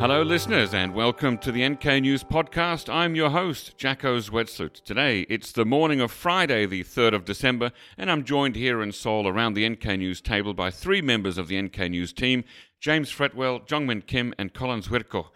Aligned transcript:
Hello, 0.00 0.22
listeners, 0.22 0.72
and 0.72 0.94
welcome 0.94 1.36
to 1.36 1.52
the 1.52 1.68
NK 1.68 1.84
News 2.00 2.24
Podcast. 2.24 2.90
I'm 2.90 3.14
your 3.14 3.28
host, 3.28 3.76
Jacco 3.76 4.18
Zwetsloot. 4.18 4.82
Today, 4.82 5.26
it's 5.28 5.52
the 5.52 5.66
morning 5.66 6.00
of 6.00 6.10
Friday, 6.10 6.64
the 6.64 6.82
3rd 6.82 7.12
of 7.12 7.26
December, 7.26 7.70
and 7.98 8.10
I'm 8.10 8.24
joined 8.24 8.56
here 8.56 8.80
in 8.80 8.92
Seoul 8.92 9.28
around 9.28 9.52
the 9.52 9.68
NK 9.68 9.98
News 9.98 10.22
table 10.22 10.54
by 10.54 10.70
three 10.70 11.02
members 11.02 11.36
of 11.36 11.48
the 11.48 11.60
NK 11.60 11.90
News 11.90 12.14
team 12.14 12.44
James 12.80 13.12
Fretwell, 13.12 13.60
Jongmin 13.68 14.06
Kim, 14.06 14.32
and 14.38 14.54
Colin 14.54 14.80
Zwirko. 14.80 15.26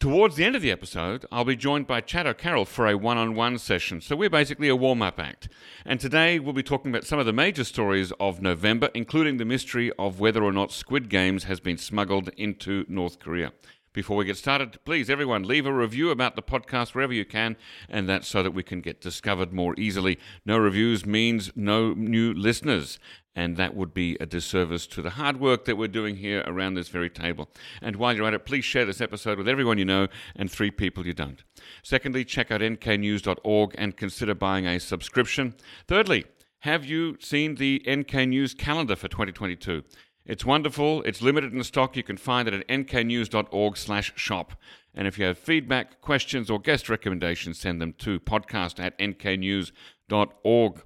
Towards 0.00 0.36
the 0.36 0.44
end 0.44 0.54
of 0.54 0.60
the 0.60 0.70
episode, 0.70 1.24
I'll 1.32 1.46
be 1.46 1.56
joined 1.56 1.86
by 1.86 2.02
Chad 2.02 2.26
O'Carroll 2.26 2.66
for 2.66 2.86
a 2.86 2.98
one 2.98 3.16
on 3.16 3.34
one 3.34 3.56
session, 3.56 4.02
so 4.02 4.16
we're 4.16 4.28
basically 4.28 4.68
a 4.68 4.76
warm 4.76 5.00
up 5.00 5.18
act. 5.18 5.48
And 5.86 5.98
today 5.98 6.38
we'll 6.38 6.52
be 6.52 6.62
talking 6.62 6.90
about 6.90 7.04
some 7.04 7.18
of 7.18 7.26
the 7.26 7.32
major 7.32 7.64
stories 7.64 8.12
of 8.20 8.42
November, 8.42 8.90
including 8.94 9.38
the 9.38 9.46
mystery 9.46 9.90
of 9.98 10.20
whether 10.20 10.44
or 10.44 10.52
not 10.52 10.72
Squid 10.72 11.08
Games 11.08 11.44
has 11.44 11.58
been 11.60 11.78
smuggled 11.78 12.28
into 12.36 12.84
North 12.86 13.18
Korea. 13.18 13.52
Before 13.92 14.16
we 14.16 14.24
get 14.24 14.36
started, 14.36 14.78
please, 14.84 15.10
everyone, 15.10 15.42
leave 15.42 15.66
a 15.66 15.72
review 15.72 16.10
about 16.10 16.36
the 16.36 16.42
podcast 16.42 16.94
wherever 16.94 17.12
you 17.12 17.24
can, 17.24 17.56
and 17.88 18.08
that's 18.08 18.28
so 18.28 18.40
that 18.40 18.52
we 18.52 18.62
can 18.62 18.80
get 18.80 19.00
discovered 19.00 19.52
more 19.52 19.74
easily. 19.78 20.16
No 20.46 20.58
reviews 20.58 21.04
means 21.04 21.50
no 21.56 21.92
new 21.94 22.32
listeners, 22.32 23.00
and 23.34 23.56
that 23.56 23.74
would 23.74 23.92
be 23.92 24.16
a 24.20 24.26
disservice 24.26 24.86
to 24.86 25.02
the 25.02 25.10
hard 25.10 25.40
work 25.40 25.64
that 25.64 25.76
we're 25.76 25.88
doing 25.88 26.18
here 26.18 26.44
around 26.46 26.74
this 26.74 26.88
very 26.88 27.10
table. 27.10 27.48
And 27.82 27.96
while 27.96 28.14
you're 28.14 28.28
at 28.28 28.34
it, 28.34 28.46
please 28.46 28.64
share 28.64 28.84
this 28.84 29.00
episode 29.00 29.38
with 29.38 29.48
everyone 29.48 29.76
you 29.76 29.84
know 29.84 30.06
and 30.36 30.48
three 30.48 30.70
people 30.70 31.04
you 31.04 31.12
don't. 31.12 31.42
Secondly, 31.82 32.24
check 32.24 32.52
out 32.52 32.60
nknews.org 32.60 33.74
and 33.76 33.96
consider 33.96 34.36
buying 34.36 34.68
a 34.68 34.78
subscription. 34.78 35.56
Thirdly, 35.88 36.26
have 36.60 36.84
you 36.84 37.16
seen 37.18 37.56
the 37.56 37.82
NK 37.90 38.28
News 38.28 38.54
calendar 38.54 38.94
for 38.94 39.08
2022? 39.08 39.82
It's 40.30 40.44
wonderful. 40.44 41.02
It's 41.02 41.20
limited 41.20 41.52
in 41.52 41.64
stock. 41.64 41.96
You 41.96 42.04
can 42.04 42.16
find 42.16 42.46
it 42.46 42.54
at 42.54 42.68
nknews.org 42.68 43.76
slash 43.76 44.12
shop. 44.14 44.52
And 44.94 45.08
if 45.08 45.18
you 45.18 45.24
have 45.24 45.36
feedback, 45.36 46.00
questions, 46.00 46.48
or 46.48 46.60
guest 46.60 46.88
recommendations, 46.88 47.58
send 47.58 47.82
them 47.82 47.94
to 47.94 48.20
podcast 48.20 48.78
at 48.78 48.96
nknews.org. 49.00 50.82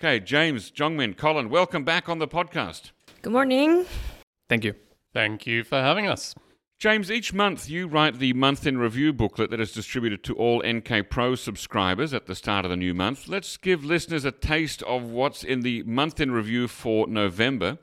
Okay, 0.00 0.18
James, 0.18 0.72
Jongmin, 0.72 1.16
Colin, 1.16 1.48
welcome 1.48 1.84
back 1.84 2.08
on 2.08 2.18
the 2.18 2.26
podcast. 2.26 2.90
Good 3.22 3.32
morning. 3.32 3.86
Thank 4.48 4.64
you. 4.64 4.74
Thank 5.14 5.46
you 5.46 5.62
for 5.62 5.80
having 5.80 6.08
us. 6.08 6.34
James, 6.80 7.08
each 7.08 7.32
month 7.32 7.68
you 7.68 7.86
write 7.86 8.18
the 8.18 8.32
month 8.32 8.66
in 8.66 8.78
review 8.78 9.12
booklet 9.12 9.50
that 9.50 9.60
is 9.60 9.72
distributed 9.72 10.24
to 10.24 10.34
all 10.34 10.62
NK 10.64 11.08
Pro 11.08 11.36
subscribers 11.36 12.14
at 12.14 12.26
the 12.26 12.36
start 12.36 12.64
of 12.64 12.70
the 12.70 12.76
new 12.76 12.94
month. 12.94 13.28
Let's 13.28 13.56
give 13.56 13.84
listeners 13.84 14.24
a 14.24 14.32
taste 14.32 14.82
of 14.84 15.04
what's 15.04 15.42
in 15.44 15.60
the 15.60 15.84
month 15.84 16.20
in 16.20 16.32
review 16.32 16.66
for 16.66 17.06
November. 17.06 17.78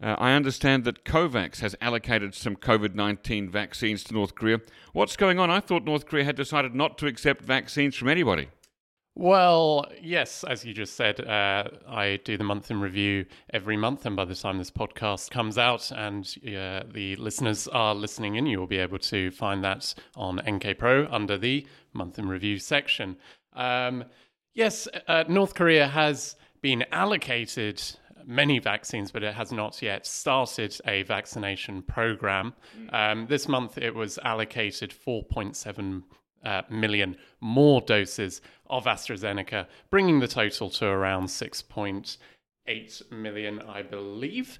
Uh, 0.00 0.14
I 0.16 0.32
understand 0.32 0.84
that 0.84 1.04
COVAX 1.04 1.58
has 1.58 1.74
allocated 1.80 2.34
some 2.34 2.54
COVID 2.54 2.94
19 2.94 3.50
vaccines 3.50 4.04
to 4.04 4.14
North 4.14 4.34
Korea. 4.34 4.60
What's 4.92 5.16
going 5.16 5.40
on? 5.40 5.50
I 5.50 5.58
thought 5.60 5.84
North 5.84 6.06
Korea 6.06 6.24
had 6.24 6.36
decided 6.36 6.74
not 6.74 6.98
to 6.98 7.06
accept 7.06 7.42
vaccines 7.42 7.96
from 7.96 8.08
anybody. 8.08 8.48
Well, 9.16 9.86
yes, 10.00 10.44
as 10.44 10.64
you 10.64 10.72
just 10.72 10.94
said, 10.94 11.20
uh, 11.26 11.64
I 11.88 12.20
do 12.22 12.36
the 12.36 12.44
month 12.44 12.70
in 12.70 12.80
review 12.80 13.26
every 13.50 13.76
month, 13.76 14.06
and 14.06 14.14
by 14.14 14.24
the 14.24 14.36
time 14.36 14.58
this 14.58 14.70
podcast 14.70 15.32
comes 15.32 15.58
out 15.58 15.90
and 15.90 16.24
uh, 16.46 16.84
the 16.88 17.16
listeners 17.16 17.66
are 17.66 17.96
listening 17.96 18.36
in, 18.36 18.46
you 18.46 18.60
will 18.60 18.68
be 18.68 18.78
able 18.78 19.00
to 19.00 19.32
find 19.32 19.64
that 19.64 19.92
on 20.14 20.40
NK 20.48 20.78
Pro 20.78 21.08
under 21.10 21.36
the 21.36 21.66
month 21.92 22.20
in 22.20 22.28
review 22.28 22.60
section. 22.60 23.16
Um, 23.54 24.04
yes, 24.54 24.86
uh, 25.08 25.24
North 25.28 25.54
Korea 25.56 25.88
has 25.88 26.36
been 26.62 26.84
allocated 26.92 27.82
many 28.28 28.58
vaccines, 28.58 29.10
but 29.10 29.22
it 29.22 29.34
has 29.34 29.50
not 29.50 29.80
yet 29.80 30.06
started 30.06 30.78
a 30.86 31.02
vaccination 31.04 31.80
program. 31.80 32.52
Um, 32.92 33.26
this 33.26 33.48
month, 33.48 33.78
it 33.78 33.94
was 33.94 34.18
allocated 34.18 34.90
4.7 34.92 36.02
uh, 36.44 36.62
million 36.70 37.16
more 37.40 37.80
doses 37.80 38.42
of 38.68 38.84
AstraZeneca, 38.84 39.66
bringing 39.90 40.20
the 40.20 40.28
total 40.28 40.68
to 40.70 40.86
around 40.86 41.24
6.8 41.24 43.10
million, 43.10 43.62
I 43.62 43.82
believe. 43.82 44.58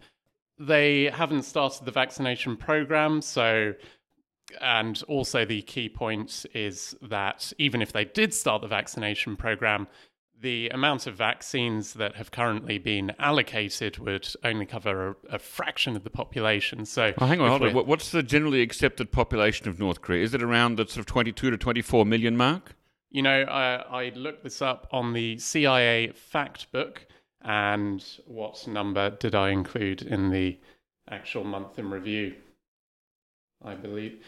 They 0.59 1.05
haven't 1.05 1.43
started 1.43 1.85
the 1.85 1.93
vaccination 1.93 2.57
program, 2.57 3.23
so. 3.23 3.75
And 4.63 5.03
also, 5.09 5.45
the 5.45 5.61
key 5.61 5.91
point 5.91 6.47
is 6.55 6.97
that 7.03 7.53
even 7.59 7.83
if 7.83 7.93
they 7.93 8.07
did 8.07 8.33
start 8.33 8.63
the 8.63 8.67
vaccination 8.67 9.37
program, 9.37 9.87
the 10.41 10.69
amount 10.69 11.07
of 11.07 11.15
vaccines 11.15 11.95
that 11.95 12.17
have 12.17 12.31
currently 12.31 12.79
been 12.79 13.13
allocated 13.19 13.99
would 13.99 14.29
only 14.45 14.67
cover 14.67 15.17
a, 15.31 15.35
a 15.35 15.39
fraction 15.39 15.97
of 15.97 16.05
the 16.05 16.11
population. 16.11 16.85
So, 16.85 17.13
oh, 17.19 17.27
hang 17.27 17.41
on, 17.41 17.49
hold 17.49 17.63
on. 17.63 17.87
What's 17.87 18.11
the 18.11 18.23
generally 18.23 18.63
accepted 18.63 19.11
population 19.11 19.69
of 19.69 19.79
North 19.79 20.01
Korea? 20.01 20.23
Is 20.23 20.35
it 20.35 20.43
around 20.43 20.77
the 20.77 20.87
sort 20.87 20.99
of 20.99 21.07
22 21.07 21.51
to 21.51 21.57
24 21.57 22.07
million 22.07 22.37
mark? 22.37 22.75
You 23.11 23.23
know, 23.23 23.43
I, 23.43 24.05
I 24.05 24.13
looked 24.15 24.45
this 24.45 24.61
up 24.63 24.87
on 24.93 25.13
the 25.13 25.39
CIA 25.39 26.13
fact 26.13 26.71
book, 26.73 27.07
and 27.43 28.05
what 28.27 28.67
number 28.69 29.11
did 29.11 29.35
I 29.35 29.51
include 29.51 30.03
in 30.03 30.31
the 30.31 30.59
actual 31.11 31.45
month 31.45 31.79
in 31.79 31.91
review? 31.91 32.35
I 33.65 33.75
believe 33.75 34.23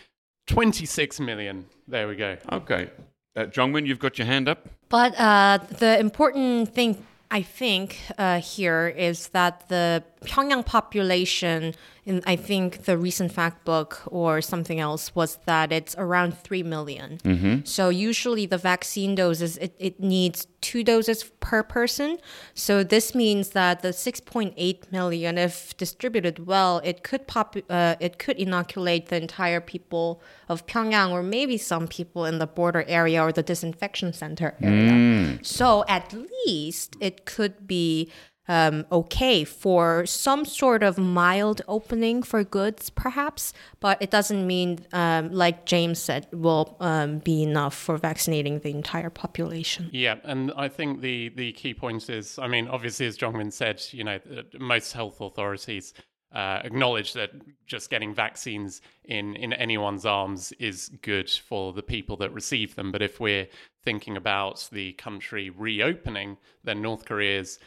26 0.46 1.20
million. 1.20 1.66
There 1.86 2.08
we 2.08 2.16
go. 2.16 2.36
Okay. 2.50 2.90
Uh, 3.36 3.44
Jongmin, 3.44 3.86
you've 3.86 4.00
got 4.00 4.18
your 4.18 4.26
hand 4.26 4.48
up. 4.48 4.68
But 4.88 5.18
uh, 5.18 5.58
the 5.78 5.98
important 5.98 6.74
thing 6.74 7.04
I 7.30 7.42
think 7.42 7.98
uh, 8.18 8.40
here 8.40 8.88
is 8.88 9.28
that 9.28 9.68
the 9.68 10.02
Pyongyang 10.24 10.66
population, 10.66 11.74
in 12.04 12.22
I 12.26 12.36
think 12.36 12.84
the 12.84 12.96
recent 12.96 13.32
fact 13.32 13.64
book 13.64 14.02
or 14.06 14.40
something 14.40 14.80
else 14.80 15.14
was 15.14 15.38
that 15.46 15.72
it's 15.72 15.94
around 15.98 16.36
three 16.36 16.62
million. 16.62 17.18
Mm-hmm. 17.24 17.64
So 17.64 17.88
usually 17.88 18.46
the 18.46 18.58
vaccine 18.58 19.14
doses 19.14 19.56
it, 19.58 19.74
it 19.78 20.00
needs 20.00 20.46
two 20.60 20.84
doses 20.84 21.24
per 21.40 21.62
person. 21.62 22.18
So 22.54 22.82
this 22.82 23.14
means 23.14 23.50
that 23.50 23.82
the 23.82 23.88
6.8 23.88 24.92
million, 24.92 25.38
if 25.38 25.76
distributed 25.76 26.46
well, 26.46 26.80
it 26.84 27.02
could 27.02 27.26
pop 27.26 27.56
uh, 27.68 27.96
it 28.00 28.18
could 28.18 28.38
inoculate 28.38 29.06
the 29.06 29.16
entire 29.16 29.60
people 29.60 30.22
of 30.48 30.66
Pyongyang 30.66 31.10
or 31.10 31.22
maybe 31.22 31.56
some 31.56 31.86
people 31.86 32.24
in 32.24 32.38
the 32.38 32.46
border 32.46 32.84
area 32.86 33.22
or 33.22 33.32
the 33.32 33.42
disinfection 33.42 34.12
center 34.12 34.54
area. 34.62 34.92
Mm. 34.92 35.46
So 35.46 35.84
at 35.88 36.14
least 36.46 36.96
it 37.00 37.24
could 37.24 37.66
be 37.66 38.10
um, 38.48 38.84
okay 38.90 39.44
for 39.44 40.04
some 40.06 40.44
sort 40.44 40.82
of 40.82 40.98
mild 40.98 41.62
opening 41.68 42.22
for 42.22 42.42
goods, 42.42 42.90
perhaps, 42.90 43.52
but 43.80 44.00
it 44.00 44.10
doesn't 44.10 44.46
mean, 44.46 44.80
um, 44.92 45.30
like 45.30 45.66
James 45.66 45.98
said, 45.98 46.26
will 46.32 46.76
um, 46.80 47.18
be 47.18 47.42
enough 47.42 47.74
for 47.74 47.96
vaccinating 47.96 48.58
the 48.60 48.70
entire 48.70 49.10
population. 49.10 49.88
Yeah, 49.92 50.16
and 50.24 50.52
I 50.56 50.68
think 50.68 51.00
the 51.00 51.28
the 51.30 51.52
key 51.52 51.74
point 51.74 52.10
is, 52.10 52.38
I 52.38 52.48
mean, 52.48 52.66
obviously, 52.68 53.06
as 53.06 53.16
Jongmin 53.16 53.52
said, 53.52 53.82
you 53.92 54.04
know, 54.04 54.18
most 54.58 54.92
health 54.92 55.20
authorities. 55.20 55.94
Uh, 56.32 56.60
acknowledge 56.62 57.12
that 57.12 57.30
just 57.66 57.90
getting 57.90 58.14
vaccines 58.14 58.82
in, 59.06 59.34
in 59.34 59.52
anyone's 59.54 60.06
arms 60.06 60.52
is 60.60 60.88
good 61.02 61.28
for 61.28 61.72
the 61.72 61.82
people 61.82 62.16
that 62.16 62.32
receive 62.32 62.76
them. 62.76 62.92
But 62.92 63.02
if 63.02 63.18
we're 63.18 63.48
thinking 63.84 64.16
about 64.16 64.68
the 64.70 64.92
country 64.92 65.50
reopening, 65.50 66.36
then 66.62 66.82
North 66.82 67.04
Korea's 67.04 67.58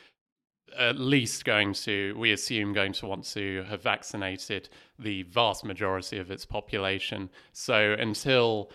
at 0.78 0.98
least 0.98 1.46
going 1.46 1.74
to, 1.74 2.16
we 2.18 2.32
assume, 2.32 2.74
going 2.74 2.94
to 2.94 3.08
want 3.08 3.26
to 3.26 3.64
have 3.70 3.82
vaccinated 3.82 4.70
the 5.00 5.24
vast 5.24 5.64
majority 5.64 6.18
of 6.18 6.32
its 6.32 6.46
population. 6.46 7.30
So 7.52 7.96
until 8.00 8.72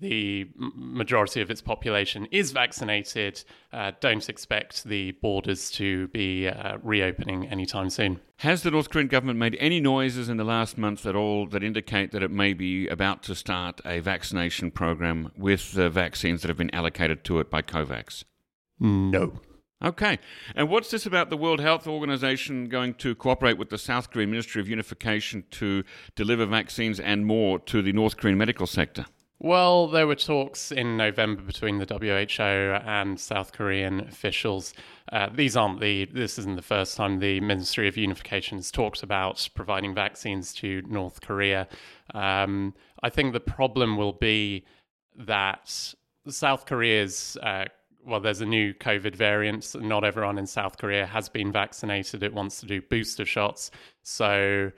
the 0.00 0.48
majority 0.56 1.40
of 1.40 1.50
its 1.50 1.60
population 1.60 2.26
is 2.30 2.52
vaccinated, 2.52 3.42
uh, 3.72 3.92
don't 4.00 4.28
expect 4.28 4.84
the 4.84 5.12
borders 5.12 5.70
to 5.72 6.08
be 6.08 6.48
uh, 6.48 6.78
reopening 6.82 7.48
anytime 7.48 7.90
soon. 7.90 8.20
Has 8.36 8.62
the 8.62 8.70
North 8.70 8.90
Korean 8.90 9.08
government 9.08 9.38
made 9.38 9.56
any 9.58 9.80
noises 9.80 10.28
in 10.28 10.36
the 10.36 10.44
last 10.44 10.78
month 10.78 11.06
at 11.06 11.16
all 11.16 11.46
that 11.48 11.62
indicate 11.62 12.12
that 12.12 12.22
it 12.22 12.30
may 12.30 12.52
be 12.52 12.86
about 12.88 13.22
to 13.24 13.34
start 13.34 13.80
a 13.84 14.00
vaccination 14.00 14.70
program 14.70 15.32
with 15.36 15.72
the 15.72 15.90
vaccines 15.90 16.42
that 16.42 16.48
have 16.48 16.58
been 16.58 16.74
allocated 16.74 17.24
to 17.24 17.40
it 17.40 17.50
by 17.50 17.62
COVAX? 17.62 18.24
No. 18.78 19.40
Okay. 19.82 20.18
And 20.54 20.68
what's 20.68 20.90
this 20.90 21.06
about 21.06 21.28
the 21.28 21.36
World 21.36 21.60
Health 21.60 21.88
Organization 21.88 22.68
going 22.68 22.94
to 22.94 23.16
cooperate 23.16 23.58
with 23.58 23.70
the 23.70 23.78
South 23.78 24.10
Korean 24.10 24.30
Ministry 24.30 24.60
of 24.60 24.68
Unification 24.68 25.44
to 25.52 25.82
deliver 26.14 26.46
vaccines 26.46 27.00
and 27.00 27.26
more 27.26 27.58
to 27.60 27.82
the 27.82 27.92
North 27.92 28.16
Korean 28.16 28.38
medical 28.38 28.66
sector? 28.66 29.06
Well, 29.40 29.88
there 29.88 30.06
were 30.06 30.14
talks 30.14 30.70
in 30.70 30.96
November 30.96 31.42
between 31.42 31.78
the 31.78 31.86
WHO 31.86 32.42
and 32.88 33.18
South 33.18 33.52
Korean 33.52 33.98
officials. 33.98 34.72
Uh, 35.10 35.30
these 35.34 35.56
aren't 35.56 35.80
the. 35.80 36.04
This 36.04 36.38
isn't 36.38 36.54
the 36.54 36.62
first 36.62 36.96
time 36.96 37.18
the 37.18 37.40
Ministry 37.40 37.88
of 37.88 37.96
Unification 37.96 38.58
has 38.58 38.70
talked 38.70 39.02
about 39.02 39.48
providing 39.56 39.96
vaccines 39.96 40.54
to 40.54 40.82
North 40.82 41.22
Korea. 41.22 41.66
Um, 42.14 42.72
I 43.02 43.10
think 43.10 43.32
the 43.32 43.40
problem 43.40 43.96
will 43.96 44.12
be 44.12 44.64
that 45.16 45.92
South 46.28 46.64
Korea's 46.64 47.36
uh, 47.42 47.64
well, 48.04 48.20
there's 48.20 48.40
a 48.40 48.46
new 48.46 48.74
COVID 48.74 49.14
variant. 49.14 49.74
Not 49.74 50.04
everyone 50.04 50.38
in 50.38 50.46
South 50.46 50.78
Korea 50.78 51.06
has 51.06 51.28
been 51.28 51.52
vaccinated. 51.52 52.22
It 52.22 52.34
wants 52.34 52.60
to 52.60 52.66
do 52.66 52.80
booster 52.82 53.24
shots. 53.24 53.70
So 54.02 54.72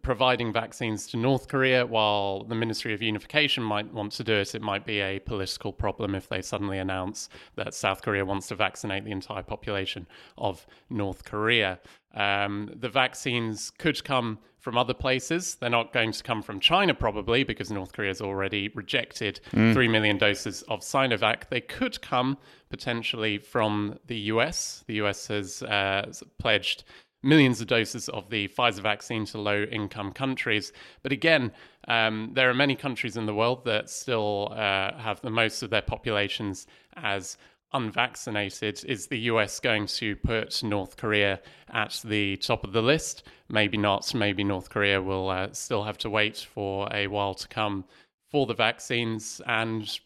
providing 0.00 0.52
vaccines 0.52 1.06
to 1.08 1.16
North 1.16 1.48
Korea, 1.48 1.84
while 1.84 2.44
the 2.44 2.54
Ministry 2.54 2.94
of 2.94 3.02
Unification 3.02 3.62
might 3.62 3.92
want 3.92 4.12
to 4.12 4.24
do 4.24 4.34
it, 4.34 4.54
it 4.54 4.62
might 4.62 4.86
be 4.86 5.00
a 5.00 5.18
political 5.18 5.72
problem 5.72 6.14
if 6.14 6.28
they 6.28 6.40
suddenly 6.40 6.78
announce 6.78 7.28
that 7.56 7.74
South 7.74 8.02
Korea 8.02 8.24
wants 8.24 8.48
to 8.48 8.54
vaccinate 8.54 9.04
the 9.04 9.10
entire 9.10 9.42
population 9.42 10.06
of 10.38 10.66
North 10.88 11.24
Korea. 11.24 11.78
Um, 12.14 12.70
the 12.74 12.88
vaccines 12.88 13.70
could 13.70 14.02
come 14.04 14.38
from 14.58 14.78
other 14.78 14.94
places. 14.94 15.56
They're 15.56 15.70
not 15.70 15.92
going 15.92 16.12
to 16.12 16.22
come 16.22 16.40
from 16.40 16.60
China, 16.60 16.94
probably, 16.94 17.42
because 17.42 17.70
North 17.70 17.92
Korea 17.92 18.10
has 18.10 18.20
already 18.20 18.68
rejected 18.74 19.40
mm. 19.50 19.72
3 19.72 19.88
million 19.88 20.18
doses 20.18 20.62
of 20.62 20.80
Sinovac. 20.80 21.48
They 21.48 21.60
could 21.60 22.00
come 22.00 22.38
potentially 22.70 23.38
from 23.38 23.98
the 24.06 24.16
US. 24.16 24.84
The 24.86 24.94
US 25.02 25.26
has 25.26 25.62
uh, 25.64 26.12
pledged 26.38 26.84
millions 27.22 27.60
of 27.60 27.66
doses 27.68 28.08
of 28.08 28.28
the 28.30 28.48
Pfizer 28.48 28.80
vaccine 28.80 29.24
to 29.26 29.38
low 29.38 29.62
income 29.64 30.12
countries. 30.12 30.72
But 31.02 31.12
again, 31.12 31.52
um, 31.88 32.30
there 32.34 32.50
are 32.50 32.54
many 32.54 32.74
countries 32.76 33.16
in 33.16 33.26
the 33.26 33.34
world 33.34 33.64
that 33.64 33.90
still 33.90 34.48
uh, 34.52 34.96
have 34.98 35.20
the 35.20 35.30
most 35.30 35.62
of 35.62 35.70
their 35.70 35.82
populations 35.82 36.66
as 36.96 37.36
unvaccinated. 37.72 38.84
Is 38.84 39.06
the 39.06 39.18
US 39.20 39.60
going 39.60 39.86
to 39.86 40.16
put 40.16 40.62
North 40.62 40.96
Korea 40.96 41.40
at 41.70 42.00
the 42.04 42.36
top 42.36 42.64
of 42.64 42.72
the 42.72 42.82
list? 42.82 43.24
Maybe 43.48 43.78
not. 43.78 44.14
Maybe 44.14 44.44
North 44.44 44.70
Korea 44.70 45.00
will 45.00 45.28
uh, 45.30 45.48
still 45.52 45.84
have 45.84 45.98
to 45.98 46.10
wait 46.10 46.36
for 46.36 46.88
a 46.92 47.06
while 47.06 47.34
to 47.34 47.48
come 47.48 47.84
for 48.32 48.46
the 48.46 48.54
vaccines, 48.54 49.42
and 49.46 50.00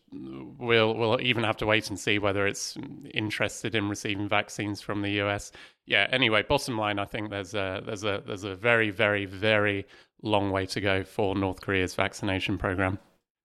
we'll 0.59 0.95
we'll 0.95 1.21
even 1.21 1.45
have 1.45 1.57
to 1.59 1.67
wait 1.67 1.89
and 1.89 1.99
see 1.99 2.19
whether 2.19 2.47
it's 2.47 2.77
interested 3.15 3.77
in 3.77 3.89
receiving 3.89 4.29
vaccines 4.29 4.81
from 4.81 5.01
the 5.01 5.23
US. 5.23 5.53
Yeah. 5.87 6.09
Anyway, 6.11 6.43
bottom 6.43 6.77
line, 6.77 6.99
I 6.99 7.05
think 7.05 7.31
there's 7.31 7.55
a 7.55 7.81
there's 7.87 8.03
a 8.03 8.23
there's 8.27 8.43
a 8.43 8.57
very 8.57 8.91
very 8.91 9.25
very 9.25 9.87
long 10.23 10.51
way 10.51 10.67
to 10.67 10.81
go 10.81 11.05
for 11.05 11.37
North 11.37 11.61
Korea's 11.61 11.95
vaccination 11.95 12.59
program. 12.59 12.99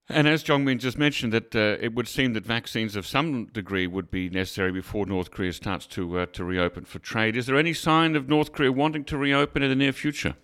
And 0.10 0.28
as 0.28 0.44
Jongmin 0.44 0.80
just 0.80 0.98
mentioned, 0.98 1.32
that 1.32 1.56
uh, 1.56 1.78
it 1.80 1.94
would 1.94 2.08
seem 2.08 2.34
that 2.34 2.46
vaccines 2.46 2.96
of 2.96 3.06
some 3.06 3.46
degree 3.46 3.86
would 3.86 4.10
be 4.10 4.30
necessary 4.30 4.72
before 4.72 5.06
North 5.06 5.30
Korea 5.30 5.54
starts 5.54 5.86
to 5.88 6.22
uh, 6.22 6.26
to 6.34 6.44
reopen 6.44 6.86
for 6.86 6.98
trade. 6.98 7.38
Is 7.38 7.46
there 7.46 7.56
any 7.56 7.74
sign 7.74 8.16
of 8.16 8.28
North 8.28 8.52
Korea 8.52 8.72
wanting 8.72 9.04
to 9.06 9.18
reopen 9.18 9.62
in 9.62 9.70
the 9.70 9.76
near 9.76 9.94
future? 9.94 10.36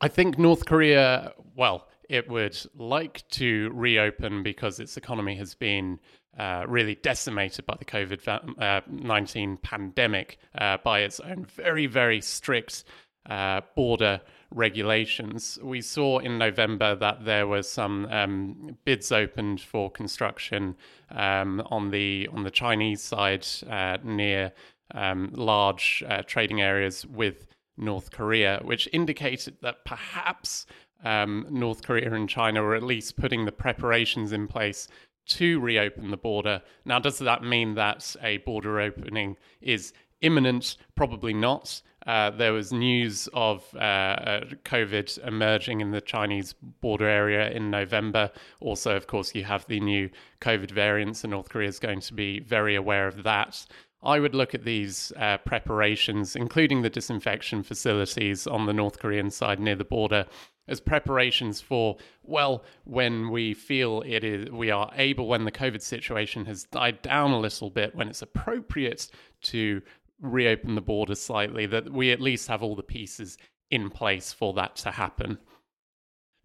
I 0.00 0.08
think 0.08 0.38
North 0.38 0.64
Korea, 0.64 1.32
well, 1.56 1.88
it 2.08 2.28
would 2.28 2.58
like 2.76 3.24
to 3.30 3.70
reopen 3.72 4.42
because 4.42 4.80
its 4.80 4.96
economy 4.96 5.36
has 5.36 5.54
been 5.54 5.98
uh, 6.38 6.64
really 6.66 6.96
decimated 6.96 7.64
by 7.66 7.76
the 7.78 7.84
COVID 7.84 8.60
uh, 8.60 8.80
19 8.88 9.56
pandemic 9.58 10.38
uh, 10.58 10.78
by 10.82 11.00
its 11.00 11.20
own 11.20 11.44
very, 11.44 11.86
very 11.86 12.20
strict 12.20 12.84
uh, 13.30 13.60
border 13.76 14.20
regulations. 14.50 15.58
We 15.62 15.80
saw 15.80 16.18
in 16.18 16.38
November 16.38 16.94
that 16.96 17.24
there 17.24 17.46
were 17.46 17.62
some 17.62 18.06
um, 18.10 18.76
bids 18.84 19.12
opened 19.12 19.60
for 19.60 19.90
construction 19.90 20.76
um, 21.10 21.62
on 21.70 21.90
the 21.90 22.28
on 22.32 22.42
the 22.42 22.50
Chinese 22.50 23.00
side 23.00 23.46
uh, 23.68 23.98
near 24.02 24.52
um, 24.94 25.30
large 25.34 26.04
trading 26.26 26.60
areas 26.60 27.06
with 27.06 27.46
North 27.76 28.10
Korea, 28.10 28.60
which 28.62 28.88
indicated 28.92 29.56
that 29.62 29.84
perhaps 29.84 30.66
um, 31.04 31.46
North 31.50 31.82
Korea 31.82 32.12
and 32.12 32.28
China 32.28 32.62
were 32.62 32.74
at 32.74 32.82
least 32.82 33.16
putting 33.16 33.44
the 33.44 33.52
preparations 33.52 34.32
in 34.32 34.48
place 34.48 34.88
to 35.26 35.60
reopen 35.60 36.10
the 36.10 36.16
border. 36.16 36.62
Now, 36.84 36.98
does 36.98 37.18
that 37.18 37.42
mean 37.42 37.74
that 37.74 38.14
a 38.22 38.38
border 38.38 38.80
opening 38.80 39.36
is 39.60 39.92
imminent? 40.20 40.76
Probably 40.94 41.32
not. 41.32 41.82
Uh, 42.06 42.28
there 42.28 42.52
was 42.52 42.70
news 42.70 43.30
of 43.32 43.64
uh, 43.74 43.78
uh 43.78 44.44
COVID 44.64 45.26
emerging 45.26 45.80
in 45.80 45.90
the 45.90 46.02
Chinese 46.02 46.54
border 46.82 47.08
area 47.08 47.50
in 47.50 47.70
November. 47.70 48.30
Also, 48.60 48.94
of 48.94 49.06
course, 49.06 49.34
you 49.34 49.44
have 49.44 49.66
the 49.68 49.80
new 49.80 50.10
COVID 50.42 50.70
variants, 50.70 51.24
and 51.24 51.30
North 51.30 51.48
Korea 51.48 51.68
is 51.68 51.78
going 51.78 52.00
to 52.00 52.12
be 52.12 52.40
very 52.40 52.74
aware 52.74 53.08
of 53.08 53.22
that. 53.22 53.64
I 54.04 54.20
would 54.20 54.34
look 54.34 54.54
at 54.54 54.64
these 54.64 55.12
uh, 55.16 55.38
preparations, 55.38 56.36
including 56.36 56.82
the 56.82 56.90
disinfection 56.90 57.62
facilities 57.62 58.46
on 58.46 58.66
the 58.66 58.72
North 58.72 58.98
Korean 58.98 59.30
side 59.30 59.58
near 59.58 59.76
the 59.76 59.84
border, 59.84 60.26
as 60.68 60.80
preparations 60.80 61.60
for 61.60 61.96
well 62.22 62.64
when 62.84 63.30
we 63.30 63.54
feel 63.54 64.02
it 64.06 64.24
is 64.24 64.50
we 64.50 64.70
are 64.70 64.90
able 64.96 65.28
when 65.28 65.44
the 65.44 65.52
covid 65.52 65.82
situation 65.82 66.46
has 66.46 66.64
died 66.64 67.02
down 67.02 67.32
a 67.32 67.38
little 67.38 67.70
bit 67.70 67.94
when 67.94 68.08
it's 68.08 68.22
appropriate 68.22 69.10
to 69.42 69.82
reopen 70.20 70.74
the 70.74 70.80
border 70.80 71.14
slightly 71.14 71.66
that 71.66 71.92
we 71.92 72.10
at 72.10 72.20
least 72.20 72.48
have 72.48 72.62
all 72.62 72.74
the 72.74 72.82
pieces 72.82 73.36
in 73.70 73.90
place 73.90 74.32
for 74.32 74.54
that 74.54 74.76
to 74.76 74.90
happen. 74.90 75.38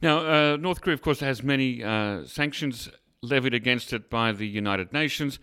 Now 0.02 0.20
uh, 0.20 0.58
north 0.58 0.82
korea 0.82 0.96
of 0.96 1.02
course 1.02 1.22
has 1.22 1.44
many 1.44 1.84
uh, 1.84 2.26
sanctions 2.26 2.90
levied 3.22 3.54
against 3.54 3.94
it 3.94 4.10
by 4.10 4.32
the 4.32 4.48
united 4.48 4.92
nations 4.94 5.40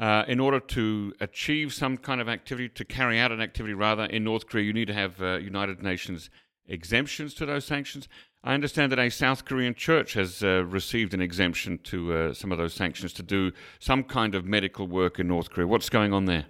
uh, 0.00 0.24
in 0.26 0.40
order 0.40 0.58
to 0.58 1.12
achieve 1.20 1.74
some 1.74 1.98
kind 1.98 2.22
of 2.22 2.28
activity, 2.28 2.70
to 2.70 2.84
carry 2.86 3.18
out 3.18 3.30
an 3.30 3.40
activity 3.40 3.74
rather, 3.74 4.04
in 4.04 4.24
North 4.24 4.46
Korea, 4.46 4.64
you 4.64 4.72
need 4.72 4.86
to 4.86 4.94
have 4.94 5.20
uh, 5.20 5.36
United 5.36 5.82
Nations 5.82 6.30
exemptions 6.66 7.34
to 7.34 7.44
those 7.44 7.66
sanctions. 7.66 8.08
I 8.42 8.54
understand 8.54 8.90
that 8.92 8.98
a 8.98 9.10
South 9.10 9.44
Korean 9.44 9.74
church 9.74 10.14
has 10.14 10.42
uh, 10.42 10.64
received 10.64 11.12
an 11.12 11.20
exemption 11.20 11.78
to 11.84 12.14
uh, 12.14 12.32
some 12.32 12.50
of 12.50 12.56
those 12.56 12.72
sanctions 12.72 13.12
to 13.14 13.22
do 13.22 13.52
some 13.78 14.02
kind 14.02 14.34
of 14.34 14.46
medical 14.46 14.86
work 14.86 15.18
in 15.18 15.28
North 15.28 15.50
Korea. 15.50 15.66
What's 15.66 15.90
going 15.90 16.14
on 16.14 16.24
there? 16.24 16.46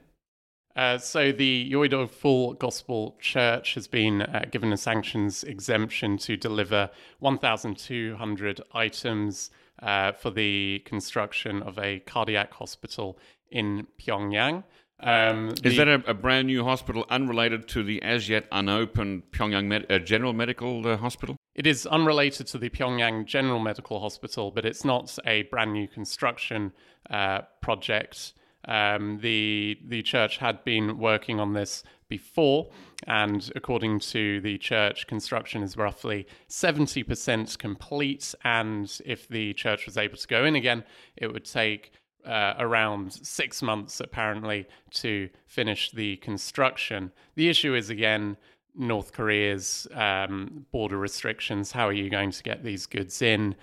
Uh, 0.76 0.99
so 0.99 1.32
the 1.32 1.69
Yoido 1.73 2.08
Full 2.08 2.55
Gospel 2.55 3.17
Church 3.20 3.75
has 3.75 3.88
been 3.88 4.25
given 4.52 4.73
a 4.73 4.76
sanctions 4.76 5.43
exemption 5.43 6.17
to 6.19 6.37
deliver 6.37 6.88
1,200 7.19 8.61
items 8.73 9.50
uh, 9.82 10.12
for 10.12 10.31
the 10.31 10.81
construction 10.85 11.62
of 11.62 11.79
a 11.79 12.00
cardiac 12.00 12.52
hospital 12.52 13.19
in 13.50 13.87
Pyongyang. 13.99 14.64
Um, 15.02 15.55
Is 15.64 15.76
that 15.79 15.88
a, 15.88 16.02
a, 16.06 16.12
brand 16.12 16.49
new 16.49 16.62
hospital 16.62 17.06
unrelated 17.08 17.67
to 17.69 17.82
the 17.82 18.02
as 18.02 18.29
yet 18.29 18.47
unopened 18.52 19.23
Pyongyang 19.32 19.64
Med- 19.64 19.91
uh, 19.91 19.99
General 19.99 20.35
Medical 20.35 20.87
uh, 20.87 20.99
Hospital? 20.99 21.37
It 21.55 21.67
is 21.67 21.87
unrelated 21.87 22.47
to 22.49 22.58
the 22.58 22.69
Pyongyang 22.69 23.25
General 23.25 23.61
Medical 23.61 24.00
Hospital, 24.00 24.50
but 24.50 24.67
it's 24.67 24.85
not 24.85 25.19
a 25.25 25.44
brand 25.44 25.73
new 25.73 25.88
construction 25.88 26.73
uh, 27.08 27.43
project. 27.62 28.35
Um, 28.67 29.20
the 29.23 29.78
the 29.87 30.02
church 30.02 30.37
had 30.37 30.62
been 30.64 30.99
working 30.99 31.40
on 31.40 31.54
this 31.54 31.83
before, 32.09 32.69
and 33.07 33.50
according 33.57 34.00
to 34.00 34.42
the 34.42 34.59
church, 34.59 35.07
construction 35.07 35.62
is 35.62 35.78
roughly 35.78 36.26
seventy 36.47 37.02
percent 37.02 37.59
complete. 37.59 38.35
And 38.45 39.00
if 39.07 39.26
the 39.28 39.54
church 39.54 39.87
was 39.87 39.97
able 39.97 40.19
to 40.19 40.26
go 40.26 40.45
in 40.45 40.57
again, 40.57 40.85
it 41.16 41.33
would 41.33 41.47
take 41.47 41.92
uh, 42.27 42.55
around 42.59 43.12
six 43.12 43.62
months 43.62 44.00
apparently 44.00 44.67
to 44.93 45.29
finish 45.47 45.91
the 45.91 46.17
construction. 46.17 47.12
The 47.35 47.49
issue 47.49 47.75
is 47.75 47.91
again 47.91 48.37
North 48.77 49.12
Korea's 49.12 49.87
um, 49.95 50.67
border 50.71 50.99
restrictions. 50.99 51.73
How 51.73 51.87
are 51.89 51.93
you 51.93 52.09
going 52.11 52.31
to 52.31 52.43
get 52.43 52.62
these 52.62 52.87
goods 52.87 53.21
in? 53.23 53.55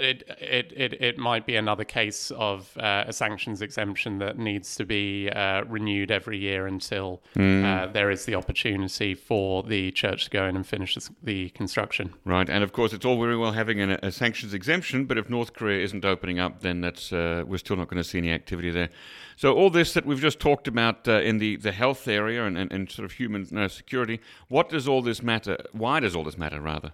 It 0.00 0.24
it 0.40 0.72
it, 0.76 0.92
it 1.00 1.18
might 1.18 1.46
be 1.46 1.56
another 1.56 1.84
case 1.84 2.30
of 2.32 2.76
uh, 2.78 3.04
a 3.06 3.12
sanctions 3.12 3.62
exemption 3.62 4.18
that 4.18 4.38
needs 4.38 4.74
to 4.76 4.84
be 4.84 5.28
uh, 5.30 5.64
renewed 5.64 6.10
every 6.10 6.38
year 6.38 6.66
until 6.66 7.22
mm. 7.36 7.64
uh, 7.64 7.86
there 7.92 8.10
is 8.10 8.24
the 8.24 8.34
opportunity 8.34 9.14
for 9.14 9.62
the 9.62 9.90
church 9.92 10.24
to 10.24 10.30
go 10.30 10.46
in 10.46 10.56
and 10.56 10.66
finish 10.66 10.96
the 11.22 11.50
construction. 11.50 12.14
Right, 12.24 12.48
and 12.48 12.64
of 12.64 12.72
course, 12.72 12.92
it's 12.92 13.04
all 13.04 13.20
very 13.20 13.36
well 13.36 13.52
having 13.52 13.80
a, 13.80 13.98
a 14.02 14.10
sanctions 14.10 14.54
exemption, 14.54 15.04
but 15.04 15.18
if 15.18 15.28
North 15.28 15.52
Korea 15.52 15.84
isn't 15.84 16.04
opening 16.04 16.38
up, 16.38 16.60
then 16.60 16.80
that's 16.80 17.12
uh, 17.12 17.44
we're 17.46 17.58
still 17.58 17.76
not 17.76 17.88
going 17.88 18.02
to 18.02 18.08
see 18.08 18.18
any 18.18 18.32
activity 18.32 18.70
there. 18.70 18.90
So 19.36 19.54
all 19.54 19.70
this 19.70 19.94
that 19.94 20.04
we've 20.04 20.20
just 20.20 20.38
talked 20.38 20.68
about 20.68 21.08
uh, 21.08 21.20
in 21.20 21.38
the, 21.38 21.56
the 21.56 21.72
health 21.72 22.06
area 22.06 22.44
and, 22.44 22.58
and, 22.58 22.70
and 22.72 22.90
sort 22.90 23.06
of 23.06 23.12
human 23.12 23.46
uh, 23.56 23.68
security, 23.68 24.20
what 24.48 24.68
does 24.68 24.86
all 24.86 25.00
this 25.00 25.22
matter? 25.22 25.56
Why 25.72 26.00
does 26.00 26.14
all 26.14 26.24
this 26.24 26.36
matter, 26.36 26.60
rather? 26.60 26.92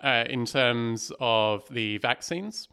Uh, 0.00 0.24
in 0.28 0.46
terms 0.46 1.12
of 1.20 1.68
the 1.70 1.98
vaccines? 1.98 2.68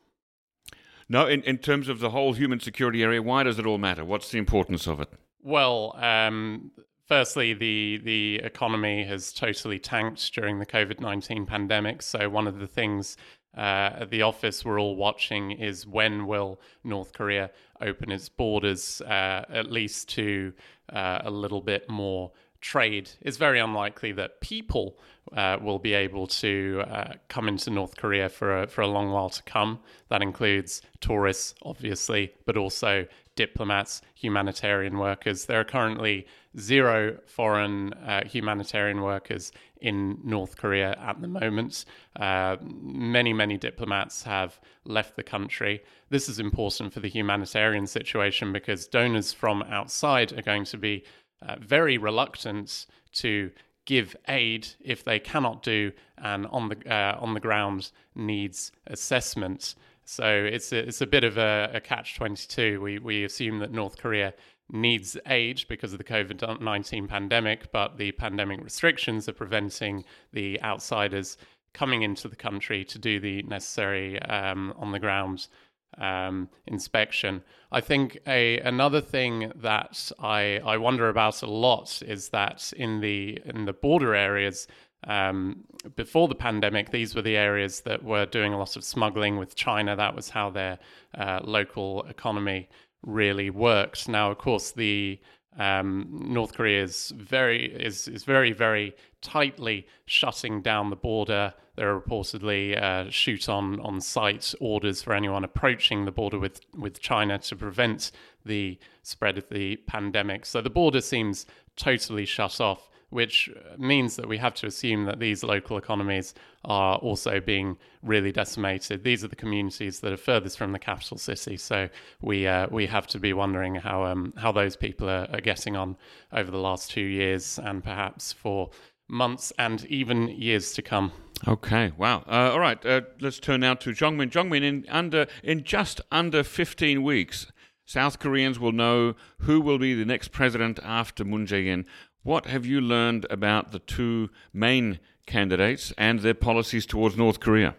No, 1.07 1.27
in, 1.27 1.43
in 1.43 1.59
terms 1.59 1.87
of 1.87 1.99
the 1.99 2.09
whole 2.09 2.33
human 2.33 2.59
security 2.59 3.03
area, 3.03 3.21
why 3.21 3.43
does 3.43 3.59
it 3.59 3.65
all 3.65 3.77
matter? 3.77 4.03
What's 4.03 4.31
the 4.31 4.39
importance 4.39 4.87
of 4.87 4.99
it? 4.99 5.09
Well, 5.43 5.95
um, 5.97 6.71
firstly, 7.05 7.53
the 7.53 8.01
the 8.03 8.41
economy 8.43 9.03
has 9.03 9.31
totally 9.31 9.77
tanked 9.77 10.33
during 10.33 10.57
the 10.57 10.65
COVID 10.65 10.99
nineteen 10.99 11.45
pandemic. 11.45 12.01
So 12.01 12.29
one 12.29 12.47
of 12.47 12.57
the 12.57 12.67
things 12.67 13.17
uh, 13.55 14.01
at 14.01 14.09
the 14.09 14.23
office 14.23 14.65
we're 14.65 14.79
all 14.79 14.95
watching 14.95 15.51
is 15.51 15.85
when 15.85 16.25
will 16.25 16.59
North 16.83 17.13
Korea 17.13 17.51
open 17.79 18.11
its 18.11 18.27
borders, 18.27 19.01
uh, 19.01 19.45
at 19.49 19.71
least 19.71 20.09
to 20.09 20.53
uh, 20.91 21.19
a 21.23 21.29
little 21.29 21.61
bit 21.61 21.87
more 21.89 22.31
trade, 22.65 23.11
it's 23.21 23.37
very 23.37 23.59
unlikely 23.59 24.11
that 24.11 24.41
people 24.41 24.97
uh, 25.37 25.55
will 25.61 25.77
be 25.77 25.93
able 25.93 26.25
to 26.25 26.83
uh, 26.87 27.13
come 27.27 27.47
into 27.47 27.69
North 27.69 27.95
Korea 27.95 28.27
for 28.27 28.63
a, 28.63 28.67
for 28.67 28.81
a 28.81 28.87
long 28.87 29.11
while 29.11 29.29
to 29.29 29.43
come. 29.43 29.79
That 30.09 30.23
includes 30.23 30.81
tourists, 30.99 31.53
obviously, 31.61 32.33
but 32.45 32.57
also 32.57 33.05
diplomats, 33.35 34.01
humanitarian 34.15 34.97
workers. 34.97 35.45
There 35.45 35.59
are 35.59 35.65
currently 35.65 36.25
zero 36.57 37.19
foreign 37.27 37.93
uh, 37.93 38.25
humanitarian 38.25 39.01
workers 39.01 39.51
in 39.79 40.17
North 40.23 40.57
Korea 40.57 40.97
at 40.99 41.21
the 41.21 41.27
moment. 41.27 41.85
Uh, 42.15 42.55
many, 42.61 43.31
many 43.33 43.57
diplomats 43.57 44.23
have 44.23 44.59
left 44.85 45.15
the 45.15 45.23
country. 45.23 45.83
This 46.09 46.29
is 46.29 46.39
important 46.39 46.93
for 46.93 46.99
the 47.01 47.09
humanitarian 47.09 47.85
situation 47.85 48.51
because 48.51 48.87
donors 48.87 49.33
from 49.33 49.61
outside 49.63 50.33
are 50.37 50.41
going 50.41 50.65
to 50.65 50.77
be 50.77 51.03
uh, 51.41 51.55
very 51.59 51.97
reluctant 51.97 52.85
to 53.13 53.51
give 53.85 54.15
aid 54.27 54.67
if 54.81 55.03
they 55.03 55.19
cannot 55.19 55.61
do 55.61 55.91
an 56.17 56.45
on 56.47 56.69
the 56.69 56.91
uh, 56.91 57.17
on 57.19 57.33
the 57.33 57.39
ground 57.39 57.91
needs 58.15 58.71
assessment. 58.87 59.75
So 60.05 60.25
it's 60.25 60.71
a, 60.71 60.87
it's 60.87 61.01
a 61.01 61.07
bit 61.07 61.23
of 61.23 61.37
a, 61.37 61.71
a 61.73 61.79
catch 61.79 62.15
twenty 62.15 62.47
two. 62.47 62.81
We 62.81 62.99
we 62.99 63.23
assume 63.23 63.59
that 63.59 63.71
North 63.71 63.97
Korea 63.97 64.33
needs 64.71 65.17
aid 65.27 65.63
because 65.69 65.93
of 65.93 65.99
the 65.99 66.03
COVID 66.03 66.61
nineteen 66.61 67.07
pandemic, 67.07 67.71
but 67.71 67.97
the 67.97 68.11
pandemic 68.13 68.63
restrictions 68.63 69.29
are 69.29 69.33
preventing 69.33 70.03
the 70.33 70.61
outsiders 70.61 71.37
coming 71.73 72.03
into 72.03 72.27
the 72.27 72.35
country 72.35 72.85
to 72.85 72.97
do 72.97 73.19
the 73.19 73.43
necessary 73.43 74.21
um, 74.23 74.73
on 74.77 74.91
the 74.91 74.99
ground 74.99 75.47
um, 75.97 76.49
inspection. 76.67 77.43
I 77.71 77.81
think 77.81 78.19
a 78.27 78.59
another 78.59 79.01
thing 79.01 79.51
that 79.55 80.11
I 80.19 80.61
I 80.65 80.77
wonder 80.77 81.09
about 81.09 81.41
a 81.41 81.47
lot 81.47 82.01
is 82.05 82.29
that 82.29 82.73
in 82.75 83.01
the 83.01 83.41
in 83.45 83.65
the 83.65 83.73
border 83.73 84.15
areas. 84.15 84.67
Um, 85.07 85.65
before 85.95 86.27
the 86.27 86.33
pandemic, 86.33 86.89
these 86.89 87.13
were 87.13 87.21
the 87.21 87.37
areas 87.37 87.81
that 87.81 88.03
were 88.03 88.25
doing 88.25 88.53
a 88.53 88.57
lot 88.57 88.75
of 88.75 88.83
smuggling 88.83 89.37
with 89.37 89.55
China. 89.55 89.95
That 89.95 90.15
was 90.15 90.29
how 90.29 90.49
their 90.49 90.79
uh, 91.13 91.41
local 91.43 92.03
economy 92.09 92.69
really 93.03 93.51
worked. 93.51 94.09
Now, 94.09 94.31
of 94.31 94.39
course, 94.39 94.71
the 94.71 95.19
um, 95.57 96.07
North 96.27 96.53
Korea 96.53 96.83
is 96.83 97.13
very 97.15 97.65
is 97.65 98.07
is 98.07 98.23
very 98.23 98.51
very 98.51 98.95
tightly 99.25 99.87
shutting 100.05 100.61
down 100.61 100.89
the 100.89 100.95
border. 100.95 101.53
There 101.75 101.93
are 101.93 101.99
reportedly 101.99 102.81
uh, 102.81 103.09
shoot 103.09 103.49
on 103.49 103.79
on 103.81 103.99
site 103.99 104.53
orders 104.61 105.01
for 105.01 105.13
anyone 105.13 105.43
approaching 105.43 106.05
the 106.05 106.11
border 106.11 106.39
with 106.39 106.61
with 106.77 107.01
China 107.01 107.37
to 107.39 107.55
prevent 107.55 108.11
the 108.45 108.77
spread 109.01 109.37
of 109.37 109.49
the 109.49 109.77
pandemic. 109.87 110.45
So 110.45 110.61
the 110.61 110.69
border 110.69 111.01
seems 111.01 111.45
totally 111.75 112.25
shut 112.25 112.61
off 112.61 112.89
which 113.15 113.49
means 113.77 114.17
that 114.17 114.27
we 114.27 114.37
have 114.37 114.53
to 114.55 114.67
assume 114.67 115.05
that 115.05 115.19
these 115.19 115.41
local 115.41 115.77
economies 115.77 116.33
are 116.65 116.97
also 116.97 117.39
being 117.39 117.77
really 118.03 118.31
decimated. 118.31 119.03
These 119.03 119.23
are 119.23 119.27
the 119.27 119.35
communities 119.35 119.99
that 120.01 120.11
are 120.11 120.17
furthest 120.17 120.57
from 120.57 120.73
the 120.73 120.79
capital 120.79 121.17
city, 121.17 121.55
so 121.55 121.87
we 122.21 122.45
uh, 122.47 122.67
we 122.69 122.87
have 122.87 123.07
to 123.07 123.19
be 123.19 123.31
wondering 123.31 123.75
how 123.75 124.03
um, 124.03 124.33
how 124.37 124.51
those 124.51 124.75
people 124.75 125.09
are, 125.09 125.27
are 125.31 125.41
getting 125.41 125.75
on 125.75 125.95
over 126.33 126.51
the 126.51 126.57
last 126.57 126.91
two 126.91 127.01
years 127.01 127.59
and 127.59 127.83
perhaps 127.83 128.33
for 128.33 128.69
months 129.07 129.51
and 129.57 129.85
even 129.85 130.27
years 130.29 130.73
to 130.73 130.81
come. 130.81 131.11
Okay, 131.47 131.91
wow. 131.97 132.23
Uh, 132.27 132.51
all 132.51 132.59
right, 132.59 132.83
uh, 132.85 133.01
let's 133.19 133.39
turn 133.39 133.59
now 133.59 133.73
to 133.75 133.91
Jongmin. 133.91 134.31
Jongmin, 134.31 134.63
in 134.63 134.85
under 134.89 135.27
in 135.43 135.63
just 135.63 136.01
under 136.11 136.43
15 136.43 137.03
weeks, 137.03 137.51
South 137.85 138.19
Koreans 138.19 138.59
will 138.59 138.71
know 138.71 139.15
who 139.39 139.61
will 139.61 139.77
be 139.77 139.93
the 139.93 140.05
next 140.05 140.31
president 140.31 140.79
after 140.83 141.23
Moon 141.23 141.45
Jae-in. 141.45 141.85
What 142.23 142.47
have 142.47 142.65
you 142.65 142.81
learned 142.81 143.27
about 143.29 143.71
the 143.71 143.79
two 143.79 144.29
main 144.51 144.99
candidates 145.27 145.93
and 145.97 146.21
their 146.21 146.33
policies 146.33 146.85
towards 146.85 147.15
North 147.15 147.39
Korea? 147.39 147.75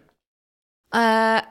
Uh, 0.93 1.43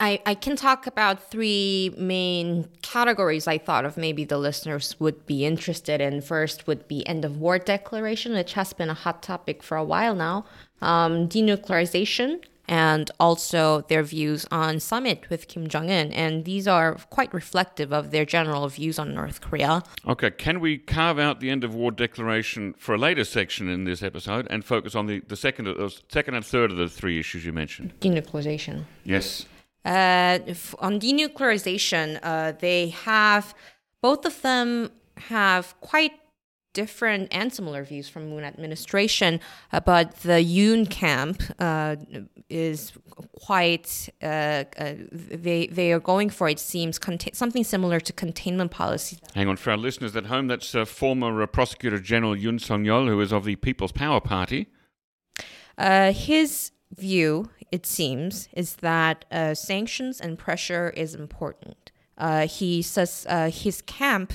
I, 0.00 0.20
I 0.26 0.34
can 0.34 0.56
talk 0.56 0.86
about 0.86 1.30
three 1.30 1.94
main 1.96 2.68
categories 2.82 3.46
I 3.46 3.58
thought 3.58 3.84
of 3.84 3.96
maybe 3.96 4.24
the 4.24 4.38
listeners 4.38 4.94
would 5.00 5.26
be 5.26 5.44
interested 5.44 6.00
in. 6.00 6.20
First 6.20 6.66
would 6.66 6.86
be 6.86 7.06
end 7.06 7.24
of 7.24 7.38
war 7.38 7.58
declaration, 7.58 8.34
which 8.34 8.52
has 8.54 8.72
been 8.72 8.90
a 8.90 8.94
hot 8.94 9.22
topic 9.22 9.62
for 9.62 9.76
a 9.76 9.84
while 9.84 10.14
now. 10.14 10.44
Um, 10.82 11.28
denuclearization, 11.28 12.44
and 12.68 13.10
also 13.18 13.80
their 13.88 14.02
views 14.02 14.46
on 14.50 14.78
summit 14.78 15.28
with 15.30 15.48
Kim 15.48 15.66
Jong 15.68 15.90
Un. 15.90 16.12
And 16.12 16.44
these 16.44 16.68
are 16.68 16.94
quite 17.10 17.32
reflective 17.32 17.92
of 17.92 18.10
their 18.10 18.24
general 18.24 18.68
views 18.68 18.98
on 18.98 19.14
North 19.14 19.40
Korea. 19.40 19.82
Okay, 20.06 20.30
can 20.30 20.60
we 20.60 20.78
carve 20.78 21.18
out 21.18 21.40
the 21.40 21.50
end 21.50 21.64
of 21.64 21.74
war 21.74 21.90
declaration 21.90 22.74
for 22.78 22.94
a 22.94 22.98
later 22.98 23.24
section 23.24 23.68
in 23.68 23.84
this 23.84 24.02
episode 24.02 24.46
and 24.50 24.64
focus 24.64 24.94
on 24.94 25.06
the, 25.06 25.20
the 25.26 25.36
second, 25.36 25.66
uh, 25.66 25.88
second 26.08 26.34
and 26.34 26.44
third 26.44 26.70
of 26.70 26.76
the 26.76 26.88
three 26.88 27.18
issues 27.18 27.44
you 27.44 27.52
mentioned? 27.52 27.94
Denuclearization. 28.00 28.84
Yes. 29.04 29.46
Uh, 29.84 30.38
on 30.80 31.00
denuclearization, 31.00 32.18
uh, 32.22 32.52
they 32.52 32.90
have 32.90 33.54
both 34.02 34.26
of 34.26 34.42
them 34.42 34.90
have 35.16 35.74
quite 35.80 36.12
different 36.78 37.26
and 37.32 37.52
similar 37.52 37.82
views 37.82 38.08
from 38.08 38.22
Moon 38.30 38.44
administration, 38.44 39.40
uh, 39.72 39.80
but 39.80 40.06
the 40.28 40.40
Yoon 40.56 40.88
camp 40.88 41.42
uh, 41.58 41.96
is 42.48 42.92
quite 43.46 44.08
uh, 44.22 44.62
uh 44.82 44.94
they 45.44 45.66
they 45.78 45.88
are 45.92 46.04
going 46.12 46.30
for 46.30 46.46
it 46.48 46.60
seems 46.60 46.94
contain- 47.08 47.34
something 47.42 47.64
similar 47.64 47.98
to 48.08 48.12
containment 48.12 48.70
policy. 48.70 49.16
Hang 49.34 49.48
on 49.48 49.56
for 49.56 49.70
our 49.72 49.80
listeners 49.88 50.14
at 50.14 50.26
home. 50.26 50.46
That's 50.46 50.72
uh, 50.74 50.84
former 50.84 51.42
uh, 51.42 51.46
Prosecutor 51.46 51.98
General 51.98 52.36
Yoon 52.42 52.58
Song 52.60 52.84
Yeol, 52.84 53.08
who 53.08 53.20
is 53.20 53.32
of 53.32 53.42
the 53.44 53.56
People's 53.56 53.94
Power 54.04 54.20
Party. 54.20 54.60
his 56.30 56.50
view, 57.06 57.50
it 57.76 57.84
seems, 57.86 58.48
is 58.62 58.76
that 58.76 59.24
sanctions 59.70 60.20
and 60.24 60.38
pressure 60.46 60.86
is 61.04 61.10
important. 61.24 61.82
he 62.58 62.82
says 62.82 63.12
his 63.64 63.82
camp 64.00 64.30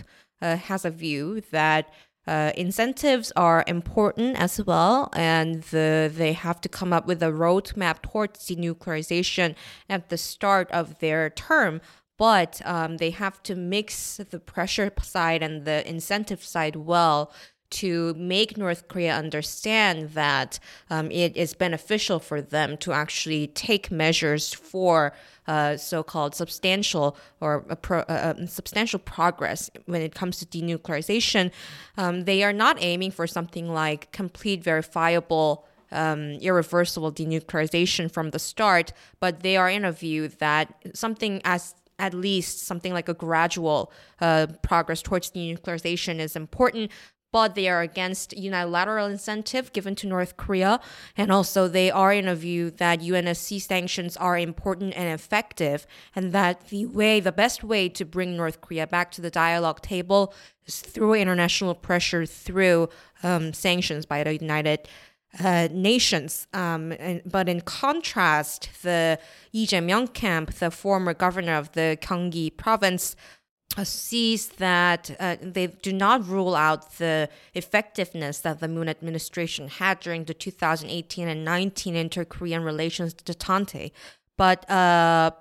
has 0.69 0.81
a 0.85 0.93
view 1.03 1.41
that 1.51 1.83
uh, 2.25 2.51
incentives 2.55 3.31
are 3.35 3.63
important 3.67 4.37
as 4.37 4.63
well, 4.63 5.09
and 5.13 5.63
the, 5.63 6.11
they 6.13 6.33
have 6.33 6.61
to 6.61 6.69
come 6.69 6.93
up 6.93 7.05
with 7.05 7.21
a 7.21 7.31
roadmap 7.31 8.01
towards 8.01 8.47
denuclearization 8.47 9.55
at 9.89 10.09
the 10.09 10.17
start 10.17 10.71
of 10.71 10.99
their 10.99 11.29
term. 11.29 11.81
But 12.17 12.61
um, 12.63 12.97
they 12.97 13.09
have 13.09 13.41
to 13.43 13.55
mix 13.55 14.17
the 14.17 14.39
pressure 14.39 14.91
side 15.01 15.41
and 15.41 15.65
the 15.65 15.87
incentive 15.89 16.43
side 16.43 16.75
well 16.75 17.33
to 17.73 18.13
make 18.15 18.57
North 18.57 18.87
Korea 18.87 19.15
understand 19.15 20.11
that 20.11 20.59
um, 20.89 21.09
it 21.11 21.35
is 21.35 21.53
beneficial 21.53 22.19
for 22.19 22.41
them 22.41 22.77
to 22.77 22.93
actually 22.93 23.47
take 23.47 23.89
measures 23.89 24.53
for 24.53 25.13
uh, 25.47 25.75
so-called 25.75 26.35
substantial 26.35 27.17
or 27.41 27.61
pro, 27.61 27.99
uh, 28.01 28.33
um, 28.37 28.47
substantial 28.47 28.99
progress 28.99 29.69
when 29.85 30.01
it 30.01 30.13
comes 30.13 30.37
to 30.39 30.45
denuclearization. 30.45 31.51
Um, 31.97 32.25
they 32.25 32.43
are 32.43 32.53
not 32.53 32.77
aiming 32.79 33.11
for 33.11 33.27
something 33.27 33.67
like 33.69 34.11
complete 34.11 34.63
verifiable. 34.63 35.65
Um, 35.91 36.39
irreversible 36.41 37.11
denuclearization 37.11 38.11
from 38.11 38.31
the 38.31 38.39
start, 38.39 38.93
but 39.19 39.41
they 39.41 39.57
are 39.57 39.69
in 39.69 39.85
a 39.85 39.91
view 39.91 40.27
that 40.27 40.73
something 40.95 41.39
as 41.45 41.75
at 41.99 42.13
least 42.13 42.65
something 42.65 42.93
like 42.93 43.07
a 43.07 43.13
gradual 43.13 43.91
uh, 44.19 44.47
progress 44.61 45.01
towards 45.01 45.31
denuclearization 45.31 46.19
is 46.19 46.35
important 46.35 46.91
but 47.33 47.55
they 47.55 47.67
are 47.67 47.81
against 47.81 48.37
unilateral 48.37 49.07
incentive 49.07 49.73
given 49.73 49.95
to 49.95 50.07
North 50.07 50.37
Korea. 50.37 50.79
And 51.17 51.31
also, 51.31 51.67
they 51.67 51.89
are 51.89 52.13
in 52.13 52.27
a 52.27 52.35
view 52.35 52.69
that 52.69 53.01
UNSC 53.01 53.59
sanctions 53.59 54.15
are 54.15 54.37
important 54.37 54.95
and 54.95 55.09
effective, 55.09 55.87
and 56.15 56.31
that 56.31 56.69
the 56.69 56.85
way, 56.85 57.19
the 57.19 57.31
best 57.31 57.63
way 57.63 57.89
to 57.89 58.05
bring 58.05 58.37
North 58.37 58.61
Korea 58.61 58.85
back 58.85 59.11
to 59.13 59.21
the 59.21 59.31
dialogue 59.31 59.81
table 59.81 60.33
is 60.67 60.79
through 60.79 61.15
international 61.15 61.73
pressure, 61.73 62.25
through 62.27 62.87
um, 63.23 63.51
sanctions 63.51 64.05
by 64.05 64.23
the 64.23 64.37
United 64.39 64.87
uh, 65.39 65.67
nations. 65.71 66.47
Um, 66.53 66.91
and, 66.99 67.23
but 67.25 67.49
in 67.49 67.61
contrast, 67.61 68.69
the 68.83 69.17
Lee 69.53 69.65
Jae-myung 69.65 70.13
camp, 70.13 70.53
the 70.53 70.69
former 70.69 71.15
governor 71.15 71.55
of 71.55 71.71
the 71.71 71.97
Gyeonggi 71.99 72.55
province, 72.55 73.15
sees 73.83 74.47
that 74.47 75.15
uh, 75.19 75.37
they 75.41 75.67
do 75.67 75.91
not 75.91 76.27
rule 76.27 76.55
out 76.55 76.97
the 76.97 77.29
effectiveness 77.55 78.39
that 78.41 78.59
the 78.59 78.67
Moon 78.67 78.87
administration 78.87 79.67
had 79.67 79.99
during 79.99 80.25
the 80.25 80.33
2018 80.33 81.27
and 81.27 81.43
19 81.43 81.95
inter-Korean 81.95 82.63
relations 82.63 83.15
detente, 83.15 83.91
but 84.37 84.69
uh, 84.69 85.31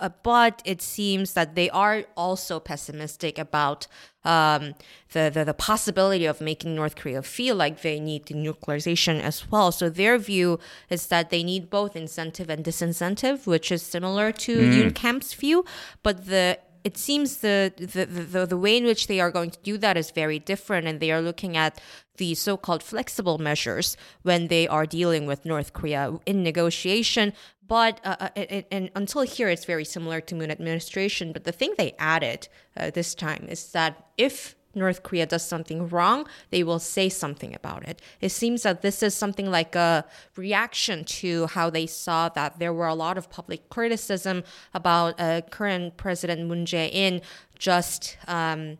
uh, 0.00 0.10
but 0.22 0.62
it 0.64 0.82
seems 0.82 1.32
that 1.32 1.54
they 1.54 1.70
are 1.70 2.04
also 2.16 2.60
pessimistic 2.60 3.38
about 3.38 3.86
um, 4.24 4.74
the, 5.12 5.30
the, 5.32 5.44
the 5.44 5.54
possibility 5.54 6.26
of 6.26 6.40
making 6.40 6.74
North 6.74 6.96
Korea 6.96 7.22
feel 7.22 7.56
like 7.56 7.82
they 7.82 8.00
need 8.00 8.26
denuclearization 8.26 9.20
as 9.20 9.50
well. 9.50 9.72
So 9.72 9.88
their 9.88 10.18
view 10.18 10.58
is 10.90 11.06
that 11.06 11.30
they 11.30 11.42
need 11.42 11.70
both 11.70 11.96
incentive 11.96 12.50
and 12.50 12.64
disincentive, 12.64 13.46
which 13.46 13.70
is 13.70 13.82
similar 13.82 14.32
to 14.32 14.56
mm. 14.56 14.74
Yoon 14.74 14.94
Camp's 14.94 15.32
view. 15.32 15.64
But 16.02 16.26
the 16.26 16.58
it 16.86 16.96
seems 16.96 17.38
the, 17.38 17.72
the, 17.76 18.06
the, 18.06 18.46
the 18.46 18.56
way 18.56 18.76
in 18.76 18.84
which 18.84 19.08
they 19.08 19.18
are 19.18 19.32
going 19.32 19.50
to 19.50 19.58
do 19.64 19.76
that 19.78 19.96
is 19.96 20.12
very 20.12 20.38
different, 20.38 20.86
and 20.86 21.00
they 21.00 21.10
are 21.10 21.20
looking 21.20 21.56
at 21.56 21.80
the 22.18 22.36
so 22.36 22.56
called 22.56 22.80
flexible 22.80 23.38
measures 23.38 23.96
when 24.22 24.46
they 24.46 24.68
are 24.68 24.86
dealing 24.86 25.26
with 25.26 25.44
North 25.44 25.72
Korea 25.72 26.16
in 26.26 26.44
negotiation. 26.44 27.32
But 27.66 28.00
uh, 28.04 28.16
uh 28.20 28.28
and, 28.36 28.64
and, 28.70 28.90
until 28.94 29.22
here, 29.22 29.48
it's 29.48 29.64
very 29.64 29.84
similar 29.84 30.20
to 30.20 30.36
Moon 30.36 30.50
administration. 30.52 31.32
But 31.32 31.42
the 31.42 31.50
thing 31.50 31.74
they 31.76 31.92
added 31.98 32.46
uh, 32.76 32.90
this 32.90 33.16
time 33.16 33.46
is 33.48 33.72
that 33.72 34.06
if 34.16 34.54
North 34.76 35.02
Korea 35.02 35.26
does 35.26 35.44
something 35.44 35.88
wrong, 35.88 36.26
they 36.50 36.62
will 36.62 36.78
say 36.78 37.08
something 37.08 37.54
about 37.54 37.88
it. 37.88 38.00
It 38.20 38.28
seems 38.28 38.62
that 38.62 38.82
this 38.82 39.02
is 39.02 39.14
something 39.14 39.50
like 39.50 39.74
a 39.74 40.04
reaction 40.36 41.04
to 41.04 41.46
how 41.46 41.70
they 41.70 41.86
saw 41.86 42.28
that 42.30 42.58
there 42.58 42.72
were 42.72 42.86
a 42.86 42.94
lot 42.94 43.18
of 43.18 43.30
public 43.30 43.68
criticism 43.70 44.44
about 44.74 45.18
uh, 45.18 45.40
current 45.50 45.96
President 45.96 46.46
Moon 46.46 46.66
Jae-in 46.66 47.22
just 47.58 48.18
um, 48.28 48.78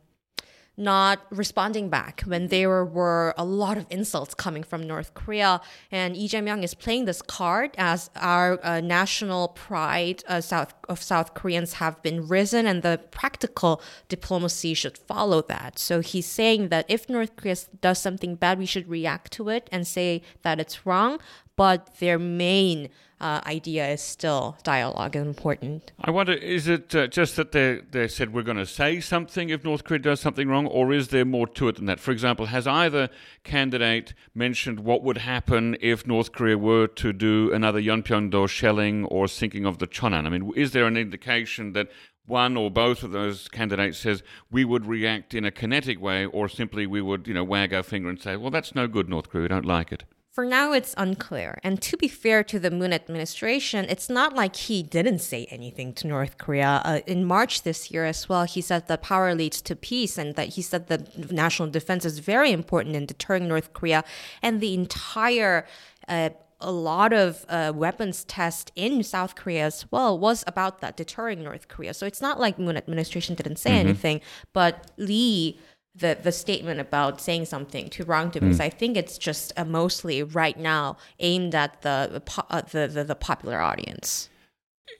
not 0.76 1.21
responding 1.30 1.88
back 1.88 2.23
when 2.26 2.49
there 2.49 2.85
were 2.85 3.35
a 3.38 3.45
lot 3.45 3.78
of 3.78 3.87
insults 3.90 4.35
coming 4.35 4.62
from 4.62 4.87
North 4.87 5.14
Korea. 5.14 5.61
And 5.90 6.16
Lee 6.16 6.28
Jae-myung 6.28 6.62
is 6.62 6.75
playing 6.75 7.06
this 7.06 7.23
card 7.23 7.71
as 7.78 8.11
our 8.16 8.59
uh, 8.62 8.80
national 8.80 9.49
pride 9.49 10.23
uh, 10.28 10.40
South, 10.40 10.75
of 10.88 11.02
South 11.02 11.35
Koreans 11.35 11.75
have 11.75 12.02
been 12.02 12.28
risen, 12.28 12.66
and 12.66 12.83
the 12.83 13.00
practical 13.11 13.80
diplomacy 14.09 14.75
should 14.75 14.99
follow 14.99 15.42
that. 15.42 15.78
So 15.78 16.00
he's 16.00 16.26
saying 16.26 16.68
that 16.68 16.85
if 16.88 17.09
North 17.09 17.37
Korea 17.37 17.56
does 17.80 17.99
something 17.99 18.35
bad, 18.35 18.59
we 18.59 18.66
should 18.66 18.88
react 18.88 19.33
to 19.33 19.49
it 19.49 19.68
and 19.73 19.87
say 19.87 20.23
that 20.42 20.61
it's 20.61 20.85
wrong. 20.85 21.18
But 21.57 21.99
their 22.01 22.19
main 22.19 22.91
uh, 23.21 23.41
idea 23.47 23.89
is 23.89 24.03
still 24.03 24.59
dialogue 24.63 25.17
is 25.17 25.27
important. 25.27 25.93
I 26.01 26.11
wonder, 26.11 26.35
is 26.35 26.69
it 26.69 26.95
uh, 26.95 27.07
just 27.07 27.37
that 27.37 27.53
they 27.53 27.81
they 27.91 28.09
said 28.09 28.33
we're 28.33 28.43
going 28.43 28.59
to 28.59 28.67
say 28.67 29.01
something 29.01 29.49
if 29.49 29.65
North 29.65 29.85
Korea 29.85 30.01
does 30.01 30.21
something 30.21 30.49
wrong, 30.49 30.67
or 30.67 30.93
is 30.93 31.09
there 31.09 31.25
more 31.25 31.47
to 31.49 31.69
it 31.69 31.77
than 31.77 31.87
that? 31.87 31.99
For 31.99 32.11
example, 32.11 32.47
has 32.47 32.67
either 32.67 33.09
candidate 33.43 34.13
mentioned 34.35 34.81
what 34.81 35.03
would 35.03 35.19
happen 35.19 35.77
if 35.81 36.07
North 36.07 36.33
Korea 36.33 36.59
were 36.59 36.87
to 36.89 37.13
do 37.13 37.53
another 37.53 37.81
Yeonpyeong-do 37.81 38.47
shelling 38.49 39.07
or 39.07 39.27
sinking 39.27 39.65
of 39.65 39.79
the 39.79 39.87
Chonan? 39.87 40.27
I 40.27 40.29
mean, 40.29 40.53
is 40.55 40.73
there 40.73 40.87
an 40.87 40.99
indication 40.99 41.73
that 41.73 41.89
one 42.27 42.57
or 42.57 42.71
both 42.71 43.03
of 43.03 43.13
those 43.13 43.49
candidates 43.49 43.99
says 43.99 44.23
we 44.51 44.65
would 44.65 44.85
react 44.85 45.33
in 45.33 45.45
a 45.45 45.51
kinetic 45.51 46.01
way, 46.01 46.27
or 46.27 46.49
simply 46.49 46.87
we 46.87 47.01
would, 47.01 47.27
you 47.27 47.33
know, 47.33 47.45
wag 47.45 47.73
our 47.73 47.85
finger 47.85 48.11
and 48.11 48.21
say, 48.21 48.37
well, 48.37 48.51
that's 48.51 48.75
no 48.75 48.87
good, 48.87 49.09
North 49.09 49.31
Korea, 49.31 49.43
we 49.43 49.49
don't 49.49 49.65
like 49.65 49.93
it? 49.93 50.05
For 50.37 50.45
now, 50.45 50.73
it's 50.73 50.95
unclear. 50.99 51.59
And 51.62 51.81
to 51.81 51.97
be 51.97 52.09
fair 52.09 52.45
to 52.45 52.59
the 52.59 52.71
Moon 52.71 52.93
administration, 52.93 53.87
it's 53.88 54.11
not 54.11 54.35
like 54.35 54.55
he 54.55 54.83
didn't 54.83 55.21
say 55.21 55.47
anything 55.47 55.95
to 55.95 56.07
North 56.07 56.37
Korea. 56.37 56.83
Uh, 56.85 57.00
in 57.07 57.25
March 57.25 57.62
this 57.62 57.90
year 57.90 58.05
as 58.05 58.28
well, 58.28 58.45
he 58.45 58.61
said 58.61 58.87
that 58.88 59.00
power 59.00 59.35
leads 59.35 59.62
to 59.62 59.75
peace 59.75 60.19
and 60.19 60.35
that 60.35 60.49
he 60.49 60.61
said 60.61 60.88
that 60.88 61.33
national 61.33 61.71
defense 61.71 62.05
is 62.05 62.19
very 62.19 62.52
important 62.52 62.97
in 62.97 63.07
deterring 63.07 63.49
North 63.49 63.73
Korea. 63.73 64.05
And 64.43 64.61
the 64.61 64.75
entire 64.75 65.66
uh, 66.07 66.28
a 66.61 66.71
lot 66.71 67.14
of 67.14 67.47
uh, 67.49 67.73
weapons 67.75 68.25
test 68.25 68.73
in 68.76 69.02
South 69.02 69.37
Korea 69.37 69.64
as 69.64 69.87
well 69.90 70.19
was 70.19 70.45
about 70.47 70.81
that 70.81 70.99
deterring 70.99 71.45
North 71.45 71.69
Korea. 71.69 71.95
So 71.95 72.07
it's 72.07 72.21
not 72.21 72.38
like 72.38 72.59
Moon 72.59 72.76
administration 72.76 73.37
didn't 73.37 73.57
say 73.57 73.71
mm-hmm. 73.71 73.88
anything, 73.88 74.21
but 74.52 74.90
Lee 74.99 75.59
the 75.99 76.19
the 76.23 76.33
statement 76.33 76.81
about 76.81 77.21
saying 77.21 77.47
something 77.47 77.88
to 77.91 78.05
wrongdoings. 78.05 78.59
Mm. 78.59 78.65
I 78.65 78.69
think 78.69 78.97
it's 78.97 79.19
just 79.19 79.53
mostly 79.67 80.23
right 80.23 80.59
now 80.59 80.97
aimed 81.21 81.55
at 81.55 81.83
the, 81.83 82.23
uh, 82.50 82.62
the, 82.62 82.87
the 82.88 83.05
the 83.05 83.15
popular 83.15 83.61
audience. 83.61 84.29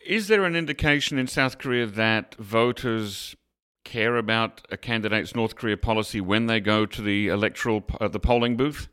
Is 0.05 0.29
there 0.29 0.45
an 0.45 0.57
indication 0.57 1.19
in 1.19 1.27
South 1.27 1.59
Korea 1.59 1.87
that 1.87 2.35
voters 2.37 3.37
care 3.85 4.17
about 4.17 4.63
a 4.71 4.77
candidate's 4.77 5.35
North 5.35 5.55
Korea 5.57 5.77
policy 5.77 6.21
when 6.21 6.47
they 6.47 6.61
go 6.61 6.87
to 6.87 7.03
the 7.03 7.29
electoral 7.29 7.85
uh, 8.01 8.09
the 8.09 8.21
polling 8.21 8.57
booth? 8.57 8.89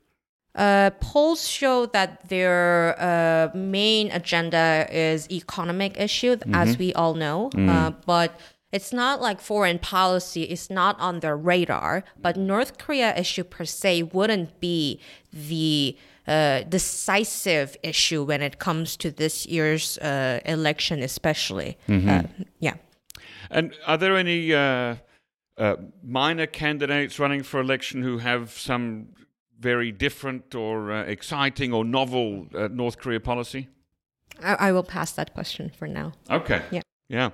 Uh, 0.56 0.92
polls 1.02 1.48
show 1.48 1.88
that 1.88 2.30
their 2.30 2.96
uh, 3.00 3.50
main 3.58 4.12
agenda 4.12 4.88
is 4.92 5.28
economic 5.32 6.00
issue, 6.00 6.36
mm-hmm. 6.36 6.54
as 6.54 6.78
we 6.78 6.94
all 6.94 7.16
know. 7.16 7.50
Mm. 7.56 7.70
Uh, 7.70 7.92
but 8.06 8.40
it's 8.74 8.92
not 8.92 9.22
like 9.22 9.40
foreign 9.40 9.78
policy 9.78 10.44
is 10.44 10.70
not 10.70 11.00
on 11.00 11.20
their 11.20 11.38
radar, 11.38 12.04
but 12.20 12.36
North 12.36 12.80
Korea 12.80 13.16
issue 13.16 13.44
per 13.44 13.66
se 13.66 14.04
wouldn't 14.04 14.60
be 14.60 15.00
the 15.32 15.96
uh, 16.28 16.64
decisive 16.64 17.78
issue 17.84 18.24
when 18.24 18.42
it 18.42 18.58
comes 18.58 18.98
to 18.98 19.12
this 19.12 19.46
year's 19.46 20.00
uh, 20.00 20.40
election, 20.46 21.04
especially. 21.04 21.78
Mm-hmm. 21.88 22.10
Uh, 22.10 22.24
yeah. 22.60 22.74
And 23.52 23.76
are 23.86 23.98
there 23.98 24.18
any 24.18 24.54
uh, 24.54 24.96
uh, 25.58 25.76
minor 26.04 26.48
candidates 26.48 27.20
running 27.20 27.44
for 27.44 27.60
election 27.60 28.02
who 28.02 28.18
have 28.18 28.52
some 28.52 29.10
very 29.60 29.92
different 29.92 30.56
or 30.56 30.92
uh, 30.92 31.04
exciting 31.04 31.74
or 31.74 31.86
novel 31.86 32.48
North 32.72 32.98
Korea 32.98 33.20
policy? 33.20 33.68
I-, 34.42 34.70
I 34.70 34.72
will 34.72 34.84
pass 34.84 35.12
that 35.12 35.36
question 35.36 35.72
for 35.78 35.88
now. 35.88 36.14
Okay. 36.32 36.64
Yeah. 36.72 36.82
Yeah. 37.08 37.30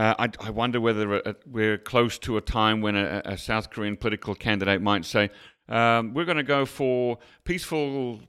Uh, 0.00 0.14
I, 0.18 0.46
I, 0.46 0.48
wonder 0.48 0.80
whether 0.80 1.28
uh, 1.28 1.34
we're 1.44 1.76
close 1.76 2.18
to 2.20 2.38
a 2.38 2.40
time 2.40 2.80
when 2.80 2.96
a, 2.96 3.20
a 3.26 3.36
South 3.36 3.68
Korean 3.68 3.98
political 3.98 4.34
candidate 4.34 4.80
might 4.80 5.04
say, 5.04 5.28
um, 5.68 6.14
we're 6.14 6.24
going 6.24 6.38
to 6.38 6.42
go 6.42 6.64
for 6.64 7.18
peaceful, 7.44 8.20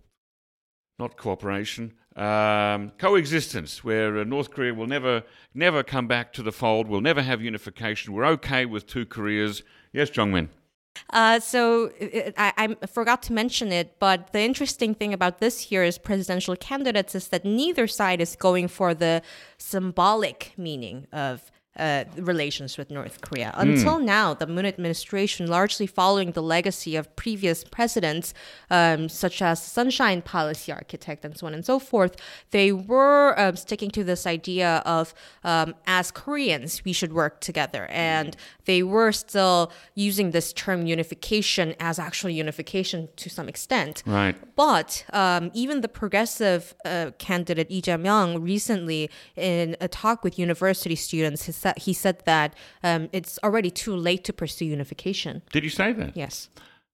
not 0.99 1.15
cooperation, 1.15 1.93
um, 2.17 2.91
coexistence, 2.97 3.86
where 3.86 4.17
uh, 4.17 4.25
North 4.25 4.51
Korea 4.51 4.73
will 4.73 4.86
never, 4.86 5.23
never 5.53 5.81
come 5.81 6.07
back 6.07 6.34
to 6.34 6.43
the 6.43 6.51
fold, 6.51 6.89
we'll 6.89 6.99
never 6.99 7.21
have 7.21 7.41
unification. 7.41 8.12
We're 8.12 8.25
okay 8.25 8.65
with 8.65 8.86
two 8.86 9.05
Koreas. 9.05 9.63
Yes, 9.93 10.10
Jongmin. 10.10 10.49
Uh, 11.12 11.39
so 11.39 11.89
I, 12.38 12.75
I, 12.81 12.86
forgot 12.86 13.23
to 13.23 13.34
mention 13.34 13.71
it, 13.71 13.95
but 13.97 14.34
the 14.34 14.41
interesting 14.41 14.93
thing 14.93 15.13
about 15.13 15.39
this 15.39 15.71
year's 15.71 15.97
presidential 15.97 16.57
candidates 16.57 17.15
is 17.15 17.29
that 17.29 17.45
neither 17.45 17.88
side 17.88 18.19
is 18.19 18.36
going 18.36 18.67
for 18.67 18.93
the 18.93 19.21
symbolic 19.57 20.51
meaning 20.57 21.07
of 21.13 21.49
uh, 21.77 22.03
relations 22.17 22.77
with 22.77 22.91
North 22.91 23.21
Korea. 23.21 23.51
Hmm. 23.55 23.62
Until 23.62 23.99
mm. 23.99 24.03
now, 24.03 24.34
the 24.34 24.47
Moon 24.47 24.65
administration, 24.65 25.47
largely 25.47 25.88
following 25.88 26.34
the 26.34 26.41
legacy 26.41 26.95
of 26.95 27.15
previous 27.15 27.63
presidents, 27.63 28.34
um, 28.69 29.07
such 29.07 29.41
as 29.41 29.63
Sunshine 29.63 30.21
Policy 30.21 30.71
Architect 30.71 31.23
and 31.23 31.38
so 31.38 31.47
on 31.47 31.53
and 31.53 31.65
so 31.65 31.79
forth, 31.79 32.17
they 32.51 32.71
were 32.71 33.39
um, 33.39 33.55
sticking 33.55 33.89
to 33.91 34.03
this 34.03 34.27
idea 34.27 34.84
of 34.86 35.13
um, 35.43 35.73
as 35.88 36.12
Koreans, 36.12 36.84
we 36.84 36.93
should 36.93 37.13
work 37.13 37.39
together. 37.39 37.86
And 37.89 38.36
they 38.65 38.84
were 38.84 39.12
still 39.12 39.71
using 39.95 40.31
this 40.31 40.51
term 40.53 40.86
unification 40.86 41.73
as 41.79 41.99
actual 41.99 42.29
unification 42.29 43.07
to 43.15 43.29
some 43.29 43.47
extent. 43.47 44.03
Right. 44.05 44.36
But 44.55 45.05
um, 45.13 45.51
even 45.53 45.81
the 45.81 45.88
progressive 45.88 46.75
uh, 46.84 47.12
candidate, 47.17 47.69
Lee 47.69 47.81
Jae-myung, 47.81 48.43
recently 48.43 49.10
in 49.36 49.77
a 49.79 49.88
talk 49.88 50.23
with 50.23 50.38
university 50.38 50.95
students, 50.95 51.45
has 51.45 51.61
that 51.62 51.80
he 51.80 51.93
said 51.93 52.21
that 52.26 52.54
um, 52.84 53.10
it's 53.12 53.39
already 53.43 53.71
too 53.71 53.95
late 53.95 54.24
to 54.26 54.34
pursue 54.34 54.65
unification. 54.65 55.41
Did 55.52 55.63
he 55.63 55.69
say 55.69 55.93
that? 55.93 56.15
Yes. 56.15 56.50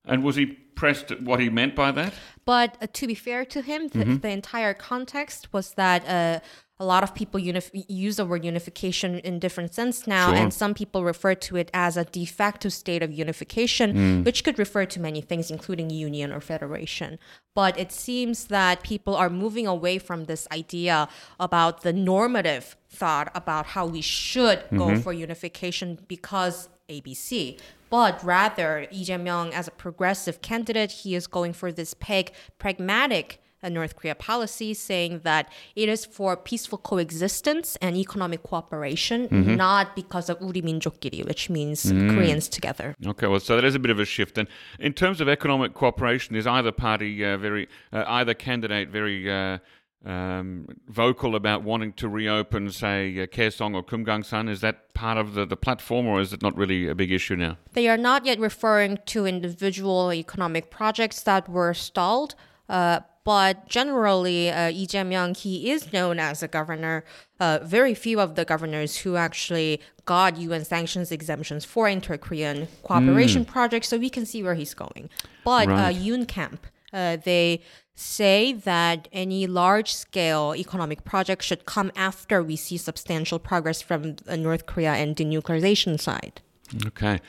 And 0.07 0.23
was 0.23 0.35
he 0.35 0.45
pressed 0.45 1.19
what 1.21 1.39
he 1.39 1.49
meant 1.49 1.75
by 1.75 1.91
that? 1.91 2.13
But 2.45 2.77
uh, 2.81 2.87
to 2.93 3.07
be 3.07 3.15
fair 3.15 3.43
to 3.45 3.61
him, 3.61 3.89
the, 3.89 3.99
mm-hmm. 3.99 4.17
the 4.17 4.29
entire 4.29 4.73
context 4.73 5.51
was 5.51 5.71
that 5.73 6.07
uh, 6.07 6.39
a 6.79 6.85
lot 6.85 7.03
of 7.03 7.15
people 7.15 7.39
unif- 7.39 7.85
use 7.89 8.17
the 8.17 8.25
word 8.25 8.45
unification 8.45 9.19
in 9.19 9.39
different 9.39 9.73
sense 9.73 10.05
now, 10.05 10.29
sure. 10.29 10.37
and 10.37 10.53
some 10.53 10.73
people 10.75 11.03
refer 11.03 11.33
to 11.33 11.57
it 11.57 11.71
as 11.73 11.97
a 11.97 12.05
de 12.05 12.23
facto 12.23 12.69
state 12.69 13.01
of 13.01 13.11
unification, 13.11 13.93
mm. 13.93 14.25
which 14.25 14.43
could 14.43 14.59
refer 14.59 14.85
to 14.85 14.99
many 14.99 15.19
things, 15.19 15.49
including 15.49 15.89
union 15.89 16.31
or 16.31 16.39
federation. 16.39 17.17
But 17.55 17.77
it 17.79 17.91
seems 17.91 18.45
that 18.45 18.83
people 18.83 19.15
are 19.15 19.29
moving 19.29 19.65
away 19.65 19.97
from 19.97 20.25
this 20.25 20.47
idea 20.51 21.09
about 21.39 21.81
the 21.81 21.93
normative 21.93 22.77
thought 22.89 23.31
about 23.33 23.65
how 23.67 23.87
we 23.87 24.01
should 24.01 24.59
mm-hmm. 24.59 24.77
go 24.77 24.95
for 24.99 25.13
unification 25.13 25.99
because 26.07 26.69
ABC. 26.88 27.58
But 27.90 28.22
rather, 28.24 28.86
Lee 28.90 29.04
Jae-myung, 29.04 29.52
as 29.52 29.68
a 29.68 29.70
progressive 29.70 30.40
candidate, 30.40 30.90
he 30.90 31.14
is 31.14 31.26
going 31.26 31.52
for 31.52 31.70
this 31.70 31.94
peg 31.94 32.32
pragmatic 32.58 33.42
a 33.62 33.70
North 33.70 33.96
Korea 33.96 34.14
policy 34.14 34.74
saying 34.74 35.20
that 35.22 35.50
it 35.76 35.88
is 35.88 36.04
for 36.04 36.36
peaceful 36.36 36.78
coexistence 36.78 37.76
and 37.80 37.96
economic 37.96 38.42
cooperation, 38.42 39.28
mm-hmm. 39.28 39.54
not 39.54 39.94
because 39.94 40.28
of 40.28 40.38
우리 40.40 40.62
민족끼리, 40.62 41.24
which 41.26 41.48
means 41.48 41.84
mm. 41.84 42.14
Koreans 42.14 42.48
together. 42.48 42.96
Okay, 43.06 43.28
well, 43.28 43.40
so 43.40 43.56
that 43.56 43.64
is 43.64 43.74
a 43.74 43.78
bit 43.78 43.90
of 43.90 44.00
a 44.00 44.04
shift. 44.04 44.36
And 44.36 44.48
in 44.80 44.92
terms 44.92 45.20
of 45.20 45.28
economic 45.28 45.74
cooperation, 45.74 46.34
is 46.34 46.46
either 46.46 46.72
party 46.72 47.24
uh, 47.24 47.36
very, 47.36 47.68
uh, 47.92 48.04
either 48.08 48.34
candidate 48.34 48.88
very 48.88 49.30
uh, 49.30 49.58
um, 50.05 50.67
vocal 50.87 51.35
about 51.35 51.63
wanting 51.63 51.93
to 51.93 52.07
reopen, 52.07 52.71
say, 52.71 53.19
uh, 53.19 53.25
Kaesong 53.25 53.75
or 53.75 53.83
Kumgangsan? 53.83 54.49
Is 54.49 54.61
that 54.61 54.93
part 54.93 55.17
of 55.17 55.33
the, 55.33 55.45
the 55.45 55.57
platform, 55.57 56.07
or 56.07 56.21
is 56.21 56.33
it 56.33 56.41
not 56.41 56.55
really 56.55 56.87
a 56.87 56.95
big 56.95 57.11
issue 57.11 57.35
now? 57.35 57.57
They 57.73 57.87
are 57.87 57.97
not 57.97 58.25
yet 58.25 58.39
referring 58.39 58.99
to 59.07 59.25
individual 59.25 60.13
economic 60.13 60.69
projects 60.69 61.21
that 61.23 61.49
were 61.49 61.73
stalled. 61.73 62.35
Uh, 62.69 63.01
but 63.23 63.67
generally, 63.67 64.49
uh, 64.49 64.69
Lee 64.69 64.87
Jae-myung, 64.87 65.35
he 65.35 65.69
is 65.71 65.91
known 65.91 66.17
as 66.17 66.41
a 66.41 66.47
governor. 66.47 67.03
Uh, 67.41 67.59
very 67.61 67.93
few 67.93 68.21
of 68.21 68.35
the 68.35 68.45
governors 68.45 68.97
who 68.99 69.17
actually 69.17 69.81
got 70.05 70.37
UN 70.37 70.63
sanctions 70.63 71.11
exemptions 71.11 71.65
for 71.65 71.89
inter-Korean 71.89 72.69
cooperation 72.83 73.43
projects, 73.43 73.89
so 73.89 73.97
we 73.97 74.09
can 74.09 74.25
see 74.25 74.41
where 74.41 74.55
he's 74.55 74.73
going. 74.73 75.09
But 75.43 75.67
Right. 75.67 75.93
uh, 75.93 75.97
Yoon 75.99 76.25
Camp, 76.25 76.65
uh, 76.93 77.17
they 77.17 77.61
say 77.99 78.53
that 78.53 79.07
any 79.11 79.47
large-scale 79.47 80.53
economic 80.55 81.03
project 81.03 81.41
should 81.41 81.65
come 81.65 81.91
after 81.95 82.43
we 82.43 82.55
see 82.55 82.77
substantial 82.77 83.39
progress 83.39 83.81
from 83.81 84.15
uh, 84.27 84.35
North 84.35 84.67
Korea 84.67 84.93
and 84.93 85.15
denuclearization 85.15 85.99
side. 85.99 86.39
Okay. 86.85 87.19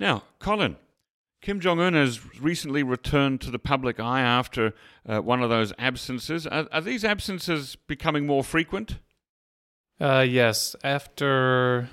Now, 0.00 0.22
Colin, 0.38 0.76
Kim 1.42 1.60
Jong 1.60 1.78
un 1.78 1.92
has 1.92 2.40
recently 2.40 2.82
returned 2.82 3.42
to 3.42 3.50
the 3.50 3.58
public 3.58 4.00
eye 4.00 4.22
after 4.22 4.72
uh, 5.06 5.20
one 5.20 5.42
of 5.42 5.50
those 5.50 5.74
absences. 5.78 6.46
Are, 6.46 6.66
are 6.72 6.80
these 6.80 7.04
absences 7.04 7.76
becoming 7.86 8.26
more 8.26 8.42
frequent? 8.42 8.98
Uh, 10.00 10.24
yes, 10.26 10.74
after 10.82 11.90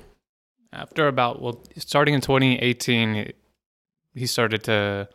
after 0.72 1.08
about 1.08 1.41
well, 1.41 1.62
starting 1.76 2.13
in 2.13 2.22
2018, 2.22 3.34
he 4.15 4.26
started 4.26 4.63
to 4.63 5.10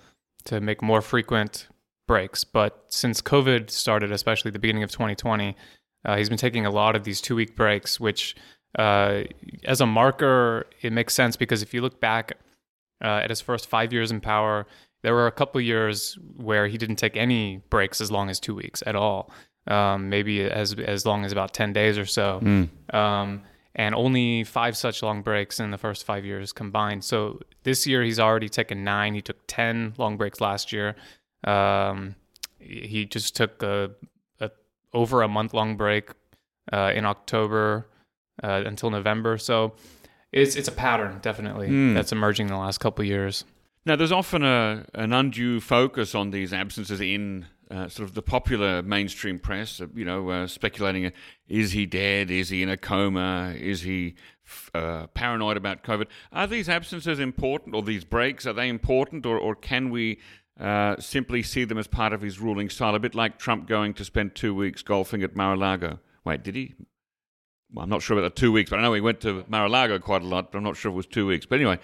to 0.45 0.61
make 0.61 0.83
more 0.83 1.01
frequent 1.01 1.67
breaks. 2.07 2.45
But 2.45 2.85
since 2.89 3.21
COVID 3.21 3.71
started, 3.71 4.13
especially 4.13 4.51
the 4.51 4.59
beginning 4.59 4.83
of 4.83 4.91
2020, 4.91 5.57
uh, 6.05 6.17
he's 6.17 6.29
been 6.29 6.39
taking 6.39 6.67
a 6.67 6.71
lot 6.71 6.97
of 6.97 7.05
these 7.05 7.21
two 7.21 7.35
week 7.35 7.57
breaks, 7.57 7.99
which 7.99 8.37
uh, 8.79 9.25
as 9.65 9.81
a 9.81 9.87
marker, 9.87 10.67
it 10.83 10.93
makes 10.93 11.15
sense 11.15 11.37
because 11.37 11.63
if 11.63 11.73
you 11.75 11.81
look 11.81 12.01
back 12.01 12.33
uh, 13.03 13.21
at 13.23 13.31
his 13.31 13.41
first 13.41 13.69
five 13.69 13.93
years 13.93 14.11
in 14.11 14.21
power, 14.21 14.67
there 15.03 15.15
were 15.15 15.27
a 15.27 15.33
couple 15.33 15.61
years 15.61 16.19
where 16.37 16.67
he 16.67 16.79
didn't 16.79 16.97
take 16.97 17.17
any 17.17 17.59
breaks 17.71 18.01
as 18.01 18.11
long 18.11 18.29
as 18.29 18.41
two 18.41 18.55
weeks 18.55 18.83
at 18.87 18.97
all. 18.97 19.31
Um, 19.69 20.09
maybe 20.11 20.43
as 20.43 20.75
as 20.75 21.05
long 21.05 21.25
as 21.25 21.33
about 21.33 21.53
ten 21.53 21.73
days 21.73 21.99
or 21.99 22.07
so, 22.07 22.39
um, 22.97 23.43
and 23.75 23.97
only 23.97 24.45
five 24.45 24.77
such 24.77 25.03
long 25.03 25.23
breaks 25.23 25.59
in 25.59 25.73
the 25.73 25.79
first 25.79 26.05
five 26.05 26.25
years 26.25 26.53
combined. 26.53 27.03
So 27.03 27.41
this 27.65 27.85
year 27.85 28.03
he's 28.05 28.21
already 28.21 28.49
taken 28.49 28.85
nine. 28.85 29.15
He 29.15 29.23
took 29.23 29.39
ten 29.49 29.93
long 29.99 30.17
breaks 30.17 30.41
last 30.41 30.73
year. 30.73 30.95
Um, 31.47 32.15
he 32.59 33.05
just 33.07 33.37
took 33.37 33.63
a, 33.63 33.91
a 34.41 34.51
over 34.93 35.23
a 35.23 35.29
month 35.29 35.55
long 35.55 35.77
break 35.77 36.11
uh, 36.73 36.93
in 36.95 37.05
October 37.05 37.87
uh, 38.43 38.63
until 38.67 38.91
November. 38.91 39.39
So 39.39 39.75
it's 40.33 40.57
it's 40.57 40.69
a 40.69 40.73
pattern 40.73 41.19
definitely 41.23 41.69
Mm. 41.69 41.95
that's 41.95 42.13
emerging 42.13 42.47
in 42.49 42.53
the 42.53 42.59
last 42.59 42.79
couple 42.79 43.03
of 43.03 43.09
years. 43.09 43.45
Now, 43.85 43.95
there's 43.95 44.11
often 44.13 44.43
a, 44.43 44.85
an 44.95 45.13
undue 45.13 45.61
focus 45.61 46.15
on 46.17 46.33
these 46.33 46.53
absences 46.53 47.01
in 47.01 47.47
uh, 47.71 47.89
sort 47.89 48.09
of 48.09 48.15
the 48.17 48.23
popular 48.23 48.83
mainstream 48.83 49.39
press, 49.39 49.81
uh, 49.81 49.87
you 49.95 50.05
know, 50.05 50.29
uh, 50.29 50.47
speculating 50.49 51.07
uh, 51.07 51.11
is 51.49 51.71
he 51.71 51.87
dead? 51.87 52.29
Is 52.31 52.49
he 52.49 52.63
in 52.65 52.69
a 52.69 52.77
coma? 52.77 53.55
Is 53.57 53.83
he 53.83 54.15
f- 54.45 54.71
uh, 54.75 55.07
paranoid 55.15 55.57
about 55.57 55.85
COVID? 55.85 56.07
Are 56.33 56.49
these 56.49 56.69
absences 56.69 57.21
important, 57.21 57.77
or 57.77 57.83
these 57.83 58.05
breaks, 58.05 58.45
are 58.45 58.53
they 58.53 58.69
important, 58.69 59.25
or, 59.25 59.39
or 59.39 59.55
can 59.55 59.91
we 59.91 60.19
uh, 60.59 60.97
simply 60.99 61.43
see 61.43 61.65
them 61.65 61.79
as 61.79 61.87
part 61.87 62.13
of 62.13 62.23
his 62.23 62.41
ruling 62.41 62.71
style? 62.71 62.95
A 62.95 62.99
bit 62.99 63.15
like 63.15 63.39
Trump 63.39 63.67
going 63.69 63.95
to 63.95 64.05
spend 64.05 64.35
two 64.35 64.55
weeks 64.55 64.83
golfing 64.83 65.23
at 65.23 65.37
Mar 65.37 65.55
a 65.55 65.57
Lago. 65.57 66.01
Wait, 66.25 66.43
did 66.43 66.55
he? 66.55 66.75
Well, 67.73 67.85
I'm 67.85 67.91
not 67.91 68.03
sure 68.03 68.19
about 68.19 68.35
the 68.35 68.41
two 68.41 68.53
weeks, 68.53 68.71
but 68.71 68.79
I 68.79 68.83
know 68.83 68.95
he 68.95 69.01
went 69.01 69.21
to 69.23 69.45
Mar 69.49 69.67
a 69.67 69.69
Lago 69.69 69.99
quite 69.99 70.23
a 70.23 70.27
lot, 70.27 70.53
but 70.53 70.59
I'm 70.59 70.65
not 70.65 70.77
sure 70.77 70.91
if 70.91 70.95
it 70.95 70.97
was 70.97 71.07
two 71.07 71.27
weeks. 71.27 71.47
But 71.47 71.57
anyway, 71.57 71.79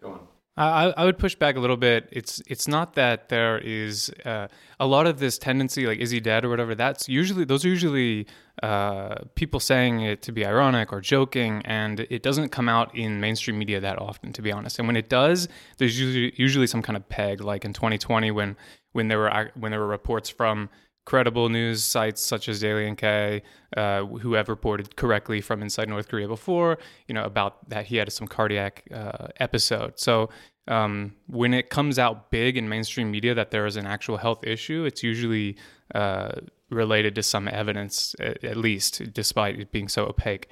go 0.00 0.12
on. 0.12 0.28
I, 0.58 0.94
I 0.96 1.04
would 1.04 1.18
push 1.18 1.34
back 1.34 1.56
a 1.56 1.60
little 1.60 1.76
bit. 1.76 2.08
It's 2.10 2.40
it's 2.46 2.66
not 2.66 2.94
that 2.94 3.28
there 3.28 3.58
is 3.58 4.10
uh, 4.24 4.48
a 4.80 4.86
lot 4.86 5.06
of 5.06 5.18
this 5.18 5.36
tendency, 5.36 5.86
like 5.86 5.98
is 5.98 6.10
he 6.10 6.18
dead 6.18 6.46
or 6.46 6.48
whatever. 6.48 6.74
That's 6.74 7.08
usually 7.08 7.44
those 7.44 7.64
are 7.64 7.68
usually 7.68 8.26
uh, 8.62 9.16
people 9.34 9.60
saying 9.60 10.00
it 10.00 10.22
to 10.22 10.32
be 10.32 10.46
ironic 10.46 10.94
or 10.94 11.02
joking, 11.02 11.60
and 11.66 12.00
it 12.00 12.22
doesn't 12.22 12.48
come 12.50 12.70
out 12.70 12.94
in 12.96 13.20
mainstream 13.20 13.58
media 13.58 13.80
that 13.80 14.00
often, 14.00 14.32
to 14.32 14.40
be 14.40 14.50
honest. 14.50 14.78
And 14.78 14.88
when 14.88 14.96
it 14.96 15.10
does, 15.10 15.46
there's 15.76 16.00
usually 16.00 16.32
usually 16.36 16.66
some 16.66 16.80
kind 16.80 16.96
of 16.96 17.06
peg, 17.10 17.42
like 17.42 17.66
in 17.66 17.74
2020 17.74 18.30
when 18.30 18.56
when 18.92 19.08
there 19.08 19.18
were 19.18 19.50
when 19.56 19.70
there 19.72 19.80
were 19.80 19.86
reports 19.86 20.30
from 20.30 20.70
credible 21.06 21.48
news 21.48 21.82
sites 21.82 22.20
such 22.20 22.48
as 22.48 22.60
Daily 22.60 22.90
NK, 22.90 23.42
uh, 23.76 24.04
who 24.04 24.34
have 24.34 24.48
reported 24.50 24.96
correctly 24.96 25.40
from 25.40 25.62
inside 25.62 25.88
North 25.88 26.08
Korea 26.08 26.28
before, 26.28 26.78
you 27.08 27.14
know, 27.14 27.24
about 27.24 27.66
that 27.70 27.86
he 27.86 27.96
had 27.96 28.12
some 28.12 28.26
cardiac 28.26 28.82
uh, 28.92 29.28
episode. 29.40 29.98
So 29.98 30.28
um, 30.68 31.14
when 31.28 31.54
it 31.54 31.70
comes 31.70 31.98
out 31.98 32.30
big 32.30 32.56
in 32.58 32.68
mainstream 32.68 33.10
media 33.10 33.34
that 33.34 33.52
there 33.52 33.66
is 33.66 33.76
an 33.76 33.86
actual 33.86 34.16
health 34.16 34.44
issue, 34.44 34.84
it's 34.84 35.02
usually 35.02 35.56
uh, 35.94 36.32
related 36.70 37.14
to 37.14 37.22
some 37.22 37.48
evidence, 37.48 38.14
at, 38.18 38.42
at 38.44 38.56
least, 38.56 39.12
despite 39.12 39.58
it 39.60 39.70
being 39.70 39.88
so 39.88 40.06
opaque. 40.06 40.48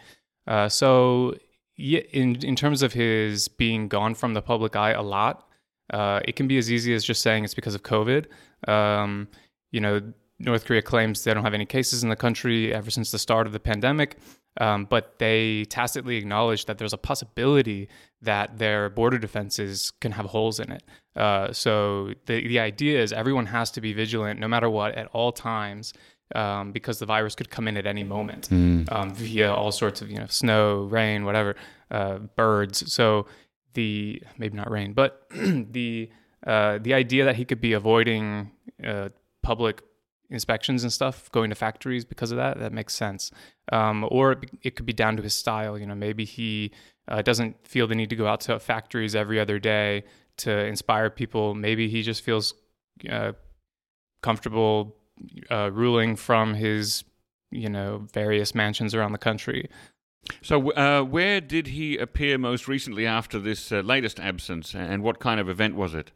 Uh, 0.47 0.69
so, 0.69 1.35
yeah, 1.77 2.01
in 2.13 2.37
in 2.45 2.55
terms 2.55 2.83
of 2.83 2.93
his 2.93 3.49
being 3.49 3.89
gone 3.89 4.15
from 4.15 4.35
the 4.35 4.43
public 4.43 4.77
eye 4.77 4.93
a 4.93 5.03
lot, 5.03 5.49
uh, 5.93 6.21
it 6.25 6.37
can 6.37 6.47
be 6.47 6.59
as 6.59 6.71
easy 6.71 6.95
as 6.95 7.05
just 7.05 7.23
saying 7.23 7.43
it's 7.43 7.55
because 7.55 7.75
of 7.75 7.83
COVID. 7.83 8.27
Um, 8.69 9.27
you 9.73 9.81
know, 9.81 10.01
North 10.39 10.65
Korea 10.65 10.83
claims 10.83 11.25
they 11.25 11.33
don't 11.33 11.45
have 11.45 11.55
any 11.55 11.67
cases 11.67 12.03
in 12.03 12.09
the 12.09 12.17
country 12.17 12.75
ever 12.75 12.91
since 12.91 13.11
the 13.11 13.19
start 13.19 13.47
of 13.47 13.53
the 13.53 13.61
pandemic, 13.61 14.19
um, 14.61 14.85
but 14.85 15.19
they 15.19 15.65
tacitly 15.67 16.17
acknowledge 16.17 16.67
that 16.67 16.79
there's 16.79 16.93
a 16.93 16.99
possibility 16.99 17.89
that 18.23 18.59
their 18.59 18.91
border 18.91 19.19
defenses 19.19 19.93
can 20.01 20.13
have 20.13 20.27
holes 20.27 20.61
in 20.61 20.73
it. 20.73 20.83
Uh, 21.17 21.53
so 21.53 22.13
the 22.27 22.47
the 22.49 22.59
idea 22.59 23.01
is 23.01 23.13
everyone 23.13 23.47
has 23.47 23.71
to 23.73 23.81
be 23.81 23.93
vigilant, 23.93 24.41
no 24.41 24.49
matter 24.49 24.69
what, 24.69 24.95
at 24.95 25.09
all 25.13 25.33
times. 25.33 25.93
Um, 26.35 26.73
because 26.73 26.99
the 26.99 27.07
virus 27.07 27.35
could 27.35 27.51
come 27.51 27.69
in 27.69 27.77
at 27.77 27.87
any 27.87 28.03
moment 28.03 28.49
um, 28.91 29.15
via 29.15 29.53
all 29.53 29.71
sorts 29.71 30.01
of 30.01 30.11
you 30.11 30.19
know 30.19 30.27
snow, 30.27 30.85
rain, 30.85 31.27
whatever, 31.27 31.55
uh, 31.91 32.17
birds. 32.35 32.93
So 32.93 33.27
the 33.75 34.23
maybe 34.39 34.57
not 34.57 34.71
rain, 34.71 34.95
but 34.95 35.27
the 35.31 36.11
uh, 36.47 36.79
the 36.81 36.95
idea 36.95 37.27
that 37.27 37.37
he 37.37 37.45
could 37.45 37.61
be 37.61 37.75
avoiding 37.75 38.51
uh, 38.83 39.11
public 39.43 39.83
inspections 40.35 40.83
and 40.83 40.93
stuff, 40.93 41.31
going 41.33 41.51
to 41.51 41.57
factories 41.57 42.05
because 42.05 42.31
of 42.31 42.37
that, 42.37 42.59
that 42.59 42.73
makes 42.73 42.95
sense. 42.95 43.31
Um, 43.73 44.07
or 44.11 44.33
it, 44.33 44.51
it 44.63 44.77
could 44.77 44.87
be 44.87 44.93
down 44.93 45.17
to 45.17 45.23
his 45.23 45.35
style. 45.35 45.79
You 45.79 45.87
know, 45.87 45.95
maybe 45.95 46.25
he 46.25 46.73
uh, 47.09 47.23
doesn't 47.23 47.67
feel 47.67 47.87
the 47.87 47.95
need 47.95 48.11
to 48.11 48.17
go 48.17 48.27
out 48.27 48.41
to 48.43 48.59
factories 48.59 49.15
every 49.15 49.41
other 49.41 49.59
day 49.59 50.05
to 50.39 50.51
inspire 50.67 51.11
people. 51.11 51.55
Maybe 51.55 51.89
he 51.89 52.03
just 52.03 52.23
feels 52.23 52.55
uh, 53.11 53.33
comfortable 54.23 54.97
uh, 55.51 55.71
ruling 55.73 56.17
from 56.17 56.55
his, 56.55 57.05
you 57.51 57.69
know, 57.69 58.07
various 58.13 58.55
mansions 58.55 58.95
around 58.95 59.13
the 59.13 59.19
country. 59.19 59.69
So, 60.43 60.73
uh, 60.73 61.03
where 61.03 61.41
did 61.41 61.69
he 61.69 61.99
appear 61.99 62.39
most 62.39 62.67
recently 62.67 63.07
after 63.07 63.39
this 63.39 63.71
uh, 63.71 63.81
latest 63.81 64.19
absence, 64.19 64.75
and 64.75 65.03
what 65.03 65.19
kind 65.19 65.39
of 65.39 65.49
event 65.49 65.77
was 65.77 65.95
it? 65.95 66.13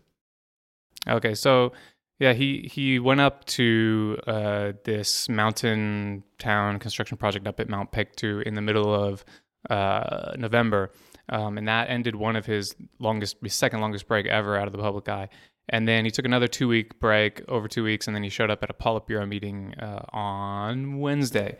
Okay, 1.07 1.35
so 1.35 1.73
yeah, 2.19 2.33
he 2.33 2.69
he 2.73 2.99
went 2.99 3.21
up 3.21 3.45
to 3.47 4.19
uh, 4.27 4.73
this 4.85 5.29
mountain 5.29 6.25
town 6.39 6.79
construction 6.79 7.17
project 7.17 7.47
up 7.47 7.61
at 7.61 7.69
Mount 7.69 7.93
Paektu 7.93 8.43
in 8.43 8.55
the 8.55 8.61
middle 8.61 8.93
of 8.93 9.25
uh, 9.71 10.35
November, 10.37 10.91
um, 11.29 11.59
and 11.59 11.69
that 11.69 11.89
ended 11.91 12.17
one 12.17 12.35
of 12.35 12.45
his 12.47 12.75
longest, 12.99 13.37
his 13.43 13.55
second 13.55 13.81
longest 13.81 14.09
break 14.09 14.27
ever 14.27 14.57
out 14.57 14.67
of 14.67 14.73
the 14.73 14.79
public 14.79 15.09
eye. 15.09 15.29
And 15.71 15.87
then 15.87 16.05
he 16.05 16.11
took 16.11 16.25
another 16.25 16.49
two 16.49 16.67
week 16.69 16.99
break 17.01 17.43
over 17.49 17.69
two 17.69 17.85
weeks, 17.85 18.07
and 18.07 18.17
then 18.17 18.23
he 18.23 18.31
showed 18.31 18.51
up 18.51 18.63
at 18.63 18.71
a 18.71 18.73
Politburo 18.73 19.29
meeting 19.29 19.75
uh, 19.79 20.01
on 20.13 20.99
Wednesday. 20.99 21.59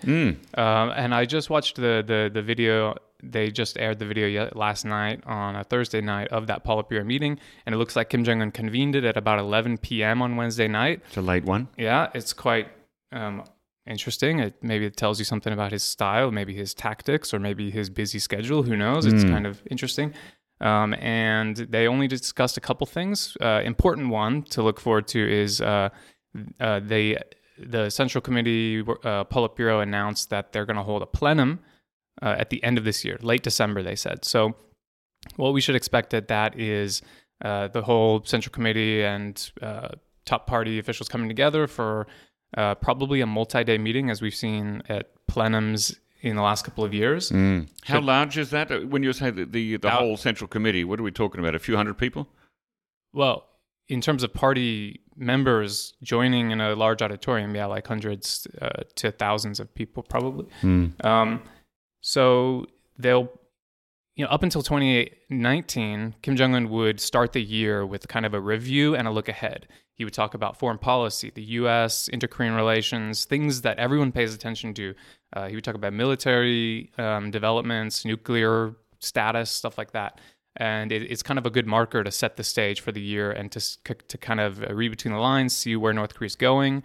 Um, 0.55 0.93
and 0.97 1.15
I 1.15 1.25
just 1.27 1.51
watched 1.51 1.77
the, 1.77 2.03
the 2.07 2.31
the 2.33 2.43
video. 2.43 2.97
They 3.23 3.51
just 3.51 3.77
aired 3.79 3.99
the 3.99 4.07
video 4.07 4.49
last 4.55 4.85
night 4.85 5.23
on 5.27 5.57
a 5.57 5.65
Thursday 5.65 6.01
night 6.01 6.29
of 6.29 6.47
that 6.47 6.65
Politburo 6.65 7.05
meeting, 7.05 7.39
and 7.67 7.75
it 7.75 7.79
looks 7.79 7.97
like 7.97 8.11
Kim 8.11 8.23
Jong 8.25 8.41
Un 8.41 8.51
convened 8.53 8.95
it 8.95 9.05
at 9.05 9.17
about 9.17 9.41
11 9.41 9.79
p.m. 9.79 10.23
on 10.23 10.37
Wednesday 10.37 10.69
night. 10.69 11.03
It's 11.09 11.17
a 11.17 11.21
late 11.21 11.45
one. 11.45 11.67
Yeah, 11.77 12.09
it's 12.15 12.33
quite 12.33 12.69
um, 13.11 13.43
interesting. 13.87 14.39
It 14.39 14.55
maybe 14.63 14.87
it 14.87 14.97
tells 14.97 15.19
you 15.19 15.25
something 15.25 15.53
about 15.53 15.73
his 15.73 15.83
style, 15.83 16.31
maybe 16.31 16.55
his 16.55 16.75
tactics, 16.75 17.35
or 17.35 17.39
maybe 17.41 17.71
his 17.71 17.91
busy 17.91 18.19
schedule. 18.21 18.63
Who 18.63 18.77
knows? 18.77 19.05
It's 19.05 19.25
kind 19.25 19.47
of 19.47 19.63
interesting. 19.71 20.15
Um, 20.61 20.95
and 20.95 21.57
they 21.57 21.87
only 21.87 22.09
discussed 22.09 22.57
a 22.57 22.61
couple 22.61 22.87
things. 22.87 23.37
Uh, 23.41 23.63
important 23.65 24.09
one 24.09 24.43
to 24.45 24.63
look 24.63 24.81
forward 24.81 25.07
to 25.09 25.21
is 25.21 25.61
uh, 25.61 25.91
uh, 26.61 26.81
they 26.81 27.17
the 27.59 27.91
Central 27.91 28.23
Committee 28.23 28.81
uh, 28.81 29.25
Politburo 29.25 29.83
announced 29.83 30.31
that 30.31 30.53
they're 30.53 30.65
going 30.65 30.77
to 30.77 30.83
hold 30.83 31.03
a 31.03 31.07
plenum 31.07 31.59
uh, 32.23 32.37
at 32.39 32.51
the 32.51 32.63
end 32.63 32.79
of 32.79 32.85
this 32.85 33.05
year, 33.05 33.19
late 33.21 33.43
December. 33.43 33.83
They 33.83 33.97
said 33.97 34.25
so. 34.25 34.55
What 35.35 35.53
we 35.53 35.61
should 35.61 35.75
expect 35.75 36.15
at 36.15 36.29
that 36.29 36.59
is 36.59 37.03
uh, 37.45 37.69
the 37.69 37.83
whole 37.83 38.23
Central 38.25 38.53
Committee 38.53 39.05
and 39.05 39.51
uh, 39.61 39.89
top 40.25 40.47
party 40.47 40.79
officials 40.79 41.09
coming 41.09 41.29
together 41.29 41.67
for 41.67 42.07
probably 42.81 43.21
a 43.21 43.27
multi-day 43.27 43.79
meeting, 43.79 44.11
as 44.11 44.23
we've 44.23 44.35
seen 44.35 44.83
at 44.89 45.11
plenums 45.29 45.97
in 46.21 46.37
the 46.37 46.43
last 46.43 46.65
couple 46.65 46.85
of 46.85 46.93
years. 46.93 47.31
How 47.85 48.01
large 48.01 48.37
is 48.39 48.51
that? 48.51 48.71
Uh, 48.71 48.81
When 48.81 49.03
you 49.03 49.13
say 49.13 49.31
the 49.31 49.45
the, 49.45 49.77
the 49.77 49.89
Out- 49.89 50.01
whole 50.01 50.17
central 50.17 50.49
committee, 50.49 50.85
what 50.85 50.99
are 51.01 51.03
we 51.05 51.11
talking 51.13 51.41
about? 51.41 51.55
A 51.55 51.59
few 51.59 51.77
hundred 51.77 51.97
people? 51.99 52.27
Well, 53.13 53.45
in 53.89 54.01
terms 54.01 54.23
of 54.23 54.35
party 54.35 55.01
members 55.17 55.95
joining 56.03 56.51
in 56.53 56.61
a 56.61 56.75
large 56.75 57.03
auditorium. 57.03 57.55
Yeah, 57.55 57.67
like 57.67 57.87
hundreds 57.87 58.47
uh, 58.63 58.83
to 58.97 59.11
thousands 59.11 59.59
of 59.61 59.75
people 59.75 60.03
probably. 60.03 60.47
Um, 61.03 61.43
so 62.01 62.67
they'll, 62.99 63.29
you 64.15 64.25
know, 64.25 64.31
up 64.31 64.43
until 64.45 64.63
2019, 65.31 66.15
Kim 66.23 66.37
Jong 66.37 66.55
Un 66.55 66.69
would 66.71 67.01
start 67.01 67.33
the 67.33 67.43
year 67.43 67.85
with 67.87 68.07
kind 68.09 68.25
of 68.27 68.35
a 68.35 68.41
review 68.41 68.95
and 68.95 69.09
a 69.09 69.11
look 69.11 69.29
ahead. 69.29 69.67
He 69.99 70.05
would 70.05 70.15
talk 70.15 70.35
about 70.35 70.57
foreign 70.57 70.79
policy, 70.79 71.33
the 71.35 71.43
U.S., 71.43 72.07
inter-Korean 72.07 72.55
relations, 72.55 73.25
things 73.25 73.63
that 73.63 73.79
everyone 73.79 74.13
pays 74.13 74.33
attention 74.33 74.73
to. 74.75 74.95
Uh, 75.33 75.49
he 75.49 75.57
would 75.57 75.65
talk 75.65 75.75
about 75.75 75.93
military 75.93 76.93
um, 76.99 77.33
developments, 77.33 78.05
nuclear 78.05 78.77
status, 79.01 79.51
stuff 79.51 79.77
like 79.77 79.91
that. 79.93 80.21
And 80.55 80.93
it, 80.93 81.03
it's 81.11 81.25
kind 81.25 81.37
of 81.37 81.47
a 81.47 81.51
good 81.51 81.67
marker 81.67 82.05
to 82.05 82.13
set 82.13 82.37
the 82.37 82.45
stage 82.45 82.81
for 82.81 82.93
the 82.93 83.01
year 83.01 83.33
and 83.33 83.51
to 83.53 83.61
to 83.85 84.19
kind 84.19 84.41
of 84.41 84.61
read 84.61 84.91
between 84.91 85.15
the 85.15 85.21
lines, 85.21 85.55
see 85.55 85.75
where 85.75 85.93
North 85.93 86.15
Korea 86.15 86.27
is 86.27 86.37
going, 86.37 86.85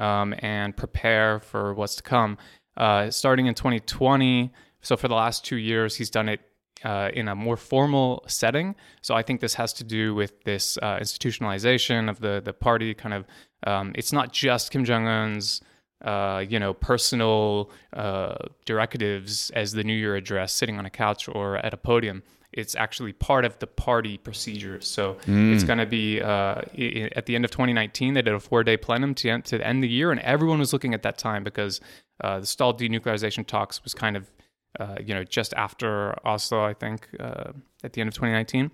um, 0.00 0.34
and 0.38 0.74
prepare 0.74 1.40
for 1.40 1.74
what's 1.74 1.96
to 1.96 2.02
come. 2.02 2.38
Uh, 2.76 3.10
starting 3.10 3.46
in 3.46 3.54
2020, 3.54 4.52
so 4.80 4.96
for 4.96 5.08
the 5.08 5.14
last 5.14 5.44
two 5.44 5.56
years, 5.56 5.96
he's 5.96 6.10
done 6.10 6.28
it 6.28 6.40
uh, 6.84 7.10
in 7.14 7.28
a 7.28 7.34
more 7.34 7.56
formal 7.56 8.22
setting. 8.28 8.74
So 9.02 9.14
I 9.14 9.22
think 9.22 9.40
this 9.40 9.54
has 9.54 9.72
to 9.74 9.84
do 9.84 10.14
with 10.14 10.42
this 10.44 10.78
uh, 10.82 10.98
institutionalization 10.98 12.08
of 12.10 12.20
the 12.20 12.40
the 12.44 12.52
party. 12.52 12.94
Kind 12.94 13.14
of, 13.14 13.24
um, 13.66 13.92
it's 13.94 14.12
not 14.12 14.32
just 14.32 14.70
Kim 14.70 14.84
Jong 14.84 15.06
Un's. 15.06 15.60
Uh, 16.04 16.44
you 16.46 16.58
know, 16.58 16.74
personal 16.74 17.70
uh, 17.94 18.34
directives 18.66 19.50
as 19.54 19.72
the 19.72 19.82
New 19.82 19.94
Year 19.94 20.14
address, 20.14 20.52
sitting 20.52 20.78
on 20.78 20.84
a 20.84 20.90
couch 20.90 21.26
or 21.26 21.56
at 21.56 21.72
a 21.72 21.76
podium. 21.78 22.22
It's 22.52 22.74
actually 22.76 23.12
part 23.14 23.44
of 23.46 23.58
the 23.60 23.66
party 23.66 24.18
procedure. 24.18 24.80
So 24.82 25.16
it's 25.54 25.64
going 25.64 25.78
to 25.78 25.86
be 25.86 26.20
uh, 26.20 26.26
i- 26.28 26.62
i- 26.76 27.10
at 27.16 27.24
the 27.26 27.34
end 27.34 27.44
of 27.46 27.50
2019. 27.50 28.12
They 28.12 28.22
did 28.22 28.34
a 28.34 28.38
four-day 28.40 28.76
plenum 28.76 29.14
to 29.16 29.30
end, 29.30 29.44
to 29.46 29.66
end 29.66 29.82
the 29.82 29.88
year, 29.88 30.10
and 30.12 30.20
everyone 30.20 30.58
was 30.58 30.72
looking 30.74 30.92
at 30.94 31.02
that 31.02 31.16
time 31.16 31.42
because 31.44 31.80
uh, 32.22 32.40
the 32.40 32.46
stalled 32.46 32.78
denuclearization 32.78 33.46
talks 33.46 33.82
was 33.82 33.94
kind 33.94 34.16
of 34.18 34.30
uh, 34.78 34.96
you 35.04 35.14
know, 35.14 35.24
just 35.24 35.54
after 35.54 36.14
Oslo, 36.26 36.64
I 36.64 36.74
think, 36.74 37.08
uh, 37.18 37.52
at 37.82 37.92
the 37.92 38.00
end 38.00 38.08
of 38.08 38.14
2019. 38.14 38.70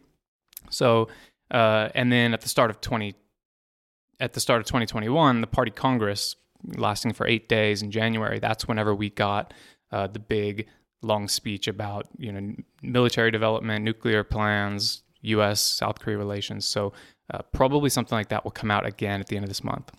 So, 0.70 1.08
uh, 1.50 1.88
and 1.94 2.12
then 2.12 2.32
at 2.34 2.40
the 2.40 2.48
start 2.48 2.70
of 2.70 2.80
20, 2.80 3.14
at 4.20 4.32
the 4.32 4.40
start 4.40 4.60
of 4.60 4.66
2021, 4.66 5.40
the 5.40 5.46
party 5.46 5.70
congress 5.70 6.36
lasting 6.76 7.12
for 7.12 7.26
eight 7.26 7.48
days 7.48 7.82
in 7.82 7.90
January. 7.90 8.38
That's 8.38 8.66
whenever 8.66 8.94
we 8.94 9.10
got 9.10 9.52
uh, 9.90 10.06
the 10.06 10.18
big 10.18 10.68
long 11.02 11.26
speech 11.28 11.66
about 11.66 12.06
you 12.16 12.32
know 12.32 12.54
military 12.82 13.30
development, 13.30 13.84
nuclear 13.84 14.24
plans, 14.24 15.02
U.S. 15.22 15.60
South 15.60 15.98
Korea 15.98 16.16
relations. 16.16 16.64
So 16.66 16.92
uh, 17.32 17.42
probably 17.52 17.90
something 17.90 18.16
like 18.16 18.28
that 18.28 18.44
will 18.44 18.50
come 18.50 18.70
out 18.70 18.86
again 18.86 19.20
at 19.20 19.28
the 19.28 19.36
end 19.36 19.44
of 19.44 19.50
this 19.50 19.64
month. 19.64 19.92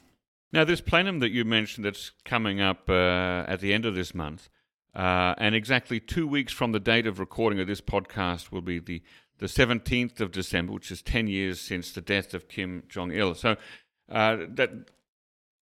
Now, 0.51 0.63
this 0.63 0.81
plenum 0.81 1.19
that 1.19 1.31
you 1.31 1.45
mentioned 1.45 1.83
that's 1.83 2.11
coming 2.25 2.61
up 2.61 2.87
uh, 2.87 3.43
at 3.47 3.59
the 3.59 3.73
end 3.73 3.85
of 3.85 3.95
this 3.95 4.13
month, 4.13 4.49
uh, 4.95 5.33
and 5.37 5.55
exactly 5.55 5.99
two 5.99 6.27
weeks 6.27 6.53
from 6.53 6.71
the 6.71 6.79
date 6.79 7.07
of 7.07 7.19
recording 7.19 7.59
of 7.59 7.67
this 7.67 7.81
podcast 7.81 8.51
will 8.51 8.61
be 8.61 8.79
the, 8.79 9.01
the 9.39 9.47
17th 9.47 10.19
of 10.19 10.31
December, 10.31 10.73
which 10.73 10.91
is 10.91 11.01
10 11.01 11.27
years 11.27 11.59
since 11.59 11.91
the 11.91 12.01
death 12.01 12.33
of 12.33 12.47
Kim 12.47 12.83
Jong 12.89 13.11
il. 13.11 13.33
So 13.35 13.55
uh, 14.09 14.37
that 14.49 14.71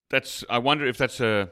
that's 0.10 0.44
I 0.50 0.58
wonder 0.58 0.86
if 0.86 0.98
that's 0.98 1.22
a 1.22 1.52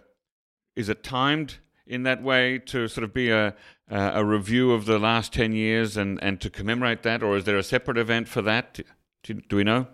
is 0.76 0.90
it 0.90 1.04
timed 1.04 1.58
in 1.88 2.04
that 2.04 2.22
way 2.22 2.60
to 2.60 2.88
sort 2.88 3.04
of 3.04 3.14
be 3.14 3.32
a 3.32 3.56
a 3.90 4.24
review 4.24 4.72
of 4.72 4.86
the 4.86 5.00
last 5.00 5.34
10 5.34 5.54
years 5.54 5.98
and, 5.98 6.22
and 6.22 6.40
to 6.42 6.50
commemorate 6.50 7.04
that, 7.04 7.24
or 7.24 7.38
is 7.38 7.46
there 7.46 7.58
a 7.58 7.64
separate 7.64 7.98
event 7.98 8.28
for 8.28 8.42
that? 8.44 8.80
Do, 9.24 9.34
do 9.34 9.56
we 9.56 9.64
know? 9.64 9.88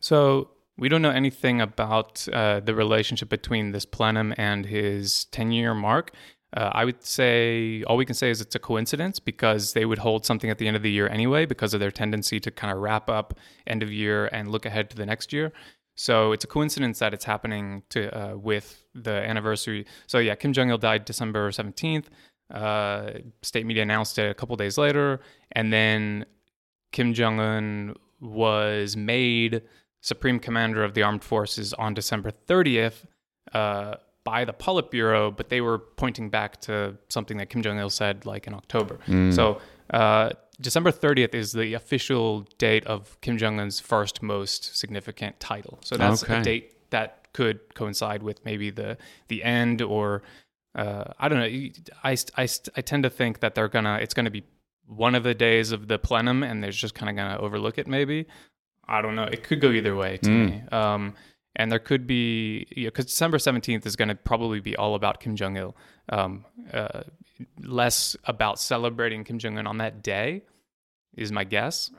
So 0.00 0.50
we 0.76 0.88
don't 0.88 1.02
know 1.02 1.10
anything 1.10 1.60
about 1.60 2.28
uh, 2.32 2.60
the 2.60 2.74
relationship 2.74 3.28
between 3.28 3.72
this 3.72 3.84
plenum 3.84 4.32
and 4.38 4.66
his 4.66 5.24
10 5.26 5.50
year 5.50 5.74
mark. 5.74 6.12
Uh, 6.56 6.70
I 6.72 6.84
would 6.84 7.04
say 7.04 7.82
all 7.82 7.96
we 7.96 8.06
can 8.06 8.14
say 8.14 8.30
is 8.30 8.40
it's 8.40 8.54
a 8.54 8.58
coincidence 8.58 9.18
because 9.18 9.74
they 9.74 9.84
would 9.84 9.98
hold 9.98 10.24
something 10.24 10.48
at 10.48 10.58
the 10.58 10.66
end 10.66 10.76
of 10.76 10.82
the 10.82 10.90
year 10.90 11.06
anyway 11.08 11.44
because 11.44 11.74
of 11.74 11.80
their 11.80 11.90
tendency 11.90 12.40
to 12.40 12.50
kind 12.50 12.72
of 12.72 12.78
wrap 12.78 13.10
up 13.10 13.34
end 13.66 13.82
of 13.82 13.92
year 13.92 14.26
and 14.32 14.50
look 14.50 14.64
ahead 14.64 14.88
to 14.90 14.96
the 14.96 15.04
next 15.04 15.32
year. 15.32 15.52
So 15.94 16.32
it's 16.32 16.44
a 16.44 16.46
coincidence 16.46 17.00
that 17.00 17.12
it's 17.12 17.24
happening 17.24 17.82
to 17.90 18.16
uh, 18.16 18.36
with 18.36 18.84
the 18.94 19.10
anniversary. 19.10 19.84
So 20.06 20.18
yeah, 20.18 20.36
Kim 20.36 20.52
Jong 20.52 20.70
Il 20.70 20.78
died 20.78 21.04
December 21.04 21.50
17th. 21.50 22.04
Uh, 22.50 23.10
state 23.42 23.66
media 23.66 23.82
announced 23.82 24.18
it 24.18 24.30
a 24.30 24.34
couple 24.34 24.56
days 24.56 24.78
later, 24.78 25.20
and 25.52 25.70
then 25.70 26.24
Kim 26.92 27.12
Jong 27.12 27.40
Un 27.40 27.94
was 28.20 28.96
made 28.96 29.62
Supreme 30.00 30.38
Commander 30.38 30.82
of 30.82 30.94
the 30.94 31.02
Armed 31.02 31.24
Forces 31.24 31.74
on 31.74 31.92
December 31.92 32.32
30th 32.46 33.04
uh, 33.52 33.96
by 34.32 34.40
the 34.50 34.52
Politburo, 34.64 35.20
but 35.38 35.46
they 35.52 35.60
were 35.68 35.78
pointing 36.02 36.28
back 36.38 36.52
to 36.68 36.74
something 37.08 37.36
that 37.38 37.48
Kim 37.52 37.62
Jong 37.64 37.78
Il 37.78 37.90
said 38.02 38.16
like 38.32 38.44
in 38.48 38.54
October. 38.62 38.96
So 39.38 39.44
uh, 40.00 40.26
December 40.68 40.90
30th 41.04 41.34
is 41.42 41.48
the 41.52 41.68
official 41.74 42.28
date 42.66 42.84
of 42.94 43.18
Kim 43.24 43.36
Jong 43.38 43.58
Un's 43.62 43.78
first 43.92 44.22
most 44.22 44.60
significant 44.82 45.34
title. 45.40 45.78
So 45.88 45.92
that's 45.96 46.22
Okay. 46.24 46.38
a 46.40 46.42
date 46.50 46.66
that 46.90 47.10
could 47.32 47.58
coincide 47.80 48.22
with 48.28 48.38
maybe 48.44 48.68
the 48.80 48.90
the 49.32 49.38
end 49.44 49.78
or 49.94 50.22
uh, 50.82 51.04
I 51.18 51.28
don't 51.28 51.40
know. 51.44 51.52
I, 52.10 52.12
I, 52.42 52.44
I 52.78 52.80
tend 52.90 53.02
to 53.08 53.10
think 53.20 53.40
that 53.42 53.54
they're 53.54 53.72
gonna 53.76 53.96
it's 54.04 54.14
gonna 54.18 54.30
be 54.40 54.44
one 54.86 55.14
of 55.18 55.22
the 55.22 55.34
days 55.48 55.68
of 55.76 55.80
the 55.92 55.98
plenum 56.08 56.38
and 56.48 56.56
they're 56.62 56.70
just 56.86 56.94
kind 56.94 57.08
of 57.10 57.14
gonna 57.16 57.38
overlook 57.46 57.76
it 57.78 57.86
maybe. 57.86 58.26
I 58.96 59.00
don't 59.02 59.16
know. 59.18 59.28
It 59.36 59.40
could 59.46 59.60
go 59.60 59.70
either 59.70 59.94
way 60.02 60.12
to 60.26 60.30
me. 60.30 60.62
Um, 60.72 61.14
and 61.58 61.70
there 61.70 61.80
could 61.80 62.06
be 62.06 62.66
because 62.74 63.06
December 63.06 63.38
seventeenth 63.38 63.84
is 63.84 63.96
going 63.96 64.08
to 64.08 64.14
probably 64.14 64.60
be 64.60 64.76
all 64.76 64.94
about 64.94 65.20
Kim 65.20 65.36
Jong 65.36 65.56
Il, 65.56 65.76
um, 66.08 66.44
uh, 66.72 67.02
less 67.60 68.16
about 68.24 68.58
celebrating 68.60 69.24
Kim 69.24 69.38
Jong 69.38 69.58
Un 69.58 69.66
on 69.66 69.78
that 69.78 70.02
day, 70.02 70.44
is 71.16 71.32
my 71.32 71.44
guess. 71.44 71.90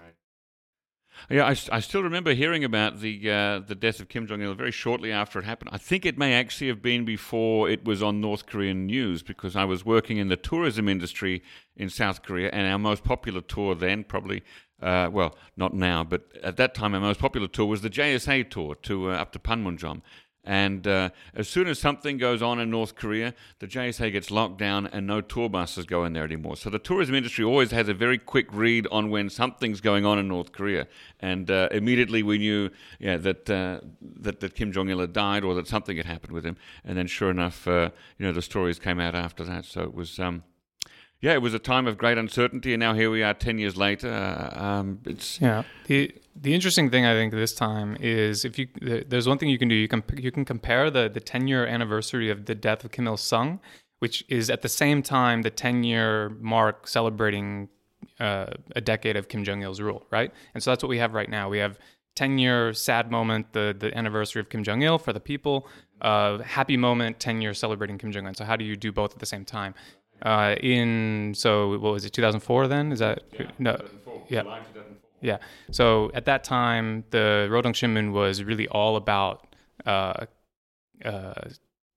Yeah, 1.29 1.45
I, 1.45 1.55
I 1.71 1.79
still 1.79 2.03
remember 2.03 2.33
hearing 2.33 2.63
about 2.63 2.99
the 2.99 3.29
uh, 3.29 3.59
the 3.59 3.75
death 3.75 3.99
of 3.99 4.09
Kim 4.09 4.27
Jong 4.27 4.41
Il 4.41 4.53
very 4.53 4.71
shortly 4.71 5.11
after 5.11 5.39
it 5.39 5.45
happened. 5.45 5.69
I 5.73 5.77
think 5.77 6.05
it 6.05 6.17
may 6.17 6.33
actually 6.33 6.67
have 6.67 6.81
been 6.81 7.05
before 7.05 7.69
it 7.69 7.85
was 7.85 8.01
on 8.01 8.21
North 8.21 8.45
Korean 8.45 8.85
news 8.85 9.23
because 9.23 9.55
I 9.55 9.65
was 9.65 9.85
working 9.85 10.17
in 10.17 10.27
the 10.27 10.37
tourism 10.37 10.87
industry 10.87 11.43
in 11.75 11.89
South 11.89 12.23
Korea, 12.23 12.49
and 12.51 12.67
our 12.67 12.79
most 12.79 13.03
popular 13.03 13.41
tour 13.41 13.75
then, 13.75 14.03
probably, 14.03 14.43
uh, 14.81 15.09
well, 15.11 15.37
not 15.55 15.73
now, 15.73 16.03
but 16.03 16.23
at 16.43 16.57
that 16.57 16.75
time, 16.75 16.93
our 16.93 16.99
most 16.99 17.19
popular 17.19 17.47
tour 17.47 17.67
was 17.67 17.81
the 17.81 17.89
JSA 17.89 18.49
tour 18.49 18.75
to 18.83 19.11
uh, 19.11 19.15
up 19.15 19.31
to 19.31 19.39
Panmunjom. 19.39 20.01
And 20.45 20.87
uh, 20.87 21.09
as 21.35 21.49
soon 21.49 21.67
as 21.67 21.79
something 21.79 22.17
goes 22.17 22.41
on 22.41 22.59
in 22.59 22.71
North 22.71 22.95
Korea, 22.95 23.33
the 23.59 23.67
JSA 23.67 24.11
gets 24.11 24.31
locked 24.31 24.57
down 24.57 24.87
and 24.87 25.05
no 25.05 25.21
tour 25.21 25.49
buses 25.49 25.85
go 25.85 26.05
in 26.05 26.13
there 26.13 26.23
anymore. 26.23 26.55
So 26.55 26.69
the 26.69 26.79
tourism 26.79 27.13
industry 27.13 27.43
always 27.43 27.71
has 27.71 27.89
a 27.89 27.93
very 27.93 28.17
quick 28.17 28.47
read 28.51 28.87
on 28.89 29.09
when 29.09 29.29
something's 29.29 29.81
going 29.81 30.05
on 30.05 30.17
in 30.17 30.27
North 30.27 30.51
Korea. 30.51 30.87
And 31.19 31.51
uh, 31.51 31.67
immediately 31.71 32.23
we 32.23 32.37
knew 32.37 32.69
yeah, 32.99 33.17
that, 33.17 33.49
uh, 33.49 33.81
that, 34.01 34.39
that 34.39 34.55
Kim 34.55 34.71
Jong 34.71 34.89
il 34.89 34.99
had 34.99 35.13
died 35.13 35.43
or 35.43 35.53
that 35.55 35.67
something 35.67 35.97
had 35.97 36.05
happened 36.05 36.31
with 36.31 36.45
him. 36.45 36.55
And 36.85 36.97
then 36.97 37.07
sure 37.07 37.29
enough, 37.29 37.67
uh, 37.67 37.89
you 38.17 38.25
know, 38.25 38.31
the 38.31 38.41
stories 38.41 38.79
came 38.79 38.99
out 38.99 39.15
after 39.15 39.43
that. 39.43 39.65
So 39.65 39.81
it 39.83 39.93
was. 39.93 40.19
Um, 40.19 40.43
yeah, 41.21 41.33
it 41.33 41.41
was 41.41 41.53
a 41.53 41.59
time 41.59 41.85
of 41.85 41.97
great 41.97 42.17
uncertainty, 42.17 42.73
and 42.73 42.79
now 42.79 42.93
here 42.93 43.11
we 43.11 43.23
are, 43.23 43.33
ten 43.33 43.57
years 43.57 43.75
later. 43.75 44.09
Uh, 44.09 44.57
um, 44.57 44.99
it's 45.05 45.41
Yeah. 45.41 45.63
The 45.87 46.13
the 46.41 46.53
interesting 46.53 46.89
thing 46.89 47.05
I 47.05 47.13
think 47.13 47.33
this 47.33 47.53
time 47.53 47.97
is 47.99 48.45
if 48.45 48.57
you 48.57 48.67
there's 48.81 49.27
one 49.27 49.37
thing 49.37 49.49
you 49.49 49.57
can 49.57 49.67
do 49.67 49.75
you 49.75 49.87
can 49.87 50.03
you 50.17 50.31
can 50.31 50.45
compare 50.45 50.89
the 50.89 51.09
the 51.09 51.19
10 51.19 51.47
year 51.47 51.65
anniversary 51.65 52.29
of 52.29 52.45
the 52.45 52.55
death 52.55 52.83
of 52.83 52.91
Kim 52.91 53.07
Il 53.07 53.17
Sung, 53.17 53.59
which 53.99 54.23
is 54.29 54.49
at 54.49 54.61
the 54.61 54.69
same 54.69 55.01
time 55.01 55.41
the 55.41 55.49
10 55.49 55.83
year 55.83 56.29
mark 56.39 56.87
celebrating 56.87 57.69
uh, 58.19 58.47
a 58.75 58.81
decade 58.81 59.17
of 59.17 59.27
Kim 59.27 59.43
Jong 59.43 59.61
Il's 59.61 59.81
rule, 59.81 60.05
right? 60.11 60.31
And 60.53 60.63
so 60.63 60.71
that's 60.71 60.83
what 60.83 60.89
we 60.89 60.97
have 60.97 61.13
right 61.13 61.29
now. 61.29 61.49
We 61.49 61.57
have 61.59 61.77
10 62.15 62.37
year 62.37 62.73
sad 62.73 63.11
moment, 63.11 63.53
the 63.53 63.75
the 63.77 63.95
anniversary 63.97 64.39
of 64.39 64.49
Kim 64.49 64.63
Jong 64.63 64.81
Il 64.81 64.97
for 64.97 65.13
the 65.13 65.19
people. 65.19 65.67
Uh, 66.01 66.37
happy 66.39 66.77
moment, 66.77 67.19
10 67.19 67.41
years 67.41 67.59
celebrating 67.59 67.97
Kim 67.97 68.11
Jong 68.11 68.25
Un. 68.25 68.35
So 68.35 68.45
how 68.45 68.55
do 68.55 68.63
you 68.63 68.77
do 68.77 68.91
both 68.91 69.13
at 69.13 69.19
the 69.19 69.25
same 69.25 69.43
time? 69.43 69.73
Uh, 70.21 70.55
in 70.61 71.33
so 71.35 71.77
what 71.79 71.93
was 71.93 72.03
it 72.03 72.11
2004 72.11 72.67
then 72.67 72.91
is 72.91 72.99
that 72.99 73.23
no 73.57 73.79
yeah 74.27 74.43
yeah. 75.21 75.37
So 75.71 76.11
at 76.13 76.25
that 76.25 76.43
time, 76.43 77.03
the 77.11 77.47
Rodong 77.49 77.73
Shinmun 77.73 78.11
was 78.11 78.43
really 78.43 78.67
all 78.67 78.95
about 78.95 79.47
uh, 79.85 80.25
uh, 81.03 81.33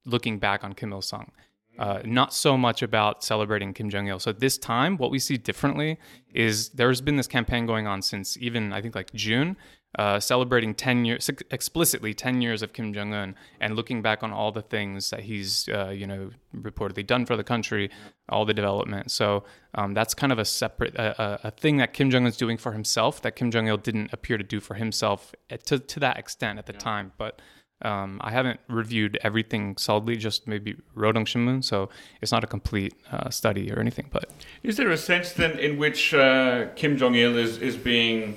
looking 0.05 0.39
back 0.39 0.65
on 0.65 0.73
Kim 0.73 0.93
Il 0.93 1.03
Sung, 1.03 1.31
uh, 1.79 2.01
not 2.05 2.35
so 2.35 2.57
much 2.57 2.83
about 2.83 3.25
celebrating 3.25 3.73
Kim 3.73 3.91
Jong 3.91 4.09
Il. 4.09 4.19
So 4.19 4.33
this 4.33 4.59
time, 4.59 4.97
what 4.97 5.11
we 5.11 5.19
see 5.19 5.37
differently 5.37 5.99
is 6.35 6.71
there's 6.71 7.01
been 7.01 7.17
this 7.17 7.27
campaign 7.29 7.67
going 7.67 7.87
on 7.87 8.03
since 8.03 8.37
even 8.39 8.73
I 8.73 8.83
think 8.83 8.95
like 8.95 9.13
June 9.13 9.57
uh, 9.99 10.19
celebrating 10.19 10.75
10 10.75 11.05
years, 11.05 11.31
explicitly 11.51 12.15
10 12.15 12.41
years 12.41 12.63
of 12.63 12.73
Kim 12.73 12.93
Jong 12.95 13.13
un 13.13 13.35
and 13.61 13.77
looking 13.77 14.01
back 14.01 14.23
on 14.23 14.33
all 14.33 14.51
the 14.51 14.63
things 14.63 15.11
that 15.11 15.21
he's, 15.21 15.69
uh, 15.69 15.91
you 15.91 16.07
know, 16.07 16.31
reportedly 16.57 17.07
done 17.07 17.27
for 17.27 17.37
the 17.37 17.45
country, 17.45 17.91
all 18.29 18.45
the 18.45 18.55
development. 18.55 19.11
So 19.11 19.45
um, 19.75 19.93
that's 19.95 20.15
kind 20.15 20.33
of 20.33 20.39
a 20.39 20.45
separate, 20.45 20.99
uh, 20.99 21.39
a 21.43 21.51
thing 21.51 21.77
that 21.77 21.93
Kim 21.93 22.11
Jong 22.11 22.25
un's 22.25 22.37
doing 22.37 22.57
for 22.57 22.73
himself 22.73 23.21
that 23.23 23.37
Kim 23.37 23.51
Jong 23.51 23.69
il 23.69 23.77
didn't 23.77 24.13
appear 24.13 24.39
to 24.39 24.45
do 24.45 24.61
for 24.61 24.75
himself 24.75 25.35
to, 25.67 25.79
to 25.79 26.01
that 26.01 26.17
extent 26.17 26.59
at 26.59 26.67
the 26.67 26.73
yeah. 26.73 26.79
time. 26.79 27.13
But 27.19 27.41
um, 27.83 28.21
I 28.23 28.31
haven't 28.31 28.61
reviewed 28.69 29.19
everything 29.23 29.77
solidly, 29.77 30.17
just 30.17 30.47
maybe 30.47 30.77
Rodong 30.97 31.27
Shinmun, 31.27 31.65
so 31.65 31.89
it's 32.21 32.33
not 32.33 32.45
a 32.45 32.47
complete 32.47 32.95
uh, 33.11 33.29
study 33.31 33.73
or 33.73 33.81
anything. 33.81 34.09
But 34.11 34.31
is 34.63 34.77
there 34.77 34.91
a 34.91 34.97
sense 34.97 35.33
then 35.33 35.59
in 35.59 35.79
which 35.79 36.15
uh, 36.15 36.69
Kim 36.77 36.97
Jong 36.97 37.15
Il 37.15 37.37
is 37.37 37.59
is 37.59 37.77
being 37.77 38.37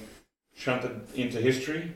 shunted 0.55 1.07
into 1.13 1.39
history? 1.39 1.93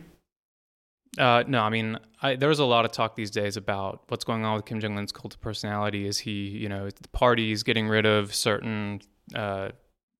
Uh, 1.17 1.43
no, 1.47 1.61
I 1.61 1.69
mean, 1.69 1.97
I, 2.21 2.35
there's 2.35 2.59
a 2.59 2.65
lot 2.65 2.85
of 2.85 2.91
talk 2.91 3.15
these 3.15 3.31
days 3.31 3.57
about 3.57 4.03
what's 4.09 4.23
going 4.23 4.45
on 4.45 4.55
with 4.55 4.65
Kim 4.65 4.79
Jong 4.79 4.97
Un's 4.97 5.11
cult 5.11 5.33
of 5.33 5.41
personality. 5.41 6.05
Is 6.05 6.19
he, 6.19 6.49
you 6.49 6.69
know, 6.69 6.89
the 6.89 7.07
party's 7.09 7.63
getting 7.63 7.87
rid 7.87 8.05
of 8.05 8.33
certain, 8.35 9.01
uh, 9.33 9.69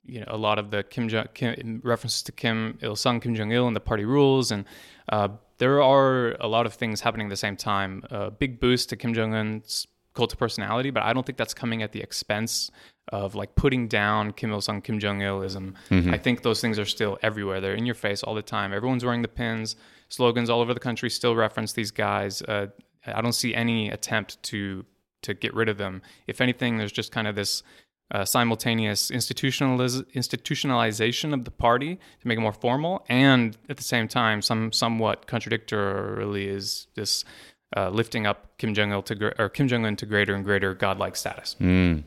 you 0.03 0.21
know, 0.21 0.25
a 0.29 0.37
lot 0.37 0.57
of 0.57 0.71
the 0.71 0.81
Kim 0.81 1.07
Jong 1.07 1.27
Kim, 1.35 1.81
references 1.83 2.23
to 2.23 2.31
Kim 2.31 2.79
Il 2.81 2.95
Sung, 2.95 3.19
Kim 3.19 3.35
Jong 3.35 3.51
Il, 3.51 3.67
and 3.67 3.75
the 3.75 3.81
party 3.81 4.05
rules, 4.05 4.51
and 4.51 4.65
uh, 5.09 5.27
there 5.59 5.81
are 5.83 6.31
a 6.39 6.47
lot 6.47 6.65
of 6.65 6.73
things 6.73 7.01
happening 7.01 7.27
at 7.27 7.29
the 7.29 7.37
same 7.37 7.55
time. 7.55 8.03
A 8.09 8.31
big 8.31 8.59
boost 8.59 8.89
to 8.89 8.95
Kim 8.95 9.13
Jong 9.13 9.35
Un's 9.35 9.85
cult 10.15 10.33
of 10.33 10.39
personality, 10.39 10.89
but 10.89 11.03
I 11.03 11.13
don't 11.13 11.25
think 11.25 11.37
that's 11.37 11.53
coming 11.53 11.83
at 11.83 11.91
the 11.91 12.01
expense 12.01 12.71
of 13.09 13.35
like 13.35 13.55
putting 13.55 13.87
down 13.87 14.31
Kim 14.33 14.51
Il 14.51 14.61
Sung, 14.61 14.81
Kim 14.81 14.99
Jong 14.99 15.19
Ilism. 15.19 15.73
Mm-hmm. 15.89 16.13
I 16.13 16.17
think 16.17 16.41
those 16.41 16.61
things 16.61 16.79
are 16.79 16.85
still 16.85 17.17
everywhere. 17.21 17.59
They're 17.59 17.75
in 17.75 17.85
your 17.85 17.95
face 17.95 18.23
all 18.23 18.35
the 18.35 18.41
time. 18.41 18.73
Everyone's 18.73 19.03
wearing 19.03 19.21
the 19.21 19.27
pins. 19.27 19.75
Slogans 20.09 20.49
all 20.49 20.61
over 20.61 20.73
the 20.73 20.79
country 20.79 21.09
still 21.09 21.35
reference 21.35 21.73
these 21.73 21.91
guys. 21.91 22.41
Uh, 22.41 22.67
I 23.05 23.21
don't 23.21 23.33
see 23.33 23.53
any 23.53 23.89
attempt 23.89 24.41
to 24.43 24.85
to 25.21 25.33
get 25.33 25.53
rid 25.53 25.67
of 25.67 25.77
them. 25.77 26.01
If 26.27 26.39
anything, 26.39 26.77
there's 26.77 26.93
just 26.93 27.11
kind 27.11 27.27
of 27.27 27.35
this 27.35 27.61
uh, 28.11 28.25
simultaneous 28.25 29.11
institutionaliz- 29.11 30.05
institutionalization 30.13 31.33
of 31.33 31.45
the 31.45 31.51
party 31.51 31.95
to 31.95 32.27
make 32.27 32.37
it 32.37 32.41
more 32.41 32.53
formal, 32.53 33.05
and 33.09 33.57
at 33.69 33.77
the 33.77 33.83
same 33.83 34.07
time, 34.07 34.41
some 34.41 34.71
somewhat 34.71 35.27
contradictorily 35.27 36.47
is 36.47 36.87
this 36.95 37.25
uh, 37.77 37.89
lifting 37.89 38.25
up 38.25 38.57
Kim 38.57 38.73
Jong 38.73 38.91
Il 38.91 39.03
to 39.03 39.41
or 39.41 39.49
Kim 39.49 39.67
Jong 39.67 39.85
Un 39.85 39.95
to 39.97 40.05
greater 40.05 40.33
and 40.33 40.43
greater 40.43 40.73
godlike 40.73 41.15
status. 41.15 41.55
Mm. 41.59 42.03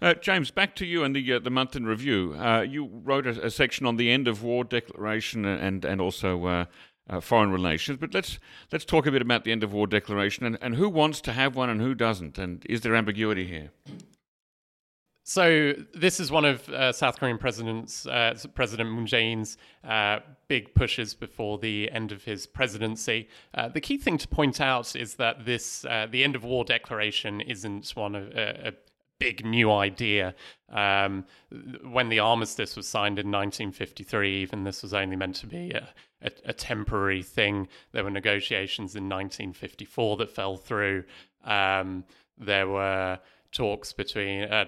Uh, 0.00 0.14
James, 0.14 0.50
back 0.50 0.74
to 0.76 0.86
you 0.86 1.04
and 1.04 1.14
the 1.14 1.32
uh, 1.32 1.38
the 1.38 1.50
month 1.50 1.76
in 1.76 1.86
review. 1.86 2.34
Uh, 2.38 2.60
you 2.60 2.90
wrote 3.04 3.26
a, 3.26 3.46
a, 3.46 3.50
section 3.50 3.86
on 3.86 3.96
the 3.96 4.10
end 4.10 4.28
of 4.28 4.42
war 4.42 4.64
declaration 4.64 5.44
and 5.44 5.84
and 5.84 6.00
also 6.00 6.46
uh, 6.46 6.64
uh, 7.08 7.20
foreign 7.20 7.50
relations. 7.50 7.98
But 7.98 8.14
let's 8.14 8.38
let's 8.72 8.84
talk 8.84 9.06
a 9.06 9.12
bit 9.12 9.22
about 9.22 9.44
the 9.44 9.52
end 9.52 9.62
of 9.62 9.72
war 9.72 9.86
declaration 9.86 10.44
and, 10.44 10.58
and 10.60 10.74
who 10.74 10.88
wants 10.88 11.20
to 11.22 11.32
have 11.32 11.56
one 11.56 11.70
and 11.70 11.80
who 11.80 11.94
doesn't, 11.94 12.38
and 12.38 12.64
is 12.68 12.82
there 12.82 12.94
ambiguity 12.94 13.46
here? 13.46 13.70
So 15.24 15.74
this 15.94 16.20
is 16.20 16.30
one 16.30 16.46
of 16.46 16.66
uh, 16.70 16.90
South 16.90 17.18
Korean 17.18 17.36
president's 17.36 18.06
President 18.54 18.90
Moon 18.90 19.06
Jae-in's 19.06 19.58
big 20.48 20.74
pushes 20.74 21.14
before 21.14 21.58
the 21.58 21.90
end 21.92 22.10
of 22.10 22.24
his 22.24 22.46
presidency. 22.46 23.28
Uh, 23.54 23.68
the 23.68 23.80
key 23.80 23.98
thing 23.98 24.18
to 24.18 24.26
point 24.26 24.60
out 24.60 24.96
is 24.96 25.14
that 25.14 25.44
this 25.44 25.84
uh, 25.84 26.06
the 26.10 26.24
end 26.24 26.34
of 26.34 26.42
war 26.42 26.64
declaration 26.64 27.40
isn't 27.42 27.90
one 27.90 28.14
of 28.14 28.28
a 28.36 28.74
big 29.18 29.44
new 29.44 29.70
idea. 29.70 30.34
Um, 30.70 31.24
when 31.82 32.08
the 32.08 32.18
armistice 32.18 32.76
was 32.76 32.86
signed 32.86 33.18
in 33.18 33.26
1953, 33.26 34.42
even 34.42 34.64
this 34.64 34.82
was 34.82 34.94
only 34.94 35.16
meant 35.16 35.36
to 35.36 35.46
be 35.46 35.70
a, 35.70 35.88
a, 36.22 36.30
a 36.46 36.52
temporary 36.52 37.22
thing. 37.22 37.68
There 37.92 38.04
were 38.04 38.10
negotiations 38.10 38.94
in 38.94 39.04
1954 39.04 40.18
that 40.18 40.30
fell 40.30 40.56
through. 40.56 41.04
Um, 41.44 42.04
there 42.38 42.68
were 42.68 43.18
talks 43.52 43.92
between 43.92 44.44
uh, 44.44 44.66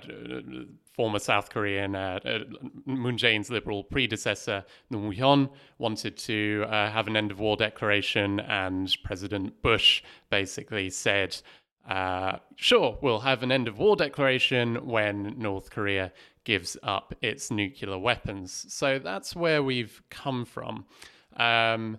former 0.95 1.19
South 1.19 1.51
Korean 1.51 1.95
uh, 1.95 2.19
uh, 2.25 2.39
Moon 2.87 3.17
Jae-in's 3.17 3.51
liberal 3.51 3.85
predecessor 3.85 4.65
Roh 4.91 5.01
Moo-hyun 5.01 5.51
wanted 5.79 6.17
to 6.19 6.65
uh, 6.69 6.91
have 6.91 7.07
an 7.07 7.17
end 7.17 7.31
of 7.31 7.41
war 7.41 7.57
declaration, 7.57 8.41
and 8.41 8.95
President 9.05 9.63
Bush 9.63 10.03
basically 10.31 10.91
said. 10.91 11.41
Uh, 11.89 12.39
sure, 12.57 12.99
we'll 13.01 13.21
have 13.21 13.43
an 13.43 13.51
end 13.51 13.69
of 13.69 13.79
war 13.79 13.97
declaration 13.97 14.87
when 14.87 15.35
North 15.39 15.71
Korea 15.71 16.13
gives 16.45 16.77
up 16.83 17.15
its 17.21 17.51
nuclear 17.51 17.99
weapons. 17.99 18.67
So 18.69 18.99
that's 18.99 19.35
where 19.35 19.63
we've 19.63 20.03
come 20.11 20.45
from. 20.45 20.85
Um, 21.37 21.99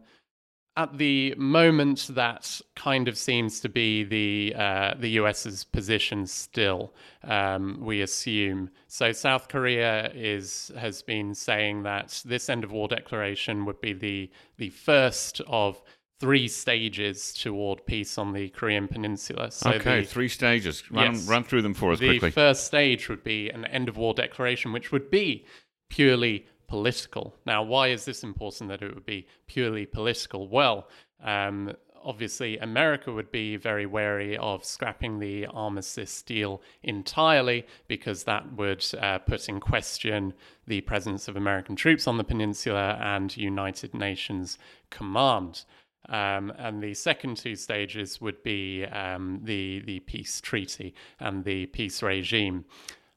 at 0.78 0.98
the 0.98 1.36
moment, 1.36 2.08
that 2.12 2.62
kind 2.76 3.10
of 3.10 3.18
seems 3.18 3.60
to 3.60 3.70
be 3.70 4.04
the 4.04 4.56
uh, 4.56 4.94
the 4.98 5.10
US's 5.12 5.66
position 5.66 6.26
still. 6.26 6.94
Um, 7.24 7.80
we 7.82 8.02
assume 8.02 8.70
so. 8.88 9.12
South 9.12 9.50
Korea 9.50 10.12
is 10.14 10.72
has 10.78 11.02
been 11.02 11.36
saying 11.36 11.84
that 11.84 12.22
this 12.26 12.50
end 12.50 12.64
of 12.64 12.72
war 12.72 12.88
declaration 12.88 13.66
would 13.66 13.82
be 13.82 13.92
the 13.92 14.32
the 14.58 14.70
first 14.70 15.42
of 15.46 15.82
three 16.22 16.48
stages 16.48 17.34
toward 17.34 17.84
peace 17.88 18.18
on 18.20 18.32
the 18.32 18.48
Korean 18.50 18.88
Peninsula. 18.88 19.50
So 19.52 19.72
okay, 19.72 20.02
the, 20.02 20.08
three 20.08 20.30
stages. 20.30 20.90
Run 20.92 21.16
yes, 21.16 21.28
run 21.28 21.44
through 21.44 21.64
them 21.64 21.74
for 21.74 21.92
us 21.92 22.00
the 22.00 22.08
quickly. 22.08 22.30
The 22.30 22.34
first 22.34 22.66
stage 22.66 23.10
would 23.10 23.24
be 23.24 23.50
an 23.50 23.66
end 23.66 23.90
of 23.90 23.98
war 23.98 24.14
declaration, 24.14 24.72
which 24.72 24.92
would 24.92 25.10
be 25.10 25.46
purely 25.90 26.46
political. 26.68 27.36
Now, 27.46 27.64
why 27.64 27.88
is 27.88 28.06
this 28.06 28.24
important 28.24 28.70
that 28.70 28.84
it 28.84 28.94
would 28.94 29.06
be 29.06 29.28
purely 29.48 29.88
political? 29.88 30.48
Well, 30.48 30.88
um, 31.24 31.74
obviously, 32.04 32.58
America 32.60 33.12
would 33.12 33.32
be 33.32 33.58
very 33.58 33.88
wary 33.88 34.38
of 34.38 34.64
scrapping 34.64 35.18
the 35.18 35.48
armistice 35.48 36.22
deal 36.22 36.62
entirely 36.84 37.66
because 37.88 38.24
that 38.26 38.54
would 38.54 38.86
uh, 39.00 39.18
put 39.20 39.50
in 39.50 39.60
question 39.60 40.34
the 40.68 40.82
presence 40.82 41.28
of 41.28 41.36
American 41.36 41.76
troops 41.76 42.08
on 42.08 42.18
the 42.18 42.24
peninsula 42.24 42.98
and 43.02 43.36
United 43.36 43.94
Nations 43.94 44.60
command. 44.90 45.64
Um, 46.10 46.52
and 46.58 46.82
the 46.82 46.94
second 46.94 47.38
two 47.38 47.56
stages 47.56 48.20
would 48.20 48.42
be 48.44 48.86
um, 48.86 49.40
the 49.44 49.82
the 49.86 50.00
peace 50.02 50.42
treaty 50.42 50.94
and 51.20 51.44
the 51.44 51.68
peace 51.68 52.02
regime. 52.02 52.66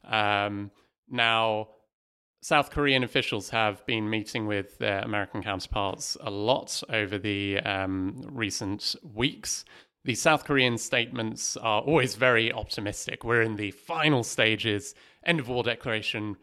Um, 0.05 0.71
now, 1.09 1.69
South 2.43 2.71
Korean 2.71 3.03
officials 3.03 3.49
have 3.51 3.85
been 3.87 4.11
meeting 4.11 4.47
with 4.47 4.77
their 4.79 5.01
American 5.01 5.43
counterparts 5.43 6.17
a 6.21 6.31
lot 6.31 6.83
over 6.91 7.17
the 7.17 7.59
um, 7.61 8.23
recent 8.31 8.95
weeks. 9.15 9.65
The 10.05 10.15
South 10.15 10.45
Korean 10.45 10.77
statements 10.77 11.57
are 11.57 11.81
always 11.81 12.17
very 12.17 12.53
optimistic. 12.53 13.25
We're 13.25 13.41
in 13.41 13.57
the 13.57 13.71
final 13.71 14.23
stages, 14.23 14.95
end 15.25 15.41
of 15.41 15.49
war 15.49 15.63
declaration 15.63 16.37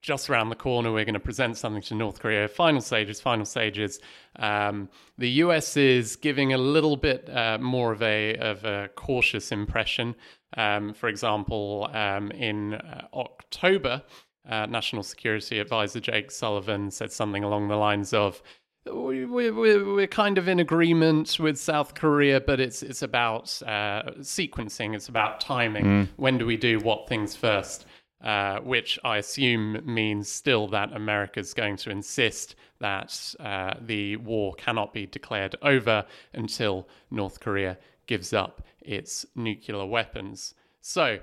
just 0.00 0.30
around 0.30 0.48
the 0.48 0.56
corner. 0.56 0.92
We're 0.92 1.04
going 1.04 1.14
to 1.14 1.20
present 1.20 1.56
something 1.56 1.82
to 1.82 1.94
North 1.94 2.20
Korea. 2.20 2.48
Final 2.48 2.80
stages, 2.80 3.20
final 3.20 3.44
stages. 3.44 4.00
Um, 4.36 4.88
the 5.18 5.30
US 5.44 5.76
is 5.76 6.16
giving 6.16 6.52
a 6.52 6.58
little 6.58 6.96
bit 6.96 7.28
uh, 7.28 7.58
more 7.58 7.92
of 7.92 8.02
a 8.02 8.36
of 8.36 8.64
a 8.64 8.88
cautious 8.96 9.52
impression. 9.52 10.14
Um, 10.56 10.94
for 10.94 11.08
example, 11.08 11.88
um, 11.92 12.30
in 12.32 12.74
uh, 12.74 13.06
October 13.14 14.02
uh, 14.48 14.66
National 14.66 15.02
Security 15.02 15.58
Advisor 15.58 16.00
Jake 16.00 16.30
Sullivan 16.30 16.90
said 16.90 17.12
something 17.12 17.44
along 17.44 17.68
the 17.68 17.76
lines 17.76 18.12
of, 18.12 18.42
we, 18.86 19.26
we, 19.26 19.50
we're 19.50 20.06
kind 20.06 20.38
of 20.38 20.48
in 20.48 20.58
agreement 20.58 21.38
with 21.38 21.58
South 21.58 21.94
Korea, 21.94 22.40
but 22.40 22.60
it's 22.60 22.82
it's 22.82 23.02
about 23.02 23.60
uh, 23.66 24.02
sequencing. 24.20 24.94
It's 24.94 25.08
about 25.08 25.40
timing. 25.40 25.84
Mm. 25.84 26.08
When 26.16 26.38
do 26.38 26.46
we 26.46 26.56
do 26.56 26.78
what 26.80 27.06
things 27.06 27.36
first? 27.36 27.84
Uh, 28.22 28.58
which 28.58 28.98
I 29.02 29.16
assume 29.16 29.80
means 29.86 30.28
still 30.28 30.68
that 30.68 30.92
America's 30.92 31.54
going 31.54 31.78
to 31.78 31.90
insist 31.90 32.54
that 32.78 33.34
uh, 33.40 33.72
the 33.80 34.16
war 34.16 34.52
cannot 34.58 34.92
be 34.92 35.06
declared 35.06 35.56
over 35.62 36.04
until 36.34 36.86
North 37.10 37.40
Korea 37.40 37.78
gives 38.06 38.34
up 38.34 38.62
its 38.82 39.24
nuclear 39.34 39.86
weapons. 39.86 40.54
So, 40.82 41.20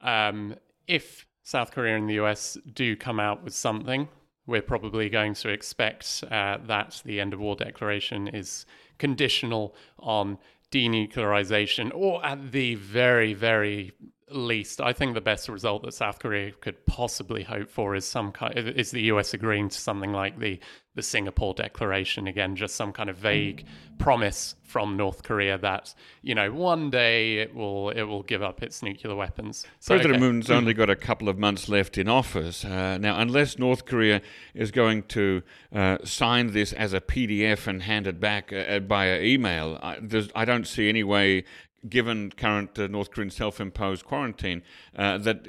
um, 0.00 0.54
if 0.86 1.26
South 1.42 1.72
Korea 1.72 1.96
and 1.96 2.08
the 2.08 2.20
US 2.20 2.56
do 2.72 2.94
come 2.94 3.18
out 3.18 3.42
with 3.42 3.54
something, 3.54 4.08
we're 4.46 4.62
probably 4.62 5.08
going 5.08 5.34
to 5.34 5.48
expect 5.48 6.22
uh, 6.30 6.58
that 6.66 7.02
the 7.04 7.20
end 7.20 7.32
of 7.32 7.40
war 7.40 7.56
declaration 7.56 8.28
is 8.28 8.64
conditional 8.98 9.74
on 9.98 10.38
denuclearization, 10.70 11.90
or 11.94 12.24
at 12.24 12.52
the 12.52 12.76
very, 12.76 13.34
very 13.34 13.92
least, 14.30 14.80
I 14.80 14.92
think 14.92 15.14
the 15.14 15.20
best 15.20 15.48
result 15.48 15.82
that 15.82 15.94
South 15.94 16.18
Korea 16.18 16.52
could 16.52 16.86
possibly 16.86 17.42
hope 17.42 17.68
for 17.68 17.94
is 17.94 18.04
some 18.04 18.32
kind 18.32 18.56
is 18.56 18.90
the 18.90 19.02
US 19.02 19.34
agreeing 19.34 19.68
to 19.68 19.78
something 19.78 20.12
like 20.12 20.38
the 20.38 20.60
the 20.94 21.02
Singapore 21.02 21.54
Declaration 21.54 22.26
again, 22.26 22.54
just 22.54 22.74
some 22.74 22.92
kind 22.92 23.08
of 23.08 23.16
vague 23.16 23.64
promise 23.98 24.56
from 24.62 24.96
North 24.96 25.22
Korea 25.22 25.56
that 25.58 25.94
you 26.20 26.34
know 26.34 26.52
one 26.52 26.90
day 26.90 27.38
it 27.38 27.54
will 27.54 27.90
it 27.90 28.02
will 28.02 28.22
give 28.22 28.42
up 28.42 28.62
its 28.62 28.82
nuclear 28.82 29.14
weapons. 29.14 29.66
So, 29.80 29.94
President 29.94 30.16
okay. 30.16 30.20
Moon's 30.20 30.50
only 30.50 30.74
got 30.74 30.90
a 30.90 30.96
couple 30.96 31.28
of 31.28 31.38
months 31.38 31.68
left 31.68 31.96
in 31.96 32.08
office 32.08 32.64
uh, 32.64 32.98
now. 32.98 33.18
Unless 33.18 33.58
North 33.58 33.86
Korea 33.86 34.20
is 34.54 34.70
going 34.70 35.04
to 35.04 35.42
uh, 35.74 35.98
sign 36.04 36.52
this 36.52 36.72
as 36.72 36.92
a 36.92 37.00
PDF 37.00 37.66
and 37.66 37.82
hand 37.82 38.06
it 38.06 38.20
back 38.20 38.52
uh, 38.52 38.80
by 38.80 39.18
email, 39.20 39.78
I, 39.82 39.98
I 40.34 40.44
don't 40.44 40.66
see 40.66 40.88
any 40.88 41.04
way 41.04 41.44
given 41.88 42.30
current 42.30 42.78
uh, 42.78 42.86
North 42.86 43.10
Korean 43.10 43.30
self-imposed 43.30 44.04
quarantine, 44.04 44.62
uh, 44.96 45.18
that 45.18 45.46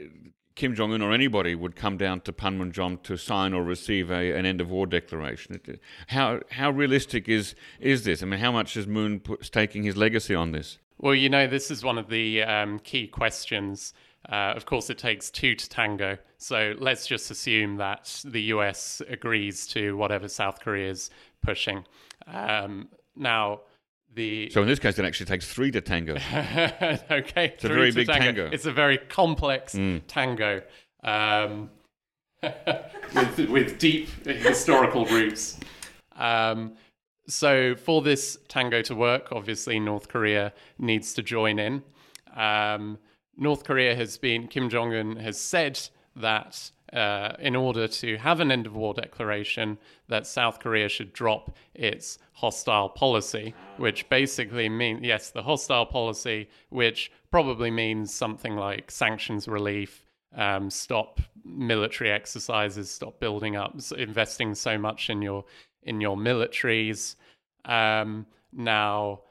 Kim 0.55 0.75
Jong 0.75 0.93
Un 0.93 1.01
or 1.01 1.11
anybody 1.11 1.55
would 1.55 1.75
come 1.75 1.97
down 1.97 2.21
to 2.21 2.34
Panmunjom 2.34 3.01
to 3.03 3.17
sign 3.17 3.53
or 3.53 3.63
receive 3.63 4.11
a, 4.11 4.38
an 4.38 4.45
end 4.45 4.61
of 4.61 4.69
war 4.69 4.86
declaration. 4.86 5.59
How 6.07 6.41
how 6.51 6.69
realistic 6.69 7.27
is 7.27 7.55
is 7.79 8.03
this? 8.03 8.21
I 8.21 8.25
mean, 8.27 8.39
how 8.39 8.51
much 8.51 8.77
is 8.77 8.86
Moon 8.86 9.19
put, 9.19 9.45
staking 9.45 9.84
his 9.84 9.97
legacy 9.97 10.36
on 10.36 10.51
this? 10.51 10.77
Well, 10.99 11.15
you 11.15 11.29
know, 11.29 11.47
this 11.47 11.71
is 11.71 11.84
one 11.84 11.97
of 11.97 12.09
the 12.09 12.43
um, 12.43 12.79
key 12.79 13.07
questions. 13.07 13.93
Uh, 14.29 14.53
of 14.55 14.65
course, 14.65 14.89
it 14.89 14.97
takes 14.97 15.29
two 15.29 15.55
to 15.55 15.69
tango. 15.69 16.17
So 16.38 16.75
let's 16.77 17.07
just 17.07 17.29
assume 17.31 17.77
that 17.77 18.21
the 18.23 18.41
US 18.43 19.01
agrees 19.09 19.67
to 19.67 19.97
whatever 19.97 20.27
South 20.27 20.59
Korea 20.61 20.89
is 20.91 21.09
pushing. 21.41 21.84
Um, 22.27 22.89
now 23.15 23.61
the 24.16 24.49
so 24.49 24.61
in 24.61 24.68
this 24.68 24.80
case, 24.80 24.99
it 24.99 25.05
actually 25.05 25.26
takes 25.26 25.51
three 25.51 25.72
to 25.72 25.82
tango. 25.82 26.14
okay, 27.11 27.53
it's 27.53 27.64
a 27.64 27.68
very 27.68 27.91
big 27.91 28.07
tango. 28.07 28.26
tango. 28.26 28.49
It's 28.51 28.66
a 28.66 28.72
very 28.72 28.97
complex 28.97 29.76
mm. 29.76 30.01
tango 30.07 30.61
um, 31.03 31.70
with, 32.41 33.49
with 33.49 33.80
deep 33.80 34.09
historical 34.26 35.05
roots. 35.05 35.59
Um, 36.16 36.74
so 37.28 37.76
for 37.76 38.01
this 38.01 38.38
tango 38.47 38.82
to 38.84 38.95
work, 38.95 39.30
obviously 39.32 39.80
North 39.80 40.09
Korea 40.09 40.53
needs 40.78 41.14
to 41.14 41.24
join 41.24 41.59
in. 41.59 41.84
Um, 42.36 42.99
North 43.38 43.64
Korea 43.64 43.95
has 43.95 44.18
been 44.18 44.47
Kim 44.47 44.70
Jong 44.70 44.93
Un 44.93 45.16
has 45.16 45.39
said 45.39 45.80
that 46.16 46.72
uh, 46.93 47.35
in 47.39 47.55
order 47.55 47.87
to 47.87 48.17
have 48.17 48.39
an 48.39 48.51
end 48.51 48.65
of 48.67 48.75
war 48.75 48.93
declaration, 48.93 49.77
that 50.07 50.27
South 50.27 50.59
Korea 50.59 50.87
should 50.87 51.11
drop 51.13 51.55
its 51.73 52.19
hostile 52.33 52.89
policy, 52.89 53.53
which 53.77 54.07
basically 54.09 54.69
means, 54.69 54.99
yes, 55.03 55.31
the 55.31 55.43
hostile 55.43 55.85
policy, 55.85 56.49
which 56.69 57.11
probably 57.31 57.71
means 57.71 58.13
something 58.13 58.55
like 58.55 58.91
sanctions 58.91 59.47
relief, 59.47 60.05
um, 60.35 60.69
stop 60.69 61.19
military 61.43 62.11
exercises, 62.11 62.89
stop 62.89 63.19
building 63.19 63.55
up, 63.55 63.79
investing 63.97 64.55
so 64.55 64.77
much 64.77 65.09
in 65.09 65.21
your 65.21 65.45
in 65.83 65.99
your 65.99 66.15
militaries. 66.15 67.15
Um, 67.65 68.25
now, 68.51 69.21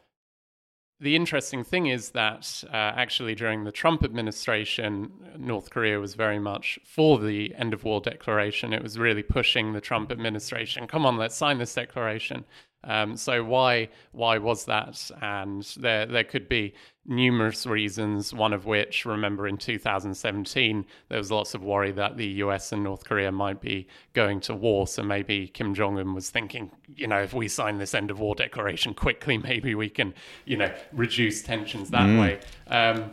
the 1.02 1.16
interesting 1.16 1.64
thing 1.64 1.88
is 1.88 2.10
that 2.10 2.62
uh, 2.72 2.76
actually 2.76 3.34
during 3.34 3.64
the 3.64 3.72
Trump 3.72 4.04
administration, 4.04 5.10
North 5.36 5.68
Korea 5.70 5.98
was 5.98 6.14
very 6.14 6.38
much 6.38 6.78
for 6.84 7.18
the 7.18 7.52
end 7.56 7.74
of 7.74 7.82
war 7.82 8.00
declaration. 8.00 8.72
It 8.72 8.84
was 8.84 9.00
really 9.00 9.24
pushing 9.24 9.72
the 9.72 9.80
Trump 9.80 10.12
administration, 10.12 10.86
come 10.86 11.04
on, 11.04 11.16
let's 11.16 11.34
sign 11.34 11.58
this 11.58 11.74
declaration. 11.74 12.44
Um, 12.84 13.16
so 13.16 13.44
why 13.44 13.88
why 14.12 14.38
was 14.38 14.64
that? 14.66 15.10
And 15.20 15.62
there 15.76 16.06
there 16.06 16.24
could 16.24 16.48
be 16.48 16.74
numerous 17.06 17.66
reasons. 17.66 18.32
One 18.32 18.52
of 18.52 18.66
which, 18.66 19.04
remember, 19.04 19.46
in 19.46 19.56
2017, 19.56 20.84
there 21.08 21.18
was 21.18 21.30
lots 21.30 21.54
of 21.54 21.62
worry 21.62 21.92
that 21.92 22.16
the 22.16 22.26
U.S. 22.26 22.72
and 22.72 22.82
North 22.82 23.04
Korea 23.04 23.32
might 23.32 23.60
be 23.60 23.86
going 24.12 24.40
to 24.40 24.54
war. 24.54 24.86
So 24.86 25.02
maybe 25.02 25.48
Kim 25.48 25.74
Jong 25.74 25.98
Un 25.98 26.14
was 26.14 26.30
thinking, 26.30 26.70
you 26.96 27.06
know, 27.06 27.22
if 27.22 27.34
we 27.34 27.48
sign 27.48 27.78
this 27.78 27.94
end 27.94 28.10
of 28.10 28.20
war 28.20 28.34
declaration 28.34 28.94
quickly, 28.94 29.38
maybe 29.42 29.74
we 29.74 29.88
can, 29.88 30.14
you 30.44 30.56
know, 30.56 30.72
reduce 30.92 31.42
tensions 31.42 31.90
that 31.90 32.08
mm. 32.08 32.20
way. 32.20 32.40
Um, 32.68 33.12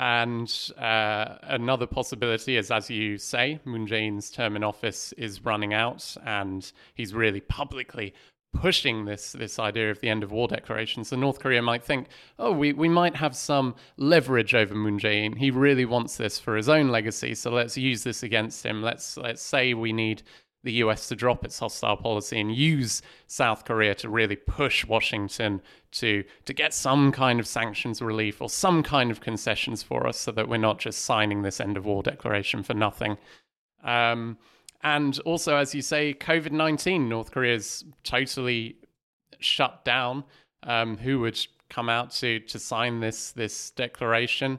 and 0.00 0.70
uh, 0.78 1.36
another 1.42 1.86
possibility 1.86 2.56
is, 2.56 2.70
as 2.70 2.88
you 2.88 3.18
say, 3.18 3.60
Moon 3.66 3.86
Jae-in's 3.86 4.30
term 4.30 4.56
in 4.56 4.64
office 4.64 5.12
is 5.18 5.44
running 5.44 5.74
out, 5.74 6.16
and 6.24 6.72
he's 6.94 7.12
really 7.12 7.40
publicly 7.40 8.14
pushing 8.52 9.04
this 9.04 9.32
this 9.32 9.58
idea 9.58 9.90
of 9.90 10.00
the 10.00 10.08
end 10.08 10.22
of 10.22 10.32
war 10.32 10.48
declaration. 10.48 11.04
So 11.04 11.16
North 11.16 11.38
Korea 11.38 11.62
might 11.62 11.84
think, 11.84 12.08
oh, 12.38 12.52
we, 12.52 12.72
we 12.72 12.88
might 12.88 13.16
have 13.16 13.36
some 13.36 13.74
leverage 13.96 14.54
over 14.54 14.74
Moon 14.74 14.98
Jae-in. 14.98 15.36
He 15.36 15.50
really 15.50 15.84
wants 15.84 16.16
this 16.16 16.38
for 16.38 16.56
his 16.56 16.68
own 16.68 16.88
legacy, 16.88 17.34
so 17.34 17.50
let's 17.50 17.76
use 17.76 18.02
this 18.02 18.22
against 18.22 18.64
him. 18.64 18.82
Let's 18.82 19.16
let's 19.16 19.42
say 19.42 19.74
we 19.74 19.92
need 19.92 20.22
the 20.62 20.72
US 20.72 21.08
to 21.08 21.16
drop 21.16 21.44
its 21.44 21.58
hostile 21.58 21.96
policy 21.96 22.38
and 22.38 22.54
use 22.54 23.02
South 23.26 23.64
Korea 23.64 23.94
to 23.96 24.08
really 24.08 24.36
push 24.36 24.84
Washington 24.84 25.62
to 25.92 26.24
to 26.44 26.52
get 26.52 26.74
some 26.74 27.12
kind 27.12 27.40
of 27.40 27.46
sanctions 27.46 28.02
relief 28.02 28.42
or 28.42 28.50
some 28.50 28.82
kind 28.82 29.10
of 29.10 29.20
concessions 29.20 29.82
for 29.82 30.06
us 30.06 30.18
so 30.18 30.32
that 30.32 30.48
we're 30.48 30.58
not 30.58 30.78
just 30.78 31.04
signing 31.04 31.42
this 31.42 31.60
end 31.60 31.76
of 31.76 31.86
war 31.86 32.02
declaration 32.02 32.62
for 32.62 32.74
nothing. 32.74 33.16
Um, 33.82 34.36
and 34.82 35.18
also, 35.20 35.56
as 35.56 35.74
you 35.74 35.82
say, 35.82 36.14
COVID 36.14 36.52
19, 36.52 37.08
North 37.08 37.30
Korea 37.30 37.54
is 37.54 37.84
totally 38.04 38.76
shut 39.38 39.84
down. 39.84 40.24
Um, 40.62 40.98
who 40.98 41.20
would 41.20 41.38
come 41.70 41.88
out 41.88 42.10
to, 42.12 42.40
to 42.40 42.58
sign 42.58 43.00
this 43.00 43.32
this 43.32 43.70
declaration? 43.70 44.58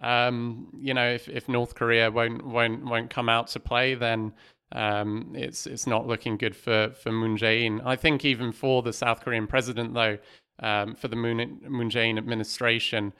Um, 0.00 0.68
you 0.78 0.94
know, 0.94 1.08
if, 1.08 1.28
if 1.28 1.48
North 1.48 1.74
Korea 1.74 2.10
won't 2.10 2.46
won't 2.46 2.84
won't 2.84 3.10
come 3.10 3.28
out 3.28 3.48
to 3.48 3.60
play, 3.60 3.94
then 3.94 4.32
um, 4.72 5.32
it's 5.34 5.66
it's 5.66 5.86
not 5.86 6.06
looking 6.06 6.36
good 6.36 6.54
for 6.54 6.90
for 6.90 7.12
Moon 7.12 7.36
Jae-in. 7.36 7.80
I 7.82 7.96
think 7.96 8.24
even 8.24 8.52
for 8.52 8.82
the 8.82 8.92
South 8.92 9.20
Korean 9.20 9.46
president, 9.46 9.94
though, 9.94 10.18
um, 10.60 10.94
for 10.94 11.08
the 11.08 11.16
Moon 11.16 11.60
Moon 11.66 11.90
Jae-in 11.90 12.18
administration, 12.18 13.12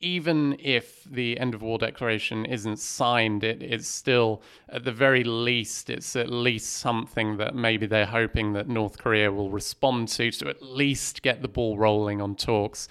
even 0.00 0.56
if 0.58 1.04
the 1.04 1.38
end 1.38 1.54
of 1.54 1.62
war 1.62 1.78
declaration 1.78 2.44
isn't 2.44 2.78
signed, 2.78 3.42
it, 3.42 3.62
it's 3.62 3.88
still, 3.88 4.42
at 4.68 4.84
the 4.84 4.92
very 4.92 5.24
least, 5.24 5.88
it's 5.88 6.14
at 6.16 6.30
least 6.30 6.74
something 6.74 7.38
that 7.38 7.54
maybe 7.54 7.86
they're 7.86 8.06
hoping 8.06 8.52
that 8.52 8.68
North 8.68 8.98
Korea 8.98 9.32
will 9.32 9.50
respond 9.50 10.08
to 10.08 10.30
to 10.32 10.48
at 10.48 10.62
least 10.62 11.22
get 11.22 11.40
the 11.42 11.48
ball 11.48 11.78
rolling 11.78 12.20
on 12.20 12.36
talks. 12.36 12.88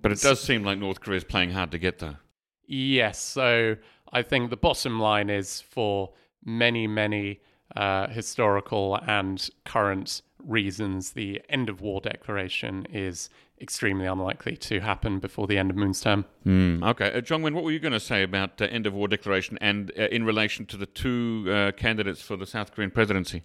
But 0.00 0.12
it 0.12 0.20
does 0.20 0.40
seem 0.40 0.62
like 0.62 0.78
North 0.78 1.00
Korea 1.00 1.16
is 1.16 1.24
playing 1.24 1.50
hard 1.50 1.72
to 1.72 1.78
get 1.78 1.98
there. 1.98 2.20
Yes. 2.66 3.18
So 3.18 3.76
I 4.12 4.22
think 4.22 4.50
the 4.50 4.56
bottom 4.56 5.00
line 5.00 5.30
is 5.30 5.60
for 5.60 6.12
many, 6.44 6.86
many 6.86 7.40
uh, 7.74 8.06
historical 8.08 8.96
and 9.06 9.48
current 9.64 10.22
reasons, 10.44 11.12
the 11.12 11.42
end 11.48 11.68
of 11.68 11.80
war 11.80 12.00
declaration 12.00 12.86
is 12.92 13.28
extremely 13.60 14.06
unlikely 14.06 14.56
to 14.56 14.80
happen 14.80 15.18
before 15.18 15.46
the 15.46 15.58
end 15.58 15.70
of 15.70 15.76
Moon's 15.76 16.00
term. 16.00 16.24
Mm, 16.44 16.86
okay. 16.90 17.12
Uh, 17.12 17.20
Jongmin, 17.20 17.54
what 17.54 17.64
were 17.64 17.70
you 17.70 17.78
going 17.78 17.92
to 17.92 18.00
say 18.00 18.22
about 18.22 18.60
uh, 18.60 18.66
end 18.66 18.86
of 18.86 18.94
war 18.94 19.08
declaration 19.08 19.58
and 19.60 19.92
uh, 19.98 20.08
in 20.08 20.24
relation 20.24 20.66
to 20.66 20.76
the 20.76 20.86
two 20.86 21.46
uh, 21.48 21.72
candidates 21.72 22.20
for 22.20 22.36
the 22.36 22.46
South 22.46 22.72
Korean 22.72 22.90
presidency? 22.90 23.42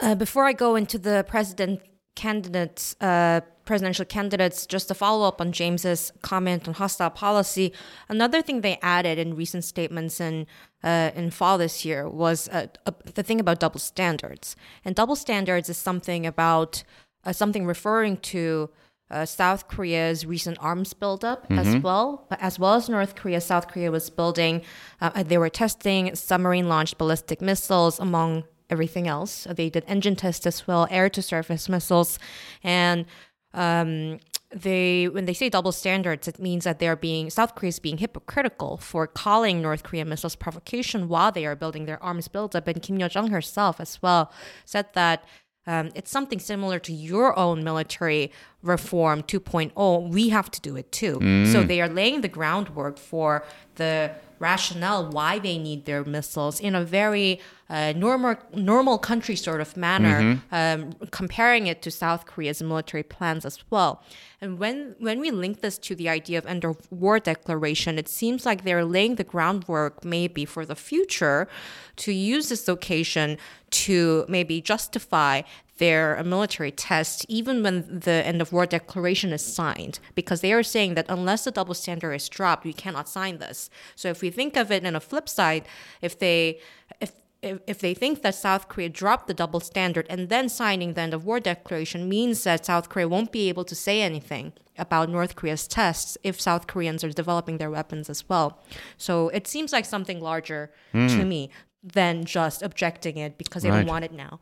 Uh, 0.00 0.14
before 0.14 0.44
I 0.44 0.52
go 0.52 0.76
into 0.76 0.98
the 0.98 1.24
president 1.28 1.80
candidates, 2.14 2.96
uh, 3.00 3.40
presidential 3.64 4.04
candidates, 4.04 4.66
just 4.66 4.88
to 4.88 4.94
follow 4.94 5.26
up 5.26 5.40
on 5.40 5.52
James's 5.52 6.12
comment 6.22 6.66
on 6.66 6.74
hostile 6.74 7.10
policy, 7.10 7.72
another 8.08 8.42
thing 8.42 8.60
they 8.60 8.78
added 8.82 9.18
in 9.18 9.36
recent 9.36 9.64
statements 9.64 10.20
in 10.20 10.46
uh, 10.82 11.10
in 11.14 11.30
fall 11.30 11.58
this 11.58 11.84
year 11.84 12.08
was 12.08 12.48
uh, 12.48 12.66
the 13.14 13.22
thing 13.22 13.40
about 13.40 13.60
double 13.60 13.80
standards. 13.80 14.56
And 14.84 14.94
double 14.94 15.16
standards 15.16 15.68
is 15.68 15.76
something 15.76 16.26
about 16.26 16.82
uh, 17.24 17.32
something 17.32 17.66
referring 17.66 18.16
to 18.32 18.70
uh, 19.10 19.24
South 19.24 19.68
Korea's 19.68 20.26
recent 20.26 20.58
arms 20.60 20.92
buildup 20.92 21.44
mm-hmm. 21.44 21.58
as 21.58 21.82
well, 21.82 22.26
as 22.40 22.58
well 22.58 22.74
as 22.74 22.88
North 22.88 23.14
Korea. 23.14 23.40
South 23.40 23.68
Korea 23.68 23.90
was 23.90 24.10
building, 24.10 24.62
uh, 25.00 25.22
they 25.22 25.38
were 25.38 25.48
testing 25.48 26.14
submarine 26.14 26.68
launched 26.68 26.98
ballistic 26.98 27.40
missiles 27.40 27.98
among 27.98 28.44
everything 28.70 29.08
else. 29.08 29.46
They 29.50 29.70
did 29.70 29.84
engine 29.86 30.16
tests 30.16 30.46
as 30.46 30.66
well, 30.66 30.86
air 30.90 31.08
to 31.10 31.22
surface 31.22 31.68
missiles, 31.68 32.18
and 32.62 33.06
um, 33.54 34.20
they 34.50 35.08
when 35.08 35.26
they 35.26 35.34
say 35.34 35.48
double 35.48 35.72
standards, 35.72 36.28
it 36.28 36.38
means 36.38 36.64
that 36.64 36.78
they're 36.78 36.96
being 36.96 37.30
South 37.30 37.54
Korea 37.54 37.68
is 37.68 37.78
being 37.78 37.98
hypocritical 37.98 38.76
for 38.78 39.06
calling 39.06 39.60
North 39.60 39.82
Korean 39.82 40.08
missiles 40.08 40.36
provocation 40.36 41.08
while 41.08 41.32
they 41.32 41.44
are 41.44 41.56
building 41.56 41.84
their 41.86 42.02
arms 42.02 42.28
buildup. 42.28 42.66
And 42.66 42.82
Kim 42.82 42.98
Yo 42.98 43.08
Jong 43.08 43.30
herself 43.30 43.80
as 43.80 44.00
well 44.02 44.32
said 44.64 44.86
that 44.94 45.24
um, 45.66 45.90
it's 45.94 46.10
something 46.10 46.38
similar 46.38 46.78
to 46.78 46.92
your 46.94 47.38
own 47.38 47.62
military 47.62 48.32
reform 48.62 49.22
2.0, 49.22 50.10
we 50.10 50.30
have 50.30 50.50
to 50.50 50.60
do 50.60 50.76
it 50.76 50.90
too. 50.90 51.18
So 51.52 51.62
they 51.62 51.80
are 51.80 51.88
laying 51.88 52.22
the 52.22 52.28
groundwork 52.28 52.98
for 52.98 53.44
the 53.76 54.10
rationale 54.40 55.10
why 55.10 55.38
they 55.40 55.58
need 55.58 55.84
their 55.84 56.04
missiles 56.04 56.60
in 56.60 56.74
a 56.74 56.84
very 56.84 57.40
uh, 57.68 57.92
normal 57.96 58.36
normal 58.54 58.96
country 58.98 59.34
sort 59.36 59.60
of 59.60 59.76
manner, 59.76 60.40
um, 60.52 60.92
comparing 61.10 61.66
it 61.66 61.82
to 61.82 61.90
South 61.90 62.24
Korea's 62.24 62.62
military 62.62 63.02
plans 63.02 63.44
as 63.44 63.58
well. 63.70 64.02
And 64.40 64.58
when 64.58 64.94
when 64.98 65.18
we 65.20 65.30
link 65.30 65.60
this 65.60 65.76
to 65.78 65.94
the 65.94 66.08
idea 66.08 66.38
of 66.38 66.46
end 66.46 66.64
of 66.64 66.76
war 66.90 67.18
declaration, 67.18 67.98
it 67.98 68.08
seems 68.08 68.46
like 68.46 68.62
they're 68.64 68.84
laying 68.84 69.16
the 69.16 69.24
groundwork 69.24 70.04
maybe 70.04 70.44
for 70.44 70.64
the 70.64 70.76
future 70.76 71.48
to 71.96 72.12
use 72.12 72.48
this 72.48 72.68
occasion 72.68 73.38
to 73.70 74.24
maybe 74.28 74.60
justify 74.60 75.42
their 75.78 76.18
uh, 76.18 76.24
military 76.24 76.70
test 76.70 77.24
even 77.28 77.62
when 77.62 78.00
the 78.00 78.26
end 78.26 78.40
of 78.40 78.52
war 78.52 78.66
declaration 78.66 79.32
is 79.32 79.44
signed 79.44 79.98
because 80.14 80.40
they 80.40 80.52
are 80.52 80.62
saying 80.62 80.94
that 80.94 81.06
unless 81.08 81.44
the 81.44 81.50
double 81.50 81.74
standard 81.74 82.12
is 82.12 82.28
dropped 82.28 82.64
we 82.64 82.72
cannot 82.72 83.08
sign 83.08 83.38
this 83.38 83.70
so 83.96 84.08
if 84.08 84.20
we 84.22 84.30
think 84.30 84.56
of 84.56 84.70
it 84.70 84.84
in 84.84 84.94
a 84.94 85.00
flip 85.00 85.28
side 85.28 85.64
if 86.02 86.18
they 86.18 86.58
if 87.00 87.12
if, 87.40 87.60
if 87.68 87.78
they 87.78 87.94
think 87.94 88.22
that 88.22 88.34
South 88.34 88.68
Korea 88.68 88.88
dropped 88.88 89.28
the 89.28 89.34
double 89.34 89.60
standard 89.60 90.06
and 90.10 90.28
then 90.28 90.48
signing 90.48 90.94
the 90.94 91.02
end 91.02 91.14
of 91.14 91.24
war 91.24 91.38
declaration 91.38 92.08
means 92.08 92.42
that 92.44 92.66
South 92.66 92.88
Korea 92.88 93.08
won't 93.08 93.30
be 93.30 93.48
able 93.48 93.64
to 93.64 93.74
say 93.76 94.02
anything 94.02 94.52
about 94.76 95.08
North 95.08 95.36
Korea's 95.36 95.66
tests 95.68 96.18
if 96.24 96.40
South 96.40 96.66
Koreans 96.66 97.04
are 97.04 97.12
developing 97.12 97.58
their 97.58 97.70
weapons 97.70 98.10
as 98.10 98.28
well. 98.28 98.60
So 98.96 99.28
it 99.28 99.46
seems 99.46 99.72
like 99.72 99.84
something 99.84 100.20
larger 100.20 100.72
hmm. 100.92 101.06
to 101.08 101.24
me 101.24 101.50
than 101.82 102.24
just 102.24 102.62
objecting 102.62 103.18
it 103.18 103.38
because 103.38 103.62
they 103.62 103.70
Right. 103.70 103.78
don't 103.78 103.88
want 103.88 104.04
it 104.04 104.12
now. 104.12 104.40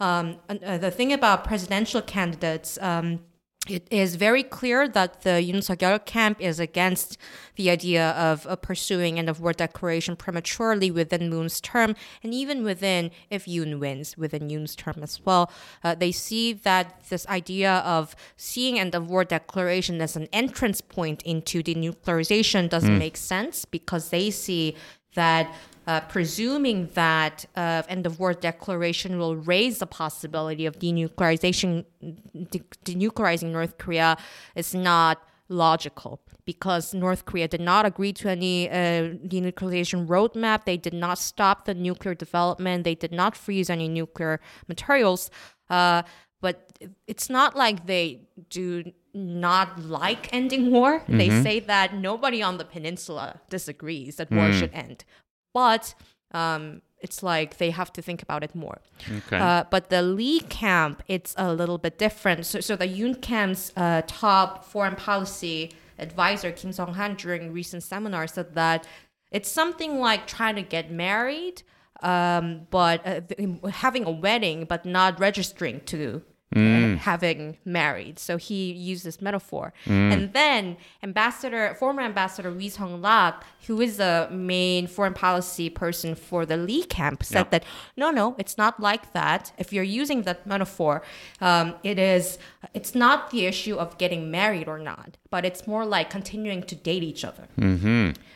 Um, 0.00 0.38
uh, 0.48 0.78
the 0.78 0.90
thing 0.90 1.12
about 1.12 1.44
presidential 1.44 2.02
candidates, 2.02 2.78
um, 2.80 3.20
it 3.68 3.86
is 3.90 4.16
very 4.16 4.42
clear 4.42 4.86
that 4.88 5.22
the 5.22 5.30
Yoon 5.30 5.62
Suk-yeol 5.62 6.04
camp 6.04 6.38
is 6.40 6.60
against 6.60 7.16
the 7.56 7.70
idea 7.70 8.10
of 8.10 8.46
uh, 8.46 8.56
pursuing 8.56 9.18
end 9.18 9.30
of 9.30 9.40
war 9.40 9.52
declaration 9.54 10.16
prematurely 10.16 10.90
within 10.90 11.30
Moon's 11.30 11.60
term, 11.60 11.94
and 12.22 12.34
even 12.34 12.62
within 12.62 13.10
if 13.30 13.46
Yoon 13.46 13.78
wins 13.78 14.18
within 14.18 14.48
Yoon's 14.48 14.76
term 14.76 14.96
as 15.02 15.24
well. 15.24 15.50
Uh, 15.82 15.94
they 15.94 16.12
see 16.12 16.52
that 16.52 17.04
this 17.08 17.26
idea 17.28 17.76
of 17.86 18.14
seeing 18.36 18.78
end 18.78 18.94
of 18.94 19.08
war 19.08 19.24
declaration 19.24 20.00
as 20.02 20.14
an 20.16 20.28
entrance 20.32 20.80
point 20.82 21.22
into 21.22 21.62
denuclearization 21.62 22.68
doesn't 22.68 22.98
make 22.98 23.16
sense 23.16 23.64
because 23.64 24.10
they 24.10 24.30
see 24.30 24.76
that 25.14 25.54
uh, 25.86 26.00
presuming 26.00 26.88
that 26.94 27.44
uh, 27.56 27.82
end 27.88 28.06
of 28.06 28.18
war 28.18 28.32
declaration 28.34 29.18
will 29.18 29.36
raise 29.36 29.78
the 29.78 29.86
possibility 29.86 30.66
of 30.66 30.78
denuclearization, 30.78 31.84
de- 32.50 32.62
denuclearizing 32.84 33.50
North 33.50 33.78
Korea 33.78 34.16
is 34.54 34.74
not 34.74 35.20
logical 35.48 36.20
because 36.46 36.94
North 36.94 37.24
Korea 37.26 37.48
did 37.48 37.60
not 37.60 37.84
agree 37.86 38.12
to 38.14 38.28
any 38.30 38.68
uh, 38.70 38.74
denuclearization 38.74 40.06
roadmap. 40.06 40.64
They 40.64 40.76
did 40.76 40.94
not 40.94 41.18
stop 41.18 41.66
the 41.66 41.74
nuclear 41.74 42.14
development. 42.14 42.84
They 42.84 42.94
did 42.94 43.12
not 43.12 43.36
freeze 43.36 43.68
any 43.68 43.88
nuclear 43.88 44.40
materials. 44.68 45.30
Uh, 45.68 46.02
but 46.40 46.78
it's 47.06 47.30
not 47.30 47.56
like 47.56 47.86
they 47.86 48.20
do 48.50 48.92
not 49.14 49.80
like 49.80 50.28
ending 50.34 50.70
war. 50.70 51.02
They 51.08 51.28
say 51.42 51.60
that 51.60 51.94
nobody 51.94 52.42
on 52.42 52.58
the 52.58 52.64
peninsula 52.66 53.40
disagrees 53.48 54.16
that 54.16 54.30
war 54.30 54.52
should 54.52 54.72
end. 54.74 55.04
But 55.54 55.94
um, 56.32 56.82
it's 57.00 57.22
like 57.22 57.56
they 57.58 57.70
have 57.70 57.92
to 57.94 58.02
think 58.02 58.22
about 58.22 58.42
it 58.42 58.54
more. 58.54 58.80
Okay. 59.18 59.38
Uh, 59.38 59.64
but 59.70 59.88
the 59.88 60.02
Lee 60.02 60.40
camp, 60.40 61.02
it's 61.08 61.34
a 61.38 61.52
little 61.54 61.78
bit 61.78 61.98
different. 61.98 62.44
So, 62.44 62.60
so 62.60 62.76
the 62.76 62.88
Yoon 62.88 63.22
camp's 63.22 63.72
uh, 63.76 64.02
top 64.06 64.64
foreign 64.64 64.96
policy 64.96 65.72
advisor, 65.98 66.50
Kim 66.50 66.72
Sung-han, 66.72 67.14
during 67.14 67.52
recent 67.52 67.82
seminar 67.82 68.26
said 68.26 68.54
that 68.54 68.86
it's 69.30 69.50
something 69.50 70.00
like 70.00 70.26
trying 70.26 70.56
to 70.56 70.62
get 70.62 70.90
married, 70.90 71.62
um, 72.02 72.66
but 72.70 73.06
uh, 73.06 73.20
having 73.70 74.04
a 74.04 74.10
wedding, 74.10 74.64
but 74.64 74.84
not 74.84 75.20
registering 75.20 75.80
to. 75.86 76.22
Uh, 76.54 76.96
having 76.98 77.56
married, 77.64 78.18
so 78.18 78.36
he 78.36 78.70
used 78.72 79.04
this 79.04 79.20
metaphor, 79.20 79.72
and 79.86 80.32
then 80.32 80.76
Ambassador, 81.02 81.74
former 81.78 82.02
Ambassador 82.02 82.50
Lee 82.50 82.68
Sung 82.68 83.02
Lak, 83.02 83.42
who 83.66 83.80
is 83.80 83.96
the 83.96 84.28
main 84.30 84.86
foreign 84.86 85.14
policy 85.14 85.68
person 85.68 86.14
for 86.14 86.46
the 86.46 86.56
Lee 86.56 86.84
camp, 86.84 87.24
said 87.24 87.46
Yeah. 87.46 87.50
that 87.50 87.64
no, 87.96 88.10
no, 88.12 88.36
it's 88.38 88.56
not 88.56 88.78
like 88.78 89.12
that. 89.14 89.52
If 89.58 89.72
you're 89.72 89.82
using 90.02 90.22
that 90.22 90.46
metaphor, 90.46 91.02
um, 91.40 91.74
it 91.82 91.98
is. 91.98 92.38
It's 92.72 92.94
not 92.94 93.30
the 93.30 93.46
issue 93.46 93.76
of 93.76 93.98
getting 93.98 94.30
married 94.30 94.68
or 94.68 94.78
not, 94.78 95.16
but 95.30 95.44
it's 95.44 95.66
more 95.66 95.84
like 95.84 96.08
continuing 96.08 96.62
to 96.64 96.74
date 96.76 97.02
each 97.02 97.24
other. 97.24 97.46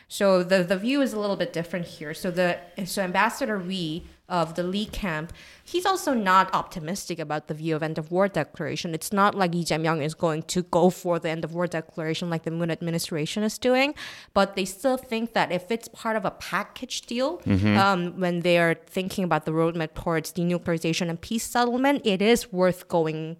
So 0.09 0.43
the 0.43 0.63
the 0.63 0.77
view 0.77 1.01
is 1.01 1.13
a 1.13 1.19
little 1.19 1.35
bit 1.37 1.53
different 1.53 1.85
here. 1.85 2.13
So 2.13 2.31
the 2.31 2.57
so 2.85 3.01
Ambassador 3.01 3.59
Lee 3.59 4.07
of 4.29 4.55
the 4.55 4.63
Lee 4.63 4.85
camp, 4.85 5.33
he's 5.63 5.85
also 5.85 6.13
not 6.13 6.53
optimistic 6.53 7.19
about 7.19 7.47
the 7.47 7.53
view 7.53 7.75
of 7.75 7.83
end 7.83 7.97
of 7.97 8.11
war 8.11 8.27
declaration. 8.27 8.93
It's 8.93 9.11
not 9.11 9.35
like 9.35 9.53
Lee 9.53 9.65
Jae-myung 9.65 10.03
is 10.03 10.13
going 10.13 10.43
to 10.43 10.63
go 10.63 10.89
for 10.89 11.19
the 11.19 11.29
end 11.29 11.43
of 11.43 11.53
war 11.53 11.67
declaration 11.67 12.29
like 12.29 12.43
the 12.43 12.51
Moon 12.51 12.71
administration 12.71 13.43
is 13.43 13.57
doing, 13.57 13.93
but 14.33 14.55
they 14.55 14.65
still 14.65 14.97
think 14.97 15.33
that 15.33 15.51
if 15.51 15.71
it's 15.71 15.87
part 15.89 16.15
of 16.15 16.25
a 16.25 16.31
package 16.31 17.01
deal, 17.01 17.41
um, 17.77 18.19
when 18.19 18.41
they 18.41 18.57
are 18.57 18.75
thinking 18.85 19.23
about 19.23 19.45
the 19.45 19.51
roadmap 19.51 19.93
towards 19.95 20.31
denuclearization 20.33 21.09
and 21.09 21.19
peace 21.19 21.43
settlement, 21.43 22.01
it 22.05 22.21
is 22.21 22.51
worth 22.51 22.87
going 22.87 23.37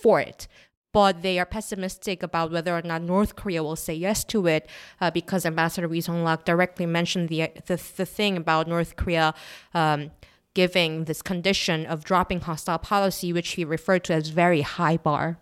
for 0.00 0.20
it. 0.20 0.48
But 0.92 1.22
they 1.22 1.38
are 1.38 1.46
pessimistic 1.46 2.22
about 2.22 2.52
whether 2.52 2.76
or 2.76 2.82
not 2.82 3.00
North 3.00 3.34
Korea 3.34 3.62
will 3.62 3.76
say 3.76 3.94
yes 3.94 4.24
to 4.24 4.46
it 4.46 4.68
uh, 5.00 5.10
because 5.10 5.46
Ambassador 5.46 5.88
Lee 5.88 6.02
Sung-lak 6.02 6.44
directly 6.44 6.84
mentioned 6.84 7.30
the, 7.30 7.50
the 7.64 7.80
the 7.96 8.04
thing 8.04 8.36
about 8.36 8.68
North 8.68 8.94
Korea 8.96 9.32
um, 9.72 10.10
giving 10.54 11.04
this 11.04 11.22
condition 11.22 11.86
of 11.86 12.04
dropping 12.04 12.40
hostile 12.40 12.78
policy, 12.78 13.32
which 13.32 13.50
he 13.52 13.64
referred 13.64 14.04
to 14.04 14.12
as 14.14 14.28
very 14.28 14.60
high 14.62 14.96
bar. 14.96 15.38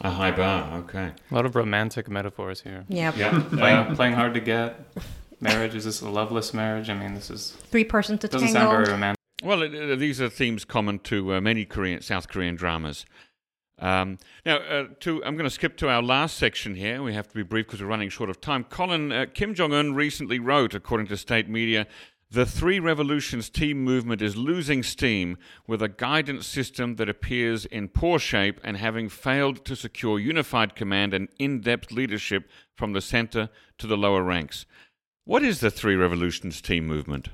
A 0.00 0.10
high 0.10 0.30
bar. 0.30 0.78
Okay. 0.78 1.12
A 1.30 1.34
lot 1.34 1.44
of 1.44 1.54
romantic 1.54 2.08
metaphors 2.08 2.62
here. 2.62 2.84
Yeah, 2.88 3.12
Yeah. 3.16 3.42
Playing, 3.50 3.94
playing 3.94 4.14
hard 4.14 4.34
to 4.34 4.40
get. 4.40 4.80
Marriage 5.40 5.74
is 5.74 5.84
this 5.84 6.00
a 6.00 6.08
loveless 6.08 6.54
marriage? 6.54 6.88
I 6.88 6.94
mean, 6.94 7.14
this 7.14 7.30
is 7.30 7.50
three 7.70 7.84
person 7.84 8.16
to 8.18 8.28
doesn't 8.28 8.48
tango. 8.48 8.60
sound 8.60 8.76
very 8.86 8.92
romantic. 8.94 9.18
Well, 9.42 9.62
it, 9.62 9.74
it- 9.74 9.98
these 9.98 10.20
are 10.20 10.28
themes 10.28 10.64
common 10.64 10.98
to 11.00 11.34
uh, 11.34 11.40
many 11.40 11.64
Korean, 11.64 12.00
South 12.00 12.28
Korean 12.28 12.54
dramas. 12.54 13.04
Um, 13.78 14.18
now, 14.46 14.58
uh, 14.58 14.84
to, 15.00 15.24
I'm 15.24 15.34
going 15.36 15.48
to 15.48 15.50
skip 15.50 15.76
to 15.78 15.88
our 15.88 16.00
last 16.02 16.36
section 16.38 16.76
here. 16.76 17.02
We 17.02 17.14
have 17.14 17.26
to 17.28 17.34
be 17.34 17.42
brief 17.42 17.66
because 17.66 17.80
we're 17.80 17.88
running 17.88 18.10
short 18.10 18.30
of 18.30 18.40
time. 18.40 18.62
Colin, 18.64 19.10
uh, 19.10 19.26
Kim 19.34 19.54
Jong 19.54 19.72
un 19.72 19.94
recently 19.94 20.38
wrote, 20.38 20.72
according 20.74 21.08
to 21.08 21.16
state 21.16 21.48
media, 21.48 21.88
the 22.32 22.46
Three 22.46 22.80
Revolutions 22.80 23.50
team 23.50 23.84
movement 23.84 24.22
is 24.22 24.38
losing 24.38 24.82
steam 24.82 25.36
with 25.66 25.82
a 25.82 25.88
guidance 25.88 26.46
system 26.46 26.96
that 26.96 27.08
appears 27.10 27.66
in 27.66 27.88
poor 27.88 28.18
shape 28.18 28.58
and 28.64 28.78
having 28.78 29.10
failed 29.10 29.66
to 29.66 29.76
secure 29.76 30.18
unified 30.18 30.74
command 30.74 31.12
and 31.12 31.28
in 31.38 31.60
depth 31.60 31.92
leadership 31.92 32.48
from 32.74 32.94
the 32.94 33.02
center 33.02 33.50
to 33.76 33.86
the 33.86 33.98
lower 33.98 34.22
ranks. 34.22 34.64
What 35.24 35.42
is 35.42 35.60
the 35.60 35.70
Three 35.70 35.94
Revolutions 35.94 36.62
team 36.62 36.86
movement? 36.86 37.28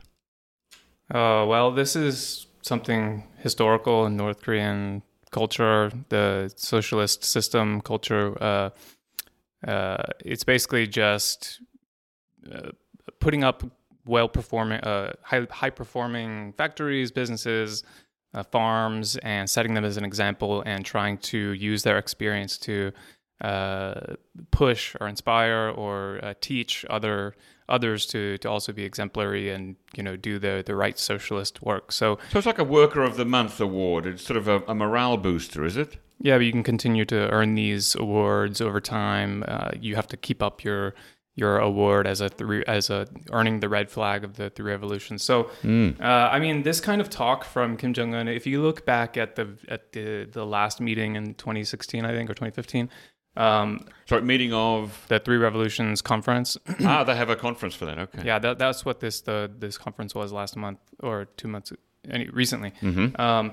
Uh, 1.14 1.46
well, 1.46 1.70
this 1.70 1.94
is 1.94 2.49
something 2.62 3.22
historical 3.38 4.05
in 4.07 4.16
North 4.16 4.42
Korean 4.42 5.03
culture, 5.30 5.92
the 6.09 6.53
socialist 6.57 7.22
system 7.22 7.82
culture. 7.82 8.36
Uh, 8.42 8.70
uh, 9.64 10.03
it's 10.24 10.42
basically 10.42 10.88
just 10.88 11.61
uh, 12.53 12.70
putting 13.20 13.44
up 13.44 13.62
well 14.09 14.28
performing, 14.28 14.80
uh, 14.80 15.12
high, 15.22 15.46
high 15.50 15.70
performing 15.70 16.52
factories, 16.54 17.12
businesses, 17.12 17.84
uh, 18.34 18.42
farms, 18.42 19.16
and 19.18 19.48
setting 19.48 19.74
them 19.74 19.84
as 19.84 19.96
an 19.96 20.04
example 20.04 20.62
and 20.66 20.84
trying 20.84 21.18
to 21.18 21.52
use 21.52 21.82
their 21.82 21.98
experience 21.98 22.59
to 22.59 22.92
uh, 23.40 24.14
push 24.50 24.96
or 25.00 25.06
inspire 25.06 25.72
or 25.76 26.18
uh, 26.22 26.34
teach 26.40 26.84
other 26.90 27.34
others 27.68 28.06
to, 28.06 28.38
to 28.38 28.48
also 28.48 28.72
be 28.72 28.82
exemplary 28.82 29.50
and 29.50 29.76
you 29.94 30.02
know 30.02 30.16
do 30.16 30.38
the 30.38 30.62
the 30.66 30.74
right 30.74 30.98
socialist 30.98 31.62
work. 31.62 31.92
So 31.92 32.18
So 32.30 32.38
it's 32.38 32.46
like 32.46 32.59
a 32.59 32.64
Worker 32.64 33.02
of 33.02 33.16
the 33.16 33.24
Month 33.24 33.61
award. 33.61 34.06
It's 34.06 34.24
sort 34.24 34.38
of 34.38 34.48
a, 34.48 34.62
a 34.66 34.74
morale 34.74 35.16
booster, 35.18 35.64
is 35.64 35.76
it? 35.76 35.98
yeah, 36.20 36.36
but 36.36 36.44
you 36.46 36.50
can 36.50 36.64
continue 36.64 37.04
to 37.04 37.30
earn 37.30 37.54
these 37.54 37.94
awards 37.94 38.61
over 38.61 38.80
time. 38.80 39.44
Uh, 39.46 39.70
you 39.80 39.94
have 39.94 40.09
to 40.09 40.16
keep 40.16 40.42
up 40.42 40.64
your 40.64 40.94
your 41.39 41.59
award 41.59 42.07
as 42.07 42.20
a 42.20 42.28
three 42.28 42.64
as 42.66 42.91
a 42.91 43.07
earning 43.30 43.61
the 43.61 43.68
red 43.68 43.91
flag 43.91 44.24
of 44.24 44.36
the 44.36 44.51
three 44.51 44.70
revolutions. 44.70 45.22
So 45.22 45.51
uh, 45.64 46.05
I 46.05 46.39
mean, 46.39 46.62
this 46.62 46.80
kind 46.80 47.01
of 47.01 47.09
talk 47.09 47.45
from 47.45 47.76
Kim 47.76 47.95
Jong 47.95 48.14
Un. 48.14 48.28
If 48.28 48.47
you 48.47 48.61
look 48.61 48.84
back 48.84 49.16
at 49.16 49.36
the 49.36 49.57
at 49.68 49.93
the 49.93 50.24
the 50.24 50.45
last 50.45 50.80
meeting 50.80 51.16
in 51.16 51.34
2016, 51.34 52.05
I 52.05 52.12
think 52.12 52.28
or 52.28 52.34
2015. 52.34 52.91
Um, 53.36 53.86
Sorry, 54.07 54.22
meeting 54.22 54.53
of. 54.53 55.07
the 55.09 55.20
Three 55.20 55.36
Revolutions 55.36 56.03
conference. 56.03 56.57
ah, 56.84 57.05
they 57.05 57.14
have 57.14 57.30
a 57.30 57.36
conference 57.36 57.74
for 57.74 57.84
that. 57.86 57.99
Okay. 57.99 58.22
yeah, 58.24 58.41
that, 58.41 58.59
that's 58.59 58.84
what 58.84 58.99
this 58.99 59.20
the 59.20 59.51
this 59.57 59.78
conference 59.78 60.14
was 60.14 60.32
last 60.32 60.57
month 60.57 60.80
or 61.01 61.26
two 61.36 61.47
months 61.47 61.72
any, 62.11 62.28
recently. 62.30 62.72
Mm-hmm. 62.82 63.20
Um, 63.20 63.53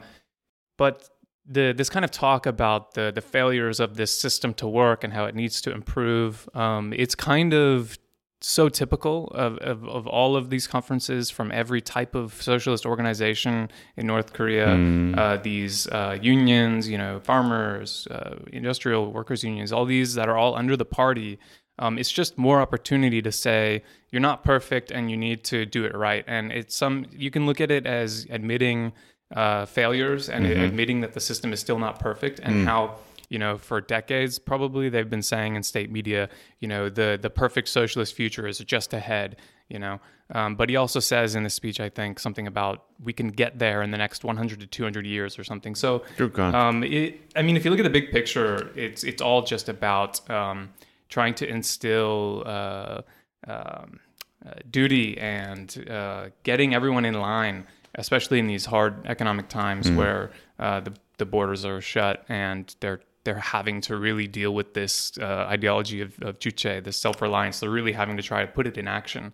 but 0.77 1.09
the 1.47 1.73
this 1.75 1.89
kind 1.89 2.03
of 2.03 2.11
talk 2.11 2.45
about 2.45 2.93
the 2.93 3.11
the 3.13 3.21
failures 3.21 3.79
of 3.79 3.95
this 3.95 4.17
system 4.17 4.53
to 4.55 4.67
work 4.67 5.03
and 5.03 5.13
how 5.13 5.25
it 5.25 5.35
needs 5.35 5.61
to 5.61 5.71
improve. 5.71 6.49
Um, 6.53 6.93
it's 6.93 7.15
kind 7.15 7.53
of 7.53 7.97
so 8.41 8.69
typical 8.69 9.27
of, 9.29 9.57
of, 9.57 9.87
of, 9.87 10.05
all 10.05 10.35
of 10.35 10.51
these 10.51 10.67
conferences 10.67 11.31
from 11.31 11.51
every 11.51 11.81
type 11.81 12.13
of 12.13 12.39
socialist 12.41 12.85
organization 12.85 13.69
in 13.97 14.05
North 14.05 14.33
Korea. 14.33 14.67
Mm. 14.67 15.17
Uh, 15.17 15.37
these 15.37 15.87
uh, 15.87 16.17
unions, 16.21 16.87
you 16.87 16.97
know, 16.97 17.19
farmers, 17.21 18.07
uh, 18.11 18.35
industrial 18.53 19.11
workers 19.11 19.43
unions, 19.43 19.71
all 19.71 19.85
these 19.85 20.13
that 20.13 20.29
are 20.29 20.37
all 20.37 20.55
under 20.55 20.77
the 20.77 20.85
party. 20.85 21.39
Um, 21.79 21.97
it's 21.97 22.11
just 22.11 22.37
more 22.37 22.61
opportunity 22.61 23.21
to 23.21 23.31
say 23.31 23.83
you're 24.11 24.21
not 24.21 24.43
perfect 24.43 24.91
and 24.91 25.09
you 25.09 25.17
need 25.17 25.43
to 25.45 25.65
do 25.65 25.83
it 25.83 25.95
right. 25.95 26.23
And 26.27 26.51
it's 26.51 26.75
some 26.75 27.07
you 27.11 27.31
can 27.31 27.45
look 27.45 27.59
at 27.59 27.71
it 27.71 27.87
as 27.87 28.27
admitting 28.29 28.93
uh, 29.33 29.65
failures 29.65 30.29
and 30.29 30.45
mm-hmm. 30.45 30.61
admitting 30.61 31.01
that 31.01 31.13
the 31.13 31.19
system 31.19 31.51
is 31.51 31.59
still 31.59 31.79
not 31.79 31.99
perfect 31.99 32.39
and 32.39 32.55
mm. 32.55 32.65
how 32.65 32.95
you 33.29 33.39
know 33.39 33.57
for 33.57 33.81
decades 33.81 34.37
probably 34.37 34.87
they've 34.87 35.09
been 35.09 35.21
saying 35.21 35.55
in 35.55 35.63
state 35.63 35.91
media 35.91 36.29
you 36.59 36.67
know 36.67 36.89
the 36.89 37.17
the 37.21 37.29
perfect 37.29 37.67
socialist 37.67 38.13
future 38.13 38.47
is 38.47 38.59
just 38.59 38.93
ahead 38.93 39.37
you 39.67 39.79
know 39.79 39.99
um, 40.31 40.55
but 40.55 40.69
he 40.69 40.75
also 40.75 40.99
says 40.99 41.35
in 41.35 41.43
the 41.43 41.49
speech 41.49 41.79
i 41.79 41.89
think 41.89 42.19
something 42.19 42.45
about 42.45 42.85
we 43.03 43.13
can 43.13 43.29
get 43.29 43.57
there 43.57 43.81
in 43.81 43.91
the 43.91 43.97
next 43.97 44.23
100 44.23 44.59
to 44.59 44.67
200 44.67 45.05
years 45.05 45.39
or 45.39 45.43
something 45.43 45.73
so 45.73 46.03
um, 46.53 46.83
it, 46.83 47.19
i 47.35 47.41
mean 47.41 47.57
if 47.57 47.65
you 47.65 47.71
look 47.71 47.79
at 47.79 47.83
the 47.83 47.89
big 47.89 48.11
picture 48.11 48.71
it's 48.75 49.03
it's 49.03 49.21
all 49.21 49.41
just 49.41 49.69
about 49.69 50.27
um, 50.29 50.69
trying 51.09 51.33
to 51.33 51.47
instill 51.47 52.43
uh, 52.45 53.01
um, 53.47 53.99
uh, 54.45 54.51
duty 54.69 55.17
and 55.17 55.87
uh, 55.89 56.27
getting 56.43 56.75
everyone 56.75 57.05
in 57.05 57.15
line 57.15 57.65
especially 57.95 58.39
in 58.39 58.47
these 58.47 58.65
hard 58.65 59.05
economic 59.05 59.47
times 59.47 59.89
mm. 59.89 59.95
where 59.95 60.31
uh, 60.59 60.79
the 60.79 60.93
the 61.17 61.25
borders 61.25 61.65
are 61.65 61.81
shut 61.81 62.25
and 62.29 62.75
they're 62.79 63.01
they're 63.23 63.39
having 63.39 63.81
to 63.81 63.97
really 63.97 64.27
deal 64.27 64.53
with 64.53 64.73
this 64.75 65.17
uh, 65.17 65.47
ideology 65.49 66.01
of, 66.01 66.13
of 66.21 66.39
Juche, 66.39 66.83
this 66.83 66.97
self 66.97 67.21
reliance. 67.21 67.59
They're 67.59 67.69
really 67.69 67.91
having 67.91 68.17
to 68.17 68.23
try 68.23 68.41
to 68.45 68.51
put 68.51 68.67
it 68.67 68.77
in 68.77 68.87
action. 68.87 69.33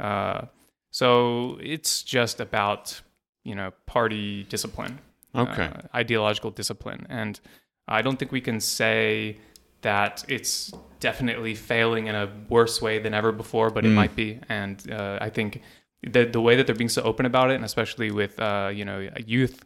Uh, 0.00 0.42
so 0.90 1.58
it's 1.62 2.02
just 2.02 2.40
about 2.40 3.00
you 3.44 3.54
know 3.54 3.72
party 3.86 4.44
discipline, 4.44 4.98
okay, 5.34 5.64
uh, 5.64 5.96
ideological 5.96 6.50
discipline, 6.50 7.06
and 7.08 7.38
I 7.86 8.02
don't 8.02 8.18
think 8.18 8.32
we 8.32 8.40
can 8.40 8.60
say 8.60 9.38
that 9.82 10.24
it's 10.28 10.72
definitely 11.00 11.54
failing 11.54 12.08
in 12.08 12.14
a 12.14 12.28
worse 12.48 12.82
way 12.82 12.98
than 12.98 13.14
ever 13.14 13.30
before, 13.30 13.70
but 13.70 13.84
it 13.84 13.90
mm. 13.90 13.94
might 13.94 14.16
be. 14.16 14.40
And 14.48 14.90
uh, 14.90 15.18
I 15.20 15.30
think 15.30 15.62
the 16.02 16.24
the 16.24 16.40
way 16.40 16.56
that 16.56 16.66
they're 16.66 16.76
being 16.76 16.88
so 16.88 17.02
open 17.02 17.26
about 17.26 17.50
it, 17.50 17.54
and 17.54 17.64
especially 17.64 18.10
with 18.10 18.38
uh, 18.40 18.70
you 18.72 18.84
know 18.84 19.08
youth, 19.26 19.64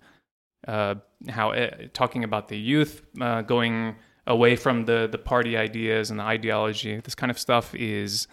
uh, 0.66 0.94
how 1.28 1.50
it, 1.50 1.74
uh, 1.74 1.86
talking 1.92 2.24
about 2.24 2.48
the 2.48 2.58
youth 2.58 3.02
uh, 3.20 3.42
going 3.42 3.96
away 4.26 4.56
from 4.56 4.84
the 4.84 5.08
the 5.10 5.18
party 5.18 5.56
ideas 5.56 6.10
and 6.10 6.20
the 6.20 6.24
ideology, 6.24 6.98
this 7.00 7.14
kind 7.14 7.30
of 7.30 7.38
stuff 7.38 7.74
is. 7.74 8.26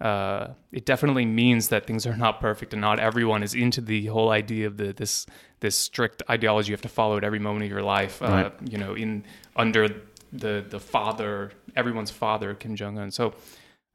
Uh, 0.00 0.52
it 0.72 0.84
definitely 0.84 1.24
means 1.24 1.68
that 1.68 1.86
things 1.86 2.04
are 2.04 2.16
not 2.16 2.40
perfect 2.40 2.72
and 2.72 2.80
not 2.80 2.98
everyone 2.98 3.44
is 3.44 3.54
into 3.54 3.80
the 3.80 4.06
whole 4.06 4.30
idea 4.30 4.66
of 4.66 4.76
the 4.76 4.92
this 4.92 5.24
this 5.60 5.76
strict 5.76 6.20
ideology 6.28 6.70
you 6.70 6.74
have 6.74 6.82
to 6.82 6.88
follow 6.88 7.16
at 7.16 7.22
every 7.22 7.38
moment 7.38 7.64
of 7.64 7.70
your 7.70 7.80
life. 7.82 8.20
Uh, 8.20 8.26
right. 8.26 8.52
You 8.68 8.76
know, 8.76 8.94
in 8.94 9.24
under 9.54 9.88
the 10.32 10.64
the 10.68 10.80
father, 10.80 11.52
everyone's 11.76 12.10
father, 12.10 12.54
Kim 12.54 12.74
Jong 12.74 12.98
Un. 12.98 13.10
So, 13.12 13.34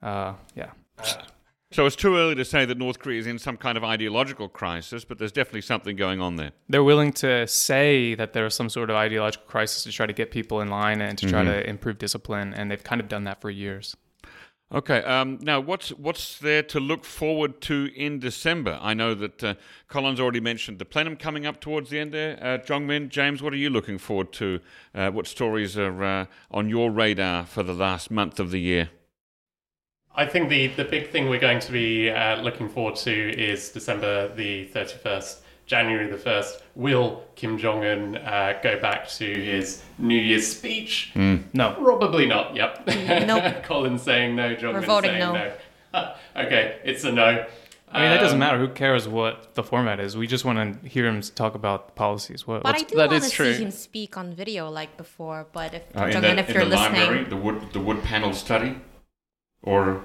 uh, 0.01 0.33
yeah. 0.55 0.71
So 1.71 1.85
it's 1.85 1.95
too 1.95 2.15
early 2.15 2.33
to 2.33 2.45
say 2.45 2.65
that 2.65 2.79
North 2.79 2.97
Korea 2.97 3.19
is 3.19 3.27
in 3.27 3.37
some 3.37 3.55
kind 3.55 3.77
of 3.77 3.83
ideological 3.83 4.49
crisis, 4.49 5.05
but 5.05 5.19
there's 5.19 5.31
definitely 5.31 5.61
something 5.61 5.95
going 5.95 6.19
on 6.19 6.35
there. 6.35 6.51
They're 6.67 6.83
willing 6.83 7.13
to 7.13 7.45
say 7.45 8.15
that 8.15 8.33
there's 8.33 8.55
some 8.55 8.69
sort 8.69 8.89
of 8.89 8.95
ideological 8.95 9.45
crisis 9.45 9.83
to 9.83 9.91
try 9.91 10.07
to 10.07 10.13
get 10.13 10.31
people 10.31 10.61
in 10.61 10.69
line 10.69 10.99
and 10.99 11.15
to 11.19 11.29
try 11.29 11.43
mm-hmm. 11.43 11.51
to 11.51 11.69
improve 11.69 11.99
discipline, 11.99 12.55
and 12.55 12.71
they've 12.71 12.83
kind 12.83 12.99
of 12.99 13.07
done 13.07 13.25
that 13.25 13.39
for 13.39 13.51
years. 13.51 13.95
Okay. 14.71 15.01
Um, 15.03 15.39
now, 15.41 15.59
what's 15.59 15.89
what's 15.89 16.37
there 16.39 16.61
to 16.63 16.79
look 16.79 17.03
forward 17.03 17.59
to 17.61 17.91
in 17.95 18.19
December? 18.19 18.79
I 18.81 18.93
know 18.93 19.15
that 19.15 19.43
uh, 19.43 19.53
Colin's 19.87 20.19
already 20.19 20.39
mentioned 20.39 20.77
the 20.79 20.85
plenum 20.85 21.17
coming 21.17 21.45
up 21.45 21.59
towards 21.59 21.89
the 21.89 21.99
end 21.99 22.13
there. 22.13 22.37
Uh, 22.41 22.57
Jongmin, 22.59 23.09
James, 23.09 23.41
what 23.41 23.53
are 23.53 23.57
you 23.57 23.69
looking 23.71 23.97
forward 23.97 24.31
to? 24.33 24.59
Uh, 24.93 25.09
what 25.09 25.25
stories 25.25 25.77
are 25.77 26.03
uh, 26.03 26.25
on 26.51 26.69
your 26.69 26.91
radar 26.91 27.45
for 27.45 27.63
the 27.63 27.73
last 27.73 28.11
month 28.11 28.39
of 28.39 28.51
the 28.51 28.59
year? 28.59 28.89
I 30.19 30.25
think 30.25 30.49
the, 30.49 30.67
the 30.67 30.83
big 30.83 31.11
thing 31.11 31.29
we're 31.29 31.39
going 31.39 31.61
to 31.61 31.71
be 31.71 32.09
uh, 32.09 32.41
looking 32.41 32.67
forward 32.67 32.97
to 32.97 33.41
is 33.41 33.69
December 33.69 34.27
the 34.35 34.67
31st, 34.75 35.37
January 35.65 36.07
the 36.07 36.17
1st. 36.17 36.61
Will 36.75 37.23
Kim 37.35 37.57
Jong 37.57 37.85
un 37.85 38.17
uh, 38.17 38.59
go 38.61 38.77
back 38.81 39.07
to 39.11 39.25
his 39.25 39.81
New 39.97 40.19
Year's 40.19 40.45
speech? 40.45 41.11
Mm. 41.15 41.43
No. 41.53 41.71
Probably 41.71 42.25
not. 42.25 42.53
Yep. 42.53 42.87
Nope. 43.27 43.63
Colin's 43.63 44.01
saying 44.01 44.35
no, 44.35 44.55
Jong 44.55 44.75
un 44.75 45.03
saying 45.03 45.19
no. 45.19 45.53
no. 45.93 46.13
okay, 46.35 46.79
it's 46.83 47.05
a 47.05 47.13
no. 47.13 47.45
I 47.91 48.01
mean, 48.01 48.09
that 48.11 48.19
doesn't 48.19 48.35
um, 48.35 48.39
matter. 48.39 48.59
Who 48.59 48.67
cares 48.67 49.07
what 49.07 49.55
the 49.55 49.63
format 49.63 50.01
is? 50.01 50.17
We 50.17 50.27
just 50.27 50.43
want 50.43 50.83
to 50.83 50.87
hear 50.87 51.07
him 51.07 51.21
talk 51.21 51.55
about 51.55 51.95
policies. 51.95 52.45
What, 52.45 52.61
but 52.61 52.75
I 52.75 52.83
do 52.83 52.97
want 52.97 53.11
to 53.11 53.21
see 53.21 53.53
him 53.53 53.71
speak 53.71 54.17
on 54.17 54.33
video 54.33 54.69
like 54.69 54.97
before. 54.97 55.47
But 55.53 55.73
if 55.73 55.83
uh, 55.95 56.11
Jong 56.11 56.25
Un, 56.25 56.39
if 56.39 56.49
you're 56.49 56.65
the 56.65 56.71
listening, 56.71 57.01
library, 57.01 57.23
the 57.23 57.37
wood, 57.37 57.61
the 57.71 57.79
wood 57.79 58.03
panel 58.03 58.33
study. 58.33 58.75
Or 59.63 60.01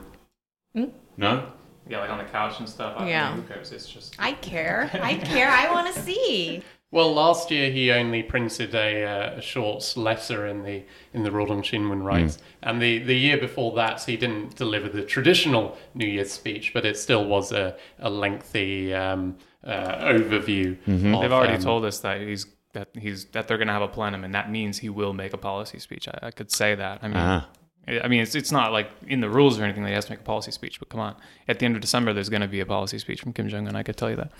hmm? 0.75 0.87
no? 1.17 1.51
Yeah, 1.89 2.01
like 2.01 2.11
on 2.11 2.19
the 2.19 2.25
couch 2.25 2.59
and 2.61 2.69
stuff. 2.69 2.95
I 2.97 3.09
yeah. 3.09 3.35
who 3.35 3.43
cares? 3.43 3.71
It's 3.73 3.89
just. 3.89 4.17
I 4.19 4.33
care. 4.33 4.91
I 5.03 5.17
care. 5.17 5.51
I 5.51 5.71
want 5.71 5.95
to 5.95 6.01
see. 6.01 6.63
Well, 6.91 7.13
last 7.13 7.51
year 7.51 7.73
he 7.73 7.91
only 7.91 8.23
printed 8.23 8.73
a, 8.75 9.05
uh, 9.05 9.39
a 9.39 9.41
short 9.43 9.95
letter 9.97 10.47
in 10.47 10.63
the 10.63 10.85
in 11.13 11.25
the 11.25 11.31
Rodong 11.31 11.63
Shinmun 11.63 12.05
rights, 12.05 12.37
mm. 12.37 12.41
and 12.63 12.81
the, 12.81 12.99
the 13.01 13.17
year 13.17 13.37
before 13.37 13.75
that 13.75 14.03
he 14.05 14.17
didn't 14.17 14.55
deliver 14.55 14.89
the 14.89 15.03
traditional 15.03 15.77
New 15.95 16.07
Year's 16.07 16.31
speech, 16.31 16.73
but 16.73 16.87
it 16.87 16.97
still 16.97 17.25
was 17.25 17.51
a 17.51 17.77
a 17.99 18.09
lengthy 18.09 18.95
um, 18.95 19.37
uh, 19.65 20.05
overview. 20.05 20.79
Mm-hmm. 20.87 21.15
Of, 21.15 21.23
They've 21.23 21.33
already 21.33 21.55
um, 21.55 21.63
told 21.63 21.85
us 21.85 21.99
that 22.01 22.21
he's 22.21 22.47
that 22.75 22.89
he's 22.95 23.25
that 23.27 23.49
they're 23.49 23.59
going 23.59 23.69
to 23.69 23.75
have 23.75 23.83
a 23.83 23.89
plenum, 23.89 24.23
and 24.23 24.33
that 24.35 24.51
means 24.51 24.79
he 24.79 24.89
will 24.89 25.13
make 25.13 25.33
a 25.33 25.39
policy 25.39 25.81
speech. 25.81 26.07
I, 26.07 26.29
I 26.29 26.31
could 26.31 26.53
say 26.53 26.77
that. 26.77 27.01
I 27.03 27.09
mean, 27.09 27.17
uh-huh. 27.17 27.47
I 27.87 28.09
mean, 28.09 28.21
it's 28.21 28.35
it's 28.35 28.53
not 28.53 28.73
like 28.73 28.89
in 29.07 29.21
the 29.21 29.29
rules 29.29 29.59
or 29.59 29.65
anything 29.65 29.83
that 29.83 29.91
he 29.91 29.95
has 29.95 30.07
to 30.07 30.13
make 30.13 30.21
a 30.21 30.25
policy 30.25 30.51
speech. 30.51 30.79
But 30.79 30.89
come 30.89 31.01
on, 31.01 31.17
at 31.49 31.59
the 31.59 31.67
end 31.67 31.75
of 31.75 31.83
December, 31.83 32.13
there's 32.13 32.29
going 32.29 32.43
to 32.43 32.49
be 32.49 32.61
a 32.61 32.67
policy 32.67 32.99
speech 32.99 33.21
from 33.21 33.33
Kim 33.33 33.49
Jong 33.49 33.69
Un. 33.69 33.77
I 33.77 33.83
could 33.83 33.97
tell 33.97 34.11
you 34.11 34.17
that. 34.17 34.33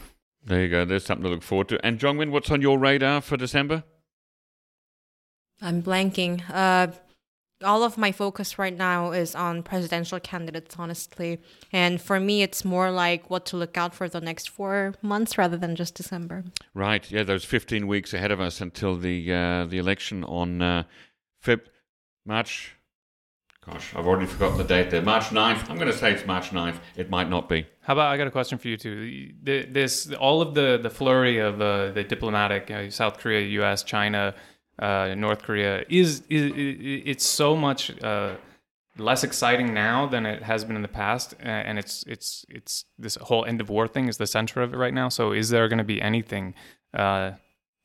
There 0.45 0.63
you 0.63 0.69
go. 0.69 0.85
There's 0.85 1.05
something 1.05 1.25
to 1.25 1.31
look 1.31 1.43
forward 1.43 1.69
to. 1.69 1.85
And 1.85 1.99
Jongmin, 1.99 2.31
what's 2.31 2.51
on 2.51 2.61
your 2.61 2.79
radar 2.79 3.21
for 3.21 3.37
December? 3.37 3.85
I'm 5.61 5.83
blanking. 5.83 6.43
Uh, 6.51 6.89
all 7.63 7.83
of 7.83 7.97
my 7.97 8.13
focus 8.13 8.59
right 8.59 8.77
now 8.77 9.13
is 9.13 9.35
on 9.35 9.63
presidential 9.63 10.21
candidates, 10.21 10.77
honestly. 10.79 11.41
And 11.73 12.01
for 12.01 12.21
me, 12.21 12.43
it's 12.43 12.65
more 12.65 12.91
like 12.91 13.31
what 13.31 13.47
to 13.47 13.57
look 13.57 13.77
out 13.77 13.95
for 13.95 14.09
the 14.09 14.21
next 14.21 14.51
four 14.51 14.95
months 15.01 15.39
rather 15.39 15.57
than 15.57 15.77
just 15.77 15.95
December. 15.95 16.45
Right. 16.75 17.11
Yeah, 17.11 17.23
those 17.23 17.45
15 17.45 17.87
weeks 17.87 18.13
ahead 18.13 18.31
of 18.31 18.41
us 18.41 18.61
until 18.61 18.97
the 18.97 19.33
uh, 19.33 19.67
the 19.67 19.79
election 19.79 20.25
on 20.25 20.61
uh, 20.61 20.85
Feb 21.43 21.61
March 22.27 22.77
Gosh, 23.67 23.95
I've 23.97 24.07
already 24.07 24.27
forgotten 24.27 24.59
the 24.59 24.65
date 24.65 24.91
there. 24.91 25.01
March 25.01 25.25
9th. 25.25 25.71
I'm 25.71 25.77
going 25.77 25.91
to 25.91 25.97
say 25.97 26.13
it's 26.13 26.27
March 26.27 26.51
9th. 26.51 26.77
It 26.97 27.09
might 27.09 27.31
not 27.31 27.49
be. 27.49 27.67
How 27.81 27.95
about 27.95 28.13
I 28.13 28.19
got 28.19 28.27
a 28.27 28.31
question 28.31 28.59
for 28.59 28.69
you 28.69 28.77
too? 28.77 29.33
This 29.43 30.13
all 30.13 30.43
of 30.43 30.55
the 30.55 30.79
the 30.83 30.91
flurry 30.91 31.39
of 31.39 31.61
uh, 31.61 31.91
the 31.93 32.05
diplomatic 32.05 32.71
uh, 32.71 32.91
South 32.91 33.19
Korea, 33.19 33.41
U.S., 33.41 33.83
China, 33.83 34.35
uh, 34.79 35.15
North 35.17 35.43
Korea 35.43 35.85
is, 35.89 36.23
is, 36.29 36.53
is 36.53 37.03
it's 37.07 37.25
so 37.25 37.57
much 37.57 37.91
uh, 38.03 38.35
less 38.99 39.25
exciting 39.25 39.73
now 39.73 40.07
than 40.07 40.27
it 40.27 40.43
has 40.43 40.65
been 40.65 40.77
in 40.77 40.83
the 40.83 40.89
past, 40.89 41.35
and 41.41 41.79
it's 41.79 42.05
it's 42.07 42.45
it's 42.49 42.85
this 42.99 43.17
whole 43.17 43.45
end 43.45 43.61
of 43.61 43.71
war 43.71 43.89
thing 43.89 44.09
is 44.09 44.17
the 44.19 44.27
center 44.27 44.63
of 44.63 44.75
it 44.75 44.77
right 44.77 44.95
now. 44.95 45.09
So, 45.09 45.33
is 45.33 45.49
there 45.49 45.69
going 45.69 45.79
to 45.79 45.85
be 45.85 46.01
anything, 46.03 46.55
uh, 46.93 47.33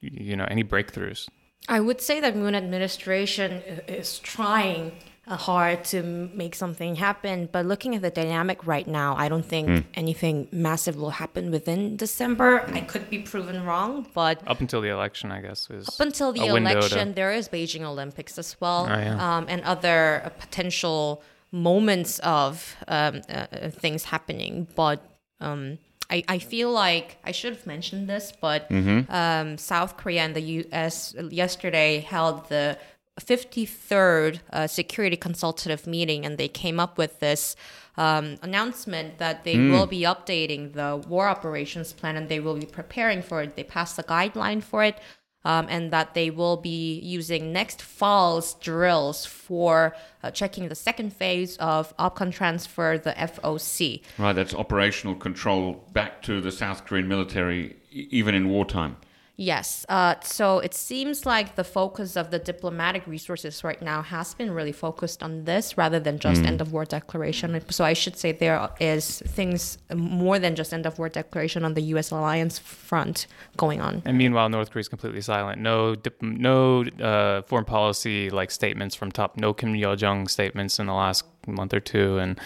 you 0.01 0.35
know, 0.35 0.45
any 0.49 0.63
breakthroughs? 0.63 1.27
I 1.67 1.79
would 1.79 2.01
say 2.01 2.19
that 2.19 2.35
Moon 2.35 2.55
administration 2.55 3.61
is 3.87 4.19
trying 4.19 4.93
hard 5.35 5.83
to 5.85 6.01
make 6.33 6.55
something 6.55 6.95
happen. 6.95 7.49
But 7.51 7.65
looking 7.65 7.95
at 7.95 8.01
the 8.01 8.09
dynamic 8.09 8.65
right 8.65 8.87
now, 8.87 9.15
I 9.15 9.29
don't 9.29 9.45
think 9.45 9.67
mm. 9.67 9.83
anything 9.93 10.47
massive 10.51 10.95
will 10.95 11.11
happen 11.11 11.51
within 11.51 11.97
December. 11.97 12.65
I 12.73 12.81
could 12.81 13.09
be 13.09 13.19
proven 13.19 13.63
wrong, 13.65 14.07
but 14.13 14.41
up 14.47 14.59
until 14.59 14.81
the 14.81 14.89
election, 14.89 15.31
I 15.31 15.41
guess 15.41 15.69
is 15.69 15.87
up 15.87 15.99
until 15.99 16.31
the 16.31 16.45
election, 16.45 17.09
to... 17.09 17.13
there 17.13 17.31
is 17.31 17.47
Beijing 17.47 17.83
Olympics 17.83 18.37
as 18.37 18.59
well, 18.59 18.87
oh, 18.89 18.97
yeah. 18.97 19.37
um, 19.37 19.45
and 19.47 19.61
other 19.63 20.21
uh, 20.25 20.29
potential 20.29 21.23
moments 21.51 22.19
of 22.19 22.75
um, 22.87 23.21
uh, 23.29 23.47
uh 23.51 23.69
things 23.69 24.03
happening. 24.03 24.67
But 24.75 25.03
um, 25.39 25.77
I, 26.09 26.23
I 26.27 26.39
feel 26.39 26.71
like 26.71 27.17
I 27.23 27.31
should 27.31 27.53
have 27.53 27.67
mentioned 27.67 28.09
this, 28.09 28.33
but 28.39 28.69
mm-hmm. 28.69 29.11
um, 29.11 29.57
South 29.57 29.97
Korea 29.97 30.21
and 30.21 30.35
the 30.35 30.41
U.S. 30.41 31.15
yesterday 31.29 31.99
held 31.99 32.49
the 32.49 32.77
53rd 33.19 34.39
uh, 34.51 34.67
security 34.67 35.17
consultative 35.17 35.87
meeting, 35.87 36.25
and 36.25 36.37
they 36.37 36.47
came 36.47 36.79
up 36.79 36.97
with 36.97 37.19
this 37.19 37.55
um, 37.97 38.37
announcement 38.41 39.17
that 39.17 39.43
they 39.43 39.55
mm. 39.55 39.71
will 39.71 39.85
be 39.85 40.01
updating 40.01 40.73
the 40.73 41.05
war 41.07 41.27
operations 41.27 41.91
plan 41.91 42.15
and 42.15 42.29
they 42.29 42.39
will 42.39 42.55
be 42.55 42.65
preparing 42.65 43.21
for 43.21 43.41
it. 43.41 43.55
They 43.57 43.63
passed 43.63 43.97
the 43.97 44.03
guideline 44.03 44.63
for 44.63 44.83
it. 44.83 44.97
um, 45.45 45.67
and 45.69 45.91
that 45.91 46.13
they 46.13 46.29
will 46.29 46.57
be 46.57 46.99
using 46.99 47.53
next 47.53 47.81
fall's 47.81 48.55
drills 48.55 49.25
for 49.25 49.95
uh, 50.23 50.31
checking 50.31 50.67
the 50.67 50.75
second 50.75 51.13
phase 51.13 51.55
of 51.57 51.95
Opcon 51.97 52.31
transfer, 52.31 52.97
the 52.97 53.13
FOC. 53.13 54.01
Right, 54.17 54.33
that's 54.33 54.53
operational 54.53 55.15
control 55.15 55.87
back 55.93 56.21
to 56.23 56.41
the 56.41 56.51
South 56.51 56.85
Korean 56.85 57.07
military, 57.07 57.77
e- 57.91 58.07
even 58.11 58.35
in 58.35 58.49
wartime. 58.49 58.97
Yes. 59.39 59.85
Uh, 59.87 60.15
so 60.21 60.59
it 60.59 60.73
seems 60.73 61.25
like 61.25 61.55
the 61.55 61.63
focus 61.63 62.17
of 62.17 62.29
the 62.29 62.39
diplomatic 62.39 63.07
resources 63.07 63.63
right 63.63 63.81
now 63.81 64.01
has 64.01 64.33
been 64.33 64.51
really 64.51 64.73
focused 64.73 65.23
on 65.23 65.45
this 65.45 65.77
rather 65.77 65.97
than 65.97 66.19
just 66.19 66.43
end 66.43 66.59
of 66.59 66.73
war 66.73 66.83
declaration. 66.83 67.57
So 67.69 67.85
I 67.85 67.93
should 67.93 68.17
say 68.17 68.33
there 68.33 68.69
is 68.81 69.23
things 69.25 69.77
more 69.95 70.39
than 70.39 70.55
just 70.55 70.73
end 70.73 70.85
of 70.85 70.99
war 70.99 71.07
declaration 71.07 71.63
on 71.63 71.73
the 71.73 71.83
U.S. 71.93 72.11
alliance 72.11 72.59
front 72.59 73.27
going 73.55 73.79
on. 73.79 74.01
And 74.03 74.17
meanwhile, 74.17 74.49
North 74.49 74.71
Korea 74.71 74.81
is 74.81 74.89
completely 74.89 75.21
silent. 75.21 75.61
No, 75.61 75.95
dip, 75.95 76.21
no 76.21 76.83
uh, 76.99 77.43
foreign 77.43 77.63
policy 77.63 78.29
like 78.29 78.51
statements 78.51 78.93
from 78.93 79.09
top. 79.09 79.37
No 79.37 79.53
Kim 79.53 79.73
Yo 79.73 79.95
Jong 79.95 80.27
statements 80.27 80.79
in 80.79 80.87
the 80.87 80.93
last 80.93 81.23
month 81.47 81.73
or 81.73 81.79
two, 81.79 82.17
and 82.17 82.37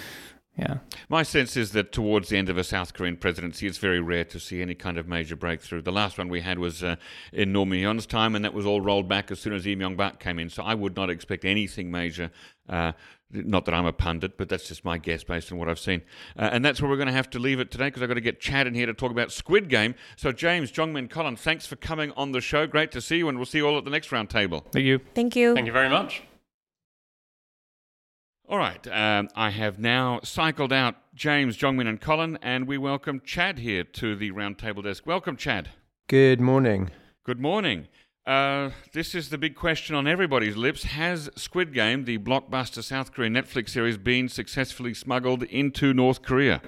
yeah. 0.58 0.78
My 1.10 1.24
sense 1.24 1.58
is 1.58 1.72
that 1.72 1.91
towards 1.91 2.30
the 2.30 2.38
end 2.38 2.47
of 2.47 2.58
a 2.58 2.64
South 2.64 2.93
Korean 2.93 3.18
presidency, 3.18 3.66
it's 3.66 3.80
very 3.80 3.99
rare 3.99 4.24
to 4.26 4.39
see 4.39 4.62
any 4.62 4.76
kind 4.76 4.97
of 4.97 5.08
major 5.08 5.36
breakthrough. 5.36 5.82
The 5.82 5.91
last 5.91 6.18
one 6.18 6.30
we 6.30 6.41
had 6.41 6.60
was 6.60 6.84
uh, 6.84 6.97
in 7.32 7.54
Roh 7.54 7.66
Moo-hyun's 7.66 8.06
time, 8.06 8.36
and 8.36 8.45
that 8.45 8.54
was 8.54 8.66
all 8.66 8.80
rolled 8.80 9.10
back 9.10 9.32
as 9.32 9.39
soon 9.39 9.54
as 9.54 9.66
Lee 9.66 9.76
Myung-bak 9.76 10.20
came 10.20 10.38
in. 10.38 10.49
So 10.49 10.62
I 10.62 10.76
would 10.76 10.95
not 10.95 11.10
expect 11.10 11.43
anything 11.43 11.89
major. 11.89 12.30
Uh, 12.70 12.91
not 13.32 13.66
that 13.66 13.74
I'm 13.74 13.86
a 13.88 13.93
pundit, 13.93 14.38
but 14.38 14.47
that's 14.47 14.68
just 14.68 14.86
my 14.86 14.99
guess 14.99 15.24
based 15.24 15.51
on 15.51 15.58
what 15.58 15.68
I've 15.68 15.80
seen. 15.80 16.04
Uh, 16.38 16.49
and 16.51 16.64
that's 16.64 16.82
where 16.82 16.89
we're 16.89 16.97
going 16.97 17.08
to 17.08 17.14
have 17.14 17.32
to 17.32 17.39
leave 17.39 17.60
it 17.60 17.72
today 17.72 17.86
because 17.86 18.04
I've 18.04 18.08
got 18.08 18.16
to 18.16 18.22
get 18.22 18.39
Chad 18.39 18.68
in 18.68 18.76
here 18.76 18.86
to 18.86 18.93
talk 18.93 19.10
about 19.10 19.32
Squid 19.32 19.70
Game. 19.70 19.95
So, 20.16 20.32
James, 20.32 20.72
Jongmin, 20.72 21.10
Colin, 21.10 21.36
thanks 21.36 21.66
for 21.66 21.76
coming 21.76 22.12
on 22.12 22.32
the 22.32 22.41
show. 22.41 22.68
Great 22.68 22.91
to 22.91 23.01
see 23.01 23.18
you, 23.18 23.28
and 23.28 23.39
we'll 23.39 23.47
see 23.47 23.58
you 23.58 23.68
all 23.68 23.78
at 23.78 23.86
the 23.86 23.91
next 23.91 24.12
round 24.12 24.30
table. 24.30 24.66
Thank 24.72 24.86
you. 24.86 24.99
Thank 25.16 25.36
you. 25.36 25.56
Thank 25.56 25.66
you 25.66 25.74
very 25.74 25.89
much. 25.89 26.24
All 28.54 28.60
right, 28.60 28.88
um, 28.89 29.30
I 29.36 29.49
have 29.49 29.80
now 29.80 30.20
cycled 30.24 30.72
out 30.72 30.93
James, 31.16 31.58
Jongmin, 31.58 31.88
and 31.88 31.99
Colin, 31.99 32.38
and 32.43 32.68
we 32.68 32.78
welcome 32.78 33.20
Chad 33.26 33.58
here 33.58 33.84
to 33.84 34.16
the 34.16 34.30
roundtable 34.30 34.84
desk. 34.84 35.08
Welcome, 35.08 35.38
Chad. 35.38 35.70
Good 36.08 36.39
morning. 36.39 36.91
Good 37.24 37.39
morning. 37.39 37.88
Uh, 38.28 38.70
this 38.91 39.16
is 39.16 39.32
the 39.32 39.39
big 39.39 39.56
question 39.56 39.95
on 39.95 40.06
everybody's 40.06 40.56
lips. 40.56 40.84
Has 40.84 41.32
Squid 41.36 41.74
Game, 41.74 42.06
the 42.06 42.20
blockbuster 42.20 42.84
South 42.84 43.12
Korean 43.12 43.34
Netflix 43.34 43.70
series, 43.70 43.97
been 43.97 44.30
successfully 44.30 44.93
smuggled 44.93 45.41
into 45.41 45.91
North 45.91 46.22
Korea? 46.22 46.62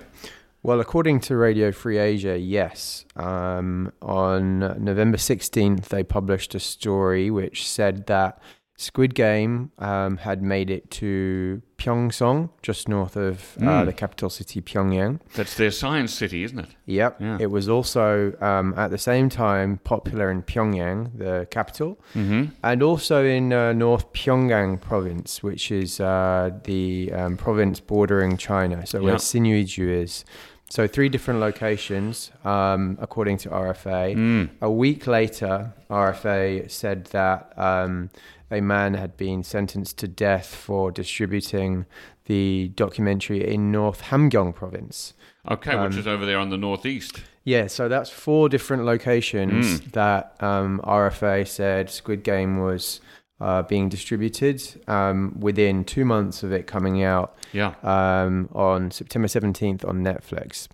Well, 0.63 0.79
according 0.79 1.19
to 1.19 1.37
Radio 1.37 1.71
Free 1.71 1.99
Asia, 1.99 2.39
yes. 2.39 3.05
Um, 3.15 3.93
on 4.01 4.83
November 4.83 5.17
16th, 5.17 5.89
they 5.89 6.03
published 6.03 6.55
a 6.55 6.59
story 6.59 7.29
which 7.29 7.69
said 7.69 8.07
that 8.07 8.41
Squid 8.77 9.15
Game 9.15 9.71
um, 9.79 10.17
had 10.17 10.41
made 10.43 10.69
it 10.69 10.91
to 10.91 11.61
Pyeongseong, 11.77 12.49
just 12.61 12.89
north 12.89 13.15
of 13.15 13.55
uh, 13.61 13.61
Mm. 13.61 13.85
the 13.85 13.93
capital 13.93 14.29
city, 14.29 14.61
Pyongyang. 14.61 15.19
That's 15.33 15.55
their 15.55 15.71
science 15.71 16.13
city, 16.13 16.43
isn't 16.43 16.59
it? 16.59 16.69
Yep. 16.85 17.21
Yeah. 17.21 17.37
It 17.39 17.51
was 17.51 17.69
also, 17.69 18.33
um, 18.41 18.73
at 18.77 18.91
the 18.91 18.97
same 18.97 19.29
time, 19.29 19.79
popular 19.85 20.29
in 20.29 20.41
Pyongyang, 20.43 21.17
the 21.17 21.47
capital, 21.51 21.97
Mm-hmm. 22.15 22.43
and 22.63 22.83
also 22.83 23.23
in 23.23 23.53
uh, 23.53 23.71
North 23.71 24.11
Pyongan 24.11 24.81
province, 24.81 25.41
which 25.41 25.71
is 25.71 25.99
uh, 26.01 26.51
the 26.65 27.11
um, 27.13 27.37
province 27.37 27.79
bordering 27.79 28.35
China, 28.37 28.85
so 28.85 28.99
Yeah. 28.99 29.05
where 29.05 29.15
Sinuiju 29.15 29.87
is. 30.03 30.25
So 30.67 30.87
three 30.87 31.09
different 31.09 31.39
locations, 31.39 32.31
um, 32.43 32.97
according 32.99 33.37
to 33.39 33.49
RFA. 33.49 34.15
Mm. 34.15 34.49
A 34.61 34.69
week 34.71 35.05
later, 35.05 35.71
RFA 35.91 36.69
said 36.71 37.05
that 37.11 37.53
um, 37.57 38.09
a 38.51 38.61
man 38.61 38.93
had 38.93 39.17
been 39.17 39.43
sentenced 39.43 39.97
to 39.99 40.07
death 40.07 40.53
for 40.55 40.91
distributing 40.91 41.85
the 42.25 42.69
documentary 42.75 43.45
in 43.53 43.71
North 43.71 44.03
Hamgyong 44.03 44.53
province. 44.55 45.13
Okay, 45.49 45.75
which 45.75 45.93
Um, 45.93 45.99
is 45.99 46.07
over 46.07 46.25
there 46.25 46.39
on 46.39 46.49
the 46.49 46.57
northeast. 46.57 47.21
Yeah, 47.43 47.67
so 47.67 47.87
that's 47.87 48.09
four 48.09 48.49
different 48.49 48.85
locations 48.85 49.79
Mm. 49.81 49.91
that 49.91 50.35
um, 50.41 50.81
RFA 50.83 51.45
said 51.47 51.89
Squid 51.89 52.23
Game 52.23 52.59
was 52.59 52.99
uh, 53.39 53.61
being 53.63 53.89
distributed 53.89 54.63
um, 54.87 55.35
within 55.39 55.83
two 55.83 56.05
months 56.05 56.41
of 56.41 56.51
it 56.53 56.65
coming 56.67 57.03
out 57.03 57.35
Yeah. 57.51 57.73
um, 57.83 58.49
on 58.53 58.89
September 58.91 59.27
17th 59.27 59.85
on 59.87 60.03
Netflix. 60.03 60.67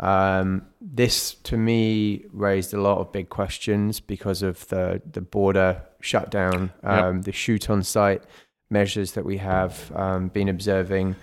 Um, 0.00 0.62
this, 0.80 1.34
to 1.34 1.56
me, 1.56 2.24
raised 2.32 2.72
a 2.72 2.80
lot 2.80 2.98
of 2.98 3.12
big 3.12 3.28
questions 3.28 4.00
because 4.00 4.42
of 4.42 4.66
the, 4.68 5.02
the 5.10 5.20
border 5.20 5.82
shutdown, 6.00 6.72
um, 6.82 7.22
the 7.22 7.32
shoot 7.32 7.68
on 7.68 7.82
sight 7.82 8.22
measures 8.70 9.12
that 9.12 9.24
we 9.24 9.36
have 9.36 9.92
um, 9.94 10.28
been 10.28 10.48
observing, 10.48 11.16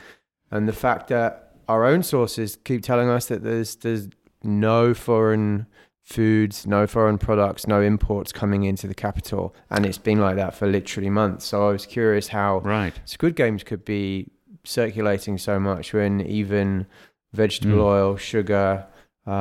and 0.51 0.67
the 0.67 0.73
fact 0.73 1.07
that 1.07 1.55
our 1.67 1.85
own 1.85 2.03
sources 2.03 2.57
keep 2.63 2.83
telling 2.83 3.09
us 3.09 3.25
that 3.27 3.43
there's 3.43 3.75
there's 3.77 4.09
no 4.43 4.93
foreign 4.93 5.65
foods, 6.03 6.65
no 6.67 6.87
foreign 6.87 7.17
products, 7.17 7.67
no 7.67 7.81
imports 7.81 8.31
coming 8.31 8.63
into 8.63 8.87
the 8.87 8.95
capital, 8.95 9.55
and 9.69 9.85
it's 9.85 9.97
been 9.97 10.19
like 10.19 10.35
that 10.35 10.53
for 10.53 10.67
literally 10.67 11.09
months. 11.09 11.45
So 11.45 11.67
I 11.67 11.71
was 11.71 11.85
curious 11.85 12.27
how 12.27 12.59
Right. 12.59 12.93
Squid 13.05 13.35
Games 13.35 13.63
could 13.63 13.83
be 13.83 14.29
circulating 14.63 15.37
so 15.37 15.59
much 15.59 15.93
when 15.93 16.21
even 16.21 16.85
vegetable 17.37 17.77
Mm. 17.77 17.93
oil, 17.93 18.17
sugar, 18.17 18.85
uh, 19.25 19.31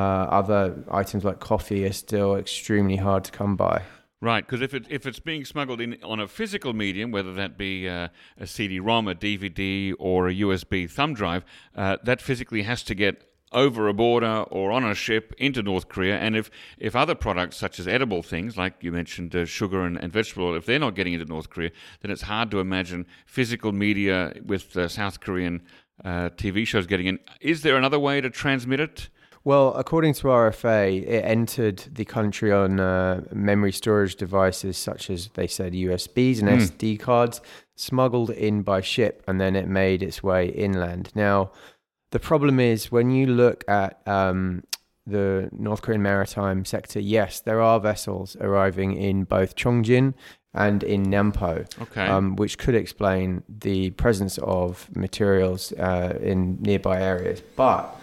other 0.40 0.84
items 0.90 1.24
like 1.24 1.38
coffee 1.40 1.84
are 1.88 1.92
still 1.92 2.36
extremely 2.36 2.96
hard 2.96 3.24
to 3.24 3.32
come 3.32 3.56
by. 3.56 3.82
Right, 4.20 4.44
because 4.46 4.62
if 4.62 4.72
it 4.72 4.86
if 4.88 5.06
it's 5.06 5.20
being 5.20 5.44
smuggled 5.44 5.80
in 5.80 5.98
on 6.02 6.20
a 6.20 6.26
physical 6.26 6.72
medium, 6.72 7.10
whether 7.12 7.34
that 7.34 7.58
be 7.58 7.86
uh, 7.88 8.08
a 8.38 8.46
CD-ROM, 8.46 9.08
a 9.08 9.14
DVD, 9.14 9.92
or 9.98 10.28
a 10.28 10.34
USB 10.44 10.88
thumb 10.90 11.12
drive, 11.14 11.44
uh, 11.76 11.96
that 12.02 12.22
physically 12.22 12.62
has 12.62 12.82
to 12.84 12.94
get 12.94 13.14
over 13.52 13.88
a 13.88 13.94
border 13.94 14.44
or 14.50 14.72
on 14.72 14.84
a 14.84 14.94
ship 14.94 15.32
into 15.38 15.62
North 15.62 15.86
Korea. 15.88 16.16
And 16.18 16.34
if, 16.34 16.50
if 16.78 16.96
other 16.96 17.14
products 17.14 17.56
such 17.56 17.78
as 17.78 17.86
edible 17.86 18.22
things, 18.22 18.56
like 18.56 18.74
you 18.80 18.90
mentioned 18.90 19.36
uh, 19.36 19.44
sugar 19.44 19.80
and, 19.86 19.96
and 20.02 20.12
vegetable 20.12 20.46
oil, 20.46 20.56
if 20.56 20.66
they're 20.66 20.80
not 20.80 20.94
getting 20.96 21.12
into 21.12 21.26
North 21.26 21.48
Korea, 21.48 21.70
then 22.00 22.10
it's 22.10 22.22
hard 22.22 22.50
to 22.50 22.58
imagine 22.58 23.06
physical 23.24 23.72
media 23.72 24.32
with 24.44 24.76
uh, 24.76 24.88
South 24.88 25.20
Korean 25.20 25.62
uh, 26.04 26.30
TV 26.36 26.66
shows 26.66 26.86
getting 26.86 27.06
in. 27.06 27.18
Is 27.40 27.62
there 27.62 27.76
another 27.76 27.98
way 27.98 28.20
to 28.20 28.30
transmit 28.30 28.80
it? 28.80 29.08
Well, 29.44 29.74
according 29.74 30.14
to 30.14 30.24
RFA, 30.26 31.06
it 31.06 31.24
entered 31.24 31.78
the 31.92 32.04
country 32.04 32.50
on 32.50 32.80
uh, 32.80 33.22
memory 33.32 33.70
storage 33.70 34.16
devices 34.16 34.76
such 34.76 35.08
as 35.08 35.28
they 35.34 35.46
said 35.46 35.72
USBs 35.72 36.40
and 36.40 36.48
Mm. 36.48 36.58
SD 36.58 36.98
cards, 36.98 37.40
smuggled 37.76 38.30
in 38.30 38.62
by 38.62 38.80
ship, 38.80 39.22
and 39.28 39.40
then 39.40 39.54
it 39.54 39.68
made 39.68 40.02
its 40.02 40.20
way 40.20 40.48
inland. 40.48 41.12
Now, 41.14 41.52
the 42.10 42.18
problem 42.18 42.58
is 42.58 42.90
when 42.90 43.10
you 43.10 43.26
look 43.28 43.62
at 43.68 44.00
um, 44.08 44.64
the 45.06 45.48
North 45.52 45.82
Korean 45.82 46.02
maritime 46.02 46.64
sector, 46.64 46.98
yes, 46.98 47.38
there 47.38 47.60
are 47.60 47.78
vessels 47.78 48.36
arriving 48.40 48.96
in 48.96 49.24
both 49.24 49.54
Chongjin 49.54 50.14
and 50.56 50.82
in 50.82 51.04
Nampo, 51.06 51.66
Okay. 51.82 52.06
um, 52.06 52.34
which 52.36 52.58
could 52.58 52.74
explain 52.74 53.42
the 53.48 53.90
presence 53.90 54.38
of 54.38 54.88
materials 54.96 55.72
uh, 55.72 56.18
in 56.20 56.58
nearby 56.60 57.00
areas. 57.00 57.42
But 57.54 57.94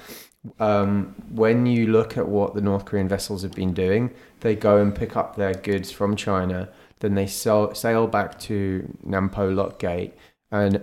um, 0.59 1.15
when 1.31 1.65
you 1.65 1.87
look 1.87 2.17
at 2.17 2.27
what 2.27 2.53
the 2.53 2.61
North 2.61 2.85
Korean 2.85 3.07
vessels 3.09 3.41
have 3.41 3.53
been 3.53 3.73
doing, 3.73 4.11
they 4.41 4.55
go 4.55 4.77
and 4.77 4.93
pick 4.93 5.15
up 5.17 5.35
their 5.35 5.53
goods 5.53 5.91
from 5.91 6.15
China, 6.15 6.69
then 6.99 7.15
they 7.15 7.27
sail, 7.27 7.73
sail 7.73 8.07
back 8.07 8.39
to 8.41 8.87
Nampo 9.05 9.53
Lock 9.53 9.79
Gate, 9.79 10.13
and 10.51 10.81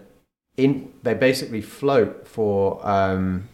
in 0.57 0.93
they 1.03 1.15
basically 1.15 1.61
float 1.63 2.27
for 2.27 2.85
um, 2.87 3.49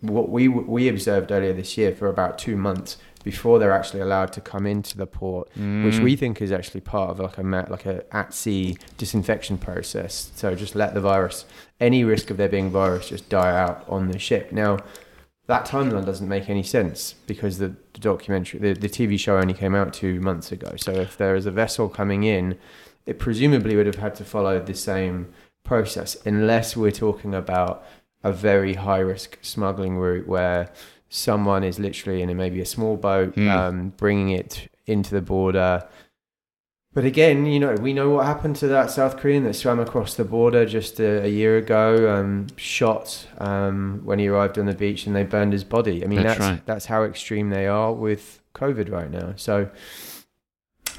what 0.00 0.30
we 0.30 0.48
we 0.48 0.88
observed 0.88 1.30
earlier 1.30 1.52
this 1.52 1.76
year 1.76 1.94
for 1.94 2.08
about 2.08 2.38
two 2.38 2.56
months 2.56 2.96
before 3.24 3.58
they're 3.58 3.72
actually 3.72 4.00
allowed 4.00 4.32
to 4.32 4.40
come 4.40 4.66
into 4.66 4.96
the 4.96 5.06
port, 5.06 5.48
which 5.54 5.96
Mm. 5.96 6.02
we 6.04 6.16
think 6.16 6.40
is 6.40 6.52
actually 6.52 6.80
part 6.80 7.10
of 7.10 7.18
like 7.20 7.38
a 7.38 7.42
like 7.42 7.86
a 7.86 8.04
at 8.14 8.32
sea 8.34 8.76
disinfection 8.96 9.58
process. 9.58 10.32
So 10.34 10.54
just 10.54 10.74
let 10.74 10.94
the 10.94 11.00
virus, 11.00 11.44
any 11.80 12.02
risk 12.04 12.30
of 12.30 12.36
there 12.38 12.48
being 12.48 12.70
virus, 12.70 13.08
just 13.08 13.28
die 13.28 13.54
out 13.58 13.84
on 13.88 14.08
the 14.08 14.18
ship. 14.18 14.52
Now 14.52 14.78
that 15.46 15.66
timeline 15.66 16.06
doesn't 16.06 16.28
make 16.28 16.48
any 16.48 16.62
sense 16.62 17.14
because 17.26 17.58
the, 17.58 17.74
the 17.92 17.98
documentary, 18.00 18.60
the, 18.60 18.72
the 18.72 18.88
TV 18.88 19.18
show 19.18 19.36
only 19.36 19.52
came 19.54 19.74
out 19.74 19.92
two 19.92 20.20
months 20.20 20.52
ago. 20.52 20.74
So 20.76 20.92
if 20.92 21.16
there 21.16 21.34
is 21.34 21.44
a 21.44 21.50
vessel 21.50 21.88
coming 21.88 22.22
in, 22.22 22.56
it 23.04 23.18
presumably 23.18 23.74
would 23.74 23.86
have 23.86 23.96
had 23.96 24.14
to 24.16 24.24
follow 24.24 24.60
the 24.60 24.74
same 24.74 25.26
process, 25.64 26.16
unless 26.24 26.76
we're 26.76 26.92
talking 26.92 27.34
about 27.34 27.84
a 28.22 28.30
very 28.32 28.74
high 28.74 28.98
risk 29.00 29.38
smuggling 29.42 29.96
route 29.96 30.28
where 30.28 30.70
someone 31.10 31.62
is 31.64 31.78
literally 31.78 32.22
in 32.22 32.30
a, 32.30 32.34
maybe 32.34 32.60
a 32.60 32.64
small 32.66 32.96
boat, 32.96 33.34
Hmm. 33.34 33.48
um, 33.50 33.92
bringing 33.98 34.30
it 34.30 34.70
into 34.86 35.12
the 35.14 35.20
border. 35.20 35.86
But 36.92 37.04
again, 37.04 37.46
you 37.46 37.60
know, 37.60 37.74
we 37.74 37.92
know 37.92 38.10
what 38.10 38.26
happened 38.26 38.56
to 38.56 38.68
that 38.68 38.90
South 38.90 39.16
Korean 39.18 39.44
that 39.44 39.54
swam 39.54 39.78
across 39.78 40.14
the 40.14 40.24
border 40.24 40.64
just 40.66 40.98
a, 40.98 41.24
a 41.24 41.28
year 41.28 41.56
ago, 41.56 42.12
um, 42.12 42.46
shot 42.56 43.28
um, 43.38 44.00
when 44.04 44.18
he 44.18 44.26
arrived 44.26 44.58
on 44.58 44.66
the 44.66 44.74
beach, 44.74 45.06
and 45.06 45.14
they 45.14 45.22
burned 45.22 45.52
his 45.52 45.62
body. 45.62 46.02
I 46.02 46.08
mean, 46.08 46.22
That's 46.22 46.38
that's 46.38 46.50
right. 46.50 46.66
that's 46.66 46.86
how 46.86 47.04
extreme 47.04 47.50
they 47.50 47.66
are 47.68 47.92
with 47.92 48.40
COVID 48.54 48.90
right 48.90 49.10
now. 49.10 49.34
So 49.36 49.68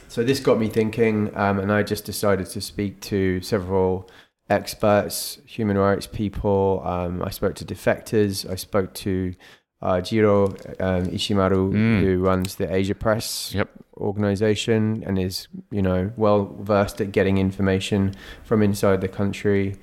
so 0.08 0.24
this 0.24 0.40
got 0.40 0.60
me 0.60 0.68
thinking, 0.68 1.32
um, 1.36 1.60
and 1.60 1.72
I 1.72 1.84
just 1.84 2.06
decided 2.06 2.48
to 2.48 2.62
speak 2.62 3.00
to 3.02 3.42
several 3.42 4.10
experts, 4.50 5.40
human 5.46 5.78
rights 5.78 6.08
people. 6.08 6.82
Um, 6.86 7.22
I 7.24 7.30
spoke 7.32 7.56
to 7.56 7.66
defectors. 7.66 8.50
I 8.50 8.56
spoke 8.56 8.94
to 8.96 9.34
uh, 9.82 10.00
Jiro 10.02 10.46
um, 10.80 11.08
Ishimaru, 11.18 11.72
Mm. 11.74 12.02
who 12.02 12.20
runs 12.20 12.56
the 12.56 12.74
Asia 12.74 12.96
Press 12.96 13.52
Yep. 13.56 13.70
organization 13.98 15.04
and 15.06 15.18
is, 15.20 15.48
you 15.72 15.82
know, 15.82 16.12
well 16.18 16.56
versed 16.62 17.02
at 17.02 17.12
getting 17.12 17.38
information 17.38 18.14
from 18.44 18.62
inside 18.62 19.02
the 19.02 19.08
country. 19.08 19.76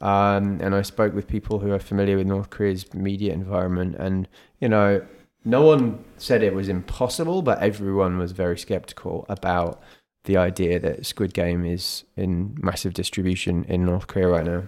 Um, 0.00 0.58
and 0.60 0.74
I 0.74 0.82
spoke 0.82 1.14
with 1.14 1.26
people 1.26 1.60
who 1.60 1.72
are 1.72 1.78
familiar 1.78 2.16
with 2.18 2.26
North 2.26 2.50
Korea's 2.50 2.92
media 2.92 3.32
environment, 3.32 3.96
and 3.98 4.28
you 4.60 4.68
know, 4.68 5.00
no 5.44 5.62
one 5.62 6.04
said 6.18 6.42
it 6.42 6.54
was 6.54 6.68
impossible, 6.68 7.40
but 7.40 7.58
everyone 7.62 8.18
was 8.18 8.32
very 8.32 8.58
skeptical 8.58 9.24
about 9.28 9.80
the 10.26 10.36
idea 10.36 10.78
that 10.78 11.04
Squid 11.06 11.32
Game 11.34 11.64
is 11.64 12.04
in 12.16 12.56
massive 12.60 12.92
distribution 12.94 13.64
in 13.64 13.84
North 13.84 14.06
Korea 14.06 14.28
right 14.28 14.44
now. 14.44 14.62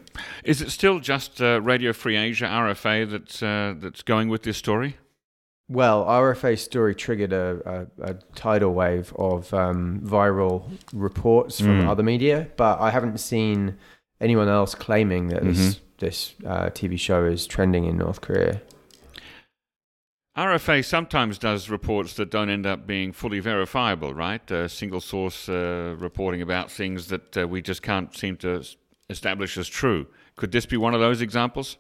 Is 0.44 0.60
it 0.62 0.70
still 0.70 0.98
just 0.98 1.40
uh, 1.40 1.60
Radio 1.62 1.92
Free 1.92 2.16
Asia 2.16 2.46
(RFA) 2.46 3.08
that's 3.10 3.42
uh, 3.42 3.74
that's 3.78 4.02
going 4.02 4.28
with 4.28 4.42
this 4.42 4.56
story? 4.56 4.96
Well, 5.70 6.04
RFA's 6.06 6.62
story 6.62 6.94
triggered 6.94 7.32
a, 7.34 7.86
a, 8.00 8.10
a 8.12 8.14
tidal 8.34 8.72
wave 8.72 9.12
of 9.18 9.52
um, 9.52 10.00
viral 10.02 10.62
reports 10.94 11.60
from 11.60 11.82
Mm. 11.82 11.88
other 11.88 12.02
media, 12.02 12.48
but 12.56 12.80
I 12.80 12.90
haven't 12.90 13.18
seen 13.20 13.76
anyone 14.18 14.48
else 14.48 14.74
claiming 14.74 15.28
that 15.28 15.44
this 15.44 15.80
this 15.98 16.34
uh, 16.46 16.70
TV 16.70 16.98
show 16.98 17.26
is 17.26 17.46
trending 17.46 17.84
in 17.84 17.98
North 17.98 18.20
Korea. 18.22 18.62
RFA 20.38 20.84
sometimes 20.84 21.36
does 21.36 21.68
reports 21.68 22.14
that 22.14 22.30
don't 22.30 22.48
end 22.48 22.64
up 22.64 22.86
being 22.86 23.12
fully 23.12 23.40
verifiable, 23.40 24.14
right? 24.14 24.48
Uh, 24.50 24.68
single 24.68 25.00
source 25.00 25.48
uh, 25.48 25.96
reporting 25.98 26.42
about 26.42 26.70
things 26.70 27.08
that 27.08 27.36
uh, 27.36 27.48
we 27.48 27.60
just 27.60 27.82
can't 27.82 28.16
seem 28.16 28.36
to 28.38 28.62
establish 29.10 29.58
as 29.58 29.68
true. 29.68 30.06
Could 30.36 30.52
this 30.52 30.64
be 30.64 30.76
one 30.76 30.94
of 30.94 31.00
those 31.00 31.20
examples? 31.20 31.76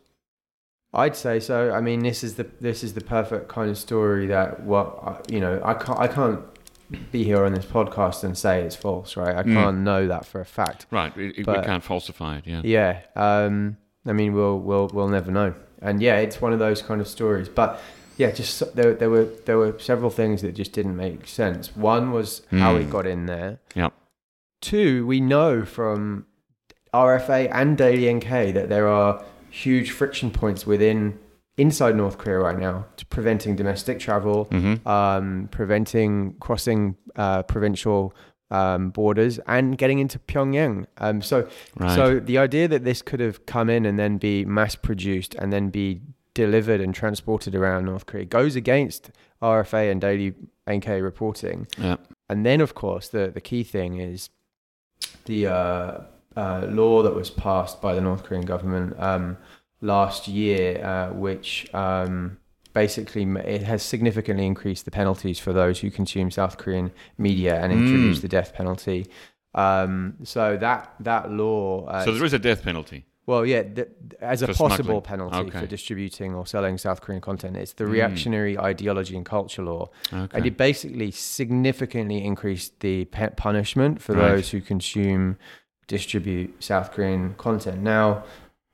I'd 0.92 1.14
say 1.14 1.38
so. 1.38 1.70
I 1.72 1.80
mean, 1.80 2.00
this 2.00 2.24
is 2.24 2.34
the 2.34 2.46
this 2.60 2.82
is 2.82 2.94
the 2.94 3.00
perfect 3.02 3.48
kind 3.48 3.70
of 3.70 3.78
story 3.78 4.26
that 4.26 4.60
what 4.64 4.98
I- 5.04 5.20
you 5.32 5.38
know. 5.38 5.60
I 5.64 5.74
can't 5.74 5.98
I 6.00 6.08
can't 6.08 6.40
be 7.12 7.22
here 7.22 7.44
on 7.44 7.52
this 7.52 7.66
podcast 7.66 8.24
and 8.24 8.36
say 8.36 8.62
it's 8.62 8.74
false, 8.74 9.16
right? 9.16 9.36
I 9.36 9.42
Mm. 9.42 9.52
can't 9.52 9.78
know 9.80 10.08
that 10.08 10.24
for 10.24 10.40
a 10.40 10.46
fact. 10.46 10.86
Right, 10.90 11.14
it, 11.16 11.38
it- 11.40 11.46
we 11.46 11.54
can't 11.62 11.84
falsify 11.84 12.38
it. 12.38 12.46
Yeah. 12.46 12.62
Yeah. 12.64 13.00
Um, 13.14 13.76
I 14.06 14.12
mean, 14.14 14.32
we'll 14.32 14.58
we'll 14.58 14.88
we'll 14.92 15.08
never 15.08 15.30
know. 15.30 15.54
And 15.80 16.02
yeah, 16.02 16.16
it's 16.16 16.40
one 16.40 16.52
of 16.54 16.58
those 16.58 16.80
kind 16.82 17.00
of 17.00 17.06
stories. 17.06 17.48
But 17.48 17.78
yeah, 18.18 18.30
just 18.30 18.74
there 18.76 18.92
there 18.94 19.08
were 19.10 19.26
there 19.46 19.56
were 19.58 19.78
several 19.78 20.10
things 20.10 20.42
that 20.42 20.52
just 20.54 20.72
didn't 20.72 20.96
make 20.96 21.26
sense. 21.26 21.74
One 21.76 22.12
was 22.12 22.42
how 22.50 22.74
Mm. 22.74 22.80
it 22.82 22.90
got 22.90 23.06
in 23.06 23.26
there. 23.26 23.60
Yep. 23.74 23.92
Two, 24.60 25.06
we 25.06 25.20
know 25.20 25.64
from 25.64 26.26
RFA 26.92 27.48
and 27.52 27.76
Daily 27.78 28.06
NK 28.12 28.52
that 28.54 28.68
there 28.68 28.88
are 28.88 29.22
huge 29.50 29.90
friction 29.92 30.30
points 30.30 30.66
within 30.66 31.18
inside 31.56 31.96
North 31.96 32.18
Korea 32.18 32.38
right 32.38 32.58
now, 32.58 32.86
to 32.96 33.06
preventing 33.06 33.56
domestic 33.56 33.98
travel, 33.98 34.46
Mm-hmm. 34.50 34.86
um, 34.88 35.48
preventing 35.50 36.34
crossing 36.40 36.96
uh, 37.16 37.42
provincial 37.44 38.14
um, 38.50 38.90
borders, 38.90 39.38
and 39.46 39.76
getting 39.76 39.98
into 39.98 40.18
Pyongyang. 40.20 40.86
Um, 40.98 41.20
so, 41.20 41.46
Right. 41.76 41.94
so 41.94 42.18
the 42.20 42.38
idea 42.38 42.66
that 42.68 42.84
this 42.84 43.02
could 43.02 43.20
have 43.20 43.44
come 43.46 43.68
in 43.68 43.84
and 43.84 43.98
then 43.98 44.18
be 44.18 44.44
mass 44.44 44.74
produced 44.74 45.34
and 45.34 45.52
then 45.52 45.68
be 45.70 46.00
delivered 46.44 46.80
and 46.80 46.92
transported 46.94 47.52
around 47.54 47.84
North 47.86 48.06
Korea 48.06 48.24
goes 48.24 48.54
against 48.56 49.10
RFA 49.42 49.84
and 49.92 50.00
Daily 50.00 50.34
NK 50.76 50.86
reporting. 51.10 51.66
yeah. 51.86 51.96
And 52.30 52.44
then, 52.48 52.60
of 52.60 52.72
course, 52.74 53.08
the, 53.08 53.24
the 53.38 53.40
key 53.50 53.62
thing 53.64 53.98
is 54.12 54.30
the 55.24 55.46
uh, 55.46 56.00
uh, 56.36 56.66
law 56.80 57.02
that 57.02 57.14
was 57.14 57.30
passed 57.30 57.80
by 57.82 57.92
the 57.94 58.00
North 58.08 58.22
Korean 58.24 58.44
government 58.44 58.88
um, 58.98 59.36
last 59.80 60.28
year, 60.28 60.84
uh, 60.84 61.08
which 61.14 61.48
um, 61.74 62.36
basically 62.74 63.24
it 63.56 63.62
has 63.62 63.82
significantly 63.82 64.46
increased 64.46 64.84
the 64.84 64.90
penalties 64.90 65.38
for 65.40 65.52
those 65.52 65.80
who 65.80 65.90
consume 65.90 66.30
South 66.30 66.56
Korean 66.58 66.90
media 67.16 67.54
and 67.62 67.72
introduced 67.72 68.18
Mm. 68.20 68.22
the 68.22 68.28
death 68.28 68.52
penalty. 68.54 69.06
Um, 69.54 70.14
so 70.22 70.56
that 70.58 70.94
that 71.00 71.32
law. 71.32 71.86
Uh, 71.86 72.04
so 72.04 72.12
there 72.12 72.24
is 72.24 72.34
a 72.34 72.38
death 72.38 72.62
penalty. 72.62 73.06
Well, 73.28 73.44
yeah, 73.44 73.62
th- 73.62 73.88
as 74.20 74.40
a 74.42 74.46
For 74.48 74.54
possible 74.54 74.84
smuggling. 75.02 75.02
penalty 75.02 75.48
Okay. 75.50 75.60
for 75.60 75.66
distributing 75.66 76.34
or 76.34 76.46
selling 76.46 76.78
South 76.78 77.00
Korean 77.02 77.20
content, 77.20 77.56
it's 77.58 77.74
the 77.74 77.84
Mm. 77.84 77.90
reactionary 77.96 78.54
ideology 78.58 79.14
and 79.18 79.26
culture 79.36 79.62
law. 79.62 79.90
Okay. 80.12 80.34
And 80.36 80.46
it 80.46 80.56
basically 80.56 81.10
significantly 81.10 82.24
increased 82.24 82.80
the 82.80 83.04
pe- 83.16 83.34
punishment 83.36 84.00
for 84.00 84.14
Right. 84.14 84.28
those 84.30 84.50
who 84.52 84.60
consume, 84.62 85.36
distribute 85.86 86.50
South 86.62 86.92
Korean 86.92 87.34
content. 87.46 87.82
Now, 87.82 88.24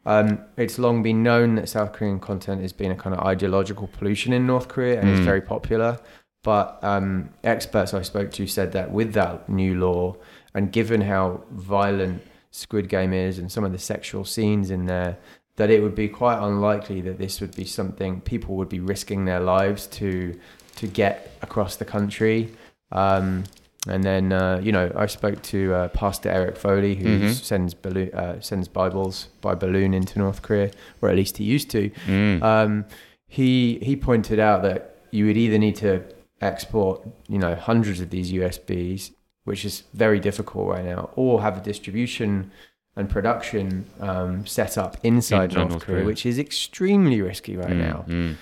um, 0.06 0.38
it's 0.56 0.78
long 0.78 1.02
been 1.02 1.22
known 1.22 1.56
that 1.56 1.68
South 1.68 1.92
Korean 1.92 2.20
content 2.20 2.62
has 2.62 2.72
been 2.72 2.92
a 2.92 2.96
kind 2.96 3.14
of 3.16 3.20
ideological 3.26 3.88
pollution 3.98 4.32
in 4.32 4.46
North 4.46 4.68
Korea 4.68 5.00
and 5.00 5.08
Mm. 5.08 5.14
is 5.18 5.20
very 5.32 5.40
popular. 5.40 5.98
But 6.44 6.78
um, 6.82 7.30
experts 7.42 7.92
I 7.94 8.02
spoke 8.02 8.30
to 8.32 8.46
said 8.46 8.70
that 8.72 8.92
with 8.92 9.14
that 9.14 9.48
new 9.48 9.74
law, 9.86 10.16
and 10.54 10.70
given 10.70 11.00
how 11.00 11.40
violent 11.50 12.22
Squid 12.54 12.88
Game 12.88 13.12
is 13.12 13.38
and 13.40 13.50
some 13.50 13.64
of 13.64 13.72
the 13.72 13.78
sexual 13.78 14.24
scenes 14.24 14.70
in 14.70 14.86
there, 14.86 15.16
that 15.56 15.70
it 15.70 15.82
would 15.82 15.94
be 15.94 16.08
quite 16.08 16.38
unlikely 16.50 17.00
that 17.02 17.18
this 17.18 17.40
would 17.40 17.54
be 17.56 17.64
something 17.64 18.20
people 18.20 18.54
would 18.56 18.68
be 18.68 18.80
risking 18.80 19.24
their 19.24 19.40
lives 19.40 19.86
to 19.98 20.38
to 20.76 20.86
get 20.86 21.36
across 21.42 21.76
the 21.76 21.84
country. 21.84 22.48
Um, 22.92 23.44
and 23.88 24.02
then 24.02 24.32
uh, 24.32 24.60
you 24.62 24.72
know 24.72 24.90
I 24.96 25.06
spoke 25.06 25.42
to 25.54 25.74
uh, 25.74 25.88
Pastor 25.88 26.28
Eric 26.30 26.56
Foley 26.56 26.94
who 26.94 27.18
Mhm. 27.18 27.34
sends 27.50 27.74
balloon, 27.74 28.10
uh, 28.14 28.40
sends 28.40 28.66
Bibles 28.68 29.28
by 29.40 29.54
balloon 29.54 29.92
into 29.92 30.18
North 30.18 30.40
Korea, 30.42 30.70
or 31.02 31.08
at 31.10 31.16
least 31.16 31.36
he 31.38 31.44
used 31.44 31.70
to. 31.70 31.90
Mm. 32.06 32.42
Um, 32.42 32.84
he 33.26 33.78
he 33.82 33.94
pointed 33.96 34.38
out 34.38 34.62
that 34.62 34.80
you 35.10 35.26
would 35.26 35.36
either 35.36 35.58
need 35.58 35.76
to 35.76 36.02
export 36.40 36.96
you 37.28 37.38
know 37.38 37.54
hundreds 37.54 38.00
of 38.00 38.08
these 38.10 38.32
USBs, 38.32 39.10
which 39.44 39.64
is 39.64 39.84
very 39.94 40.20
difficult 40.20 40.68
right 40.68 40.84
now, 40.84 41.10
or 41.16 41.42
have 41.42 41.56
a 41.58 41.60
distribution 41.60 42.50
and 42.96 43.10
production 43.10 43.84
um, 44.00 44.46
set 44.46 44.78
up 44.78 44.96
inside 45.02 45.44
Inside 45.52 45.58
North, 45.58 45.70
North 45.70 45.82
Korea, 45.84 45.96
Korea. 45.98 46.06
which 46.06 46.24
is 46.26 46.38
extremely 46.38 47.20
risky 47.20 47.56
right 47.56 47.70
Mm, 47.70 47.78
now. 47.78 48.04
mm. 48.08 48.36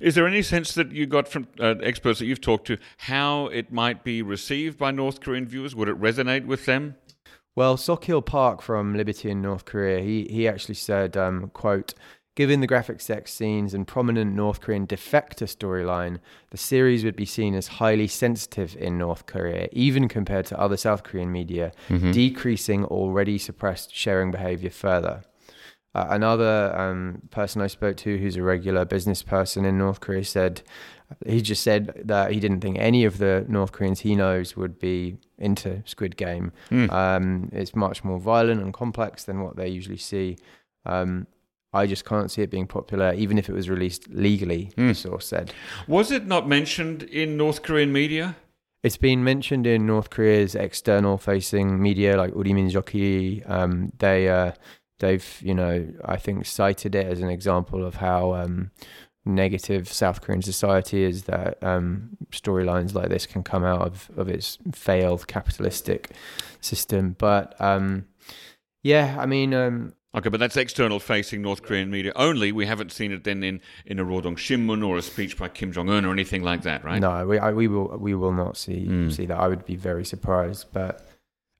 Is 0.00 0.14
there 0.14 0.26
any 0.26 0.42
sense 0.42 0.74
that 0.74 0.90
you 0.92 1.06
got 1.06 1.28
from 1.28 1.46
uh, 1.60 1.74
experts 1.82 2.18
that 2.18 2.26
you've 2.26 2.40
talked 2.40 2.66
to 2.66 2.76
how 2.98 3.46
it 3.46 3.70
might 3.72 4.04
be 4.04 4.20
received 4.22 4.78
by 4.78 4.90
North 4.90 5.20
Korean 5.20 5.46
viewers? 5.46 5.74
Would 5.76 5.88
it 5.88 6.00
resonate 6.00 6.46
with 6.46 6.66
them? 6.66 6.96
Well, 7.54 7.76
Sokeel 7.76 8.24
Park 8.24 8.60
from 8.62 8.94
Liberty 8.96 9.30
in 9.30 9.40
North 9.40 9.64
Korea, 9.64 10.00
he 10.02 10.24
he 10.30 10.46
actually 10.48 10.74
said, 10.74 11.16
um, 11.16 11.50
"quote." 11.54 11.94
Given 12.36 12.60
the 12.60 12.66
graphic 12.66 13.00
sex 13.00 13.32
scenes 13.32 13.72
and 13.72 13.88
prominent 13.88 14.34
North 14.34 14.60
Korean 14.60 14.86
defector 14.86 15.46
storyline, 15.48 16.18
the 16.50 16.58
series 16.58 17.02
would 17.02 17.16
be 17.16 17.24
seen 17.24 17.54
as 17.54 17.66
highly 17.66 18.06
sensitive 18.06 18.76
in 18.78 18.98
North 18.98 19.24
Korea, 19.24 19.68
even 19.72 20.06
compared 20.06 20.44
to 20.46 20.60
other 20.60 20.76
South 20.76 21.02
Korean 21.02 21.32
media, 21.32 21.72
Mm-hmm. 21.88 22.10
decreasing 22.12 22.84
already 22.84 23.38
suppressed 23.38 23.94
sharing 23.94 24.30
behavior 24.30 24.70
further. 24.70 25.22
Uh, 25.94 26.08
another 26.10 26.78
um, 26.78 27.22
person 27.30 27.62
I 27.62 27.68
spoke 27.68 27.96
to, 27.98 28.18
who's 28.18 28.36
a 28.36 28.42
regular 28.42 28.84
business 28.84 29.22
person 29.22 29.64
in 29.64 29.78
North 29.78 30.00
Korea, 30.00 30.24
said 30.24 30.60
he 31.24 31.40
just 31.40 31.62
said 31.62 32.02
that 32.04 32.32
he 32.32 32.38
didn't 32.38 32.60
think 32.60 32.76
any 32.78 33.06
of 33.06 33.16
the 33.16 33.46
North 33.48 33.72
Koreans 33.72 34.00
he 34.00 34.14
knows 34.14 34.56
would 34.58 34.78
be 34.78 35.16
into 35.38 35.82
Squid 35.86 36.18
Game. 36.18 36.52
Mm. 36.70 36.92
Um, 36.92 37.48
it's 37.50 37.74
much 37.74 38.04
more 38.04 38.18
violent 38.20 38.60
and 38.60 38.74
complex 38.74 39.24
than 39.24 39.40
what 39.40 39.56
they 39.56 39.68
usually 39.68 39.96
see. 39.96 40.36
Um, 40.84 41.26
I 41.72 41.86
just 41.86 42.04
can't 42.04 42.30
see 42.30 42.42
it 42.42 42.50
being 42.50 42.66
popular, 42.66 43.12
even 43.14 43.38
if 43.38 43.48
it 43.48 43.52
was 43.52 43.68
released 43.68 44.08
legally. 44.08 44.70
Hmm. 44.76 44.88
The 44.88 44.94
source 44.94 45.26
said 45.26 45.52
Was 45.86 46.10
it 46.10 46.26
not 46.26 46.48
mentioned 46.48 47.02
in 47.02 47.36
North 47.36 47.62
Korean 47.62 47.92
media? 47.92 48.36
it's 48.86 48.96
been 48.96 49.24
mentioned 49.24 49.66
in 49.66 49.84
North 49.84 50.10
Korea's 50.10 50.54
external-facing 50.54 51.82
media, 51.82 52.16
like 52.16 52.32
Uri 52.36 52.52
Minjoki. 52.52 53.48
Um, 53.50 53.90
they 53.98 54.28
uh, 54.28 54.52
they've 55.00 55.40
you 55.42 55.54
know 55.54 55.92
I 56.04 56.16
think 56.16 56.46
cited 56.46 56.94
it 56.94 57.04
as 57.04 57.20
an 57.20 57.28
example 57.28 57.84
of 57.84 57.96
how 57.96 58.34
um, 58.34 58.70
negative 59.24 59.92
South 59.92 60.20
Korean 60.20 60.40
society 60.40 61.02
is 61.02 61.24
that 61.24 61.60
um, 61.64 62.10
storylines 62.30 62.94
like 62.94 63.08
this 63.08 63.26
can 63.26 63.42
come 63.42 63.64
out 63.64 63.82
of 63.82 64.08
of 64.16 64.28
its 64.28 64.58
failed 64.72 65.26
capitalistic 65.26 66.10
system. 66.60 67.16
But 67.18 67.60
um, 67.60 68.06
yeah, 68.82 69.16
I 69.18 69.26
mean. 69.26 69.52
Um, 69.52 69.94
Okay, 70.16 70.30
but 70.30 70.40
that's 70.40 70.56
external 70.56 70.98
facing 70.98 71.42
North 71.42 71.62
Korean 71.62 71.90
media 71.90 72.12
only. 72.16 72.50
We 72.50 72.64
haven't 72.64 72.90
seen 72.90 73.12
it 73.12 73.24
then 73.24 73.42
in, 73.42 73.60
in 73.84 73.98
a 73.98 74.04
Rodong 74.04 74.36
Shinmun 74.36 74.86
or 74.86 74.96
a 74.96 75.02
speech 75.02 75.36
by 75.36 75.48
Kim 75.48 75.72
Jong 75.72 75.90
un 75.90 76.06
or 76.06 76.12
anything 76.12 76.42
like 76.42 76.62
that, 76.62 76.82
right? 76.84 77.00
No, 77.00 77.26
we 77.26 77.38
I, 77.38 77.52
we 77.52 77.68
will 77.68 77.88
we 77.98 78.14
will 78.14 78.32
not 78.32 78.56
see 78.56 78.86
Mm. 78.88 79.12
see 79.12 79.26
that. 79.26 79.38
I 79.38 79.46
would 79.48 79.66
be 79.66 79.76
very 79.76 80.04
surprised. 80.06 80.68
But 80.72 81.06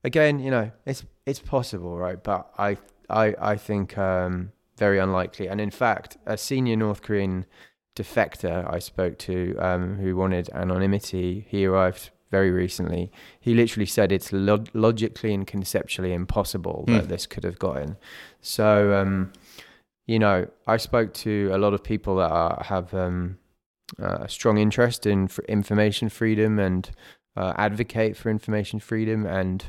again, 0.03 0.39
you 0.39 0.49
know, 0.49 0.71
it's 0.87 1.05
it's 1.27 1.39
possible, 1.39 1.97
right? 1.99 2.21
But 2.23 2.49
I 2.57 2.77
I 3.09 3.35
I 3.39 3.55
think 3.57 3.95
um, 3.97 4.51
very 4.77 4.97
unlikely. 4.97 5.47
And 5.47 5.61
in 5.61 5.69
fact, 5.71 6.17
a 6.25 6.35
senior 6.37 6.75
North 6.77 7.03
Korean 7.03 7.45
defector 7.95 8.71
I 8.71 8.79
spoke 8.79 9.17
to, 9.19 9.55
um, 9.59 9.97
who 9.97 10.15
wanted 10.15 10.49
anonymity, 10.53 11.45
he 11.49 11.65
arrived 11.65 12.09
very 12.29 12.51
recently. 12.51 13.09
He 13.39 13.53
literally 13.53 13.85
said 13.85 14.11
it's 14.11 14.33
log- 14.33 14.69
logically 14.73 15.33
and 15.33 15.47
conceptually 15.47 16.11
impossible 16.13 16.83
Mm. 16.87 16.93
that 17.01 17.07
this 17.09 17.25
could 17.25 17.43
have 17.45 17.57
gotten. 17.57 17.95
So, 18.41 18.93
um, 18.93 19.31
you 20.05 20.19
know, 20.19 20.47
I 20.65 20.77
spoke 20.77 21.13
to 21.15 21.49
a 21.53 21.57
lot 21.57 21.73
of 21.73 21.83
people 21.83 22.15
that 22.17 22.31
are, 22.31 22.63
have 22.65 22.93
um, 22.93 23.37
uh, 24.01 24.19
a 24.21 24.29
strong 24.29 24.57
interest 24.57 25.05
in 25.05 25.29
information 25.47 26.09
freedom 26.09 26.59
and 26.59 26.89
uh, 27.35 27.53
advocate 27.57 28.15
for 28.17 28.29
information 28.29 28.79
freedom 28.79 29.25
and 29.25 29.65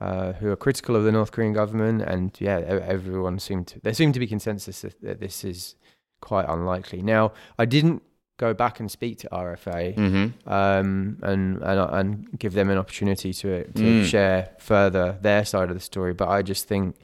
uh, 0.00 0.32
who 0.34 0.50
are 0.50 0.56
critical 0.56 0.94
of 0.94 1.04
the 1.04 1.12
North 1.12 1.32
Korean 1.32 1.52
government. 1.52 2.02
And 2.02 2.36
yeah, 2.40 2.58
everyone 2.58 3.38
seemed 3.38 3.66
to, 3.68 3.80
there 3.80 3.94
seemed 3.94 4.14
to 4.14 4.20
be 4.20 4.26
consensus 4.26 4.82
that, 4.82 5.00
that 5.02 5.20
this 5.20 5.42
is 5.44 5.74
quite 6.20 6.46
unlikely. 6.48 7.02
Now, 7.02 7.32
I 7.58 7.64
didn't 7.64 8.02
go 8.38 8.54
back 8.54 8.78
and 8.78 8.88
speak 8.88 9.18
to 9.18 9.28
RFA 9.32 9.96
Mm-hmm. 9.96 10.48
um, 10.48 11.18
and, 11.22 11.60
and 11.60 11.80
and 11.98 12.38
give 12.38 12.52
them 12.52 12.70
an 12.70 12.78
opportunity 12.78 13.32
to 13.32 13.64
to 13.64 13.82
Mm. 13.82 14.04
share 14.04 14.50
further 14.60 15.18
their 15.20 15.44
side 15.44 15.70
of 15.70 15.74
the 15.76 15.80
story. 15.80 16.14
But 16.14 16.28
I 16.28 16.42
just 16.42 16.68
think, 16.68 16.94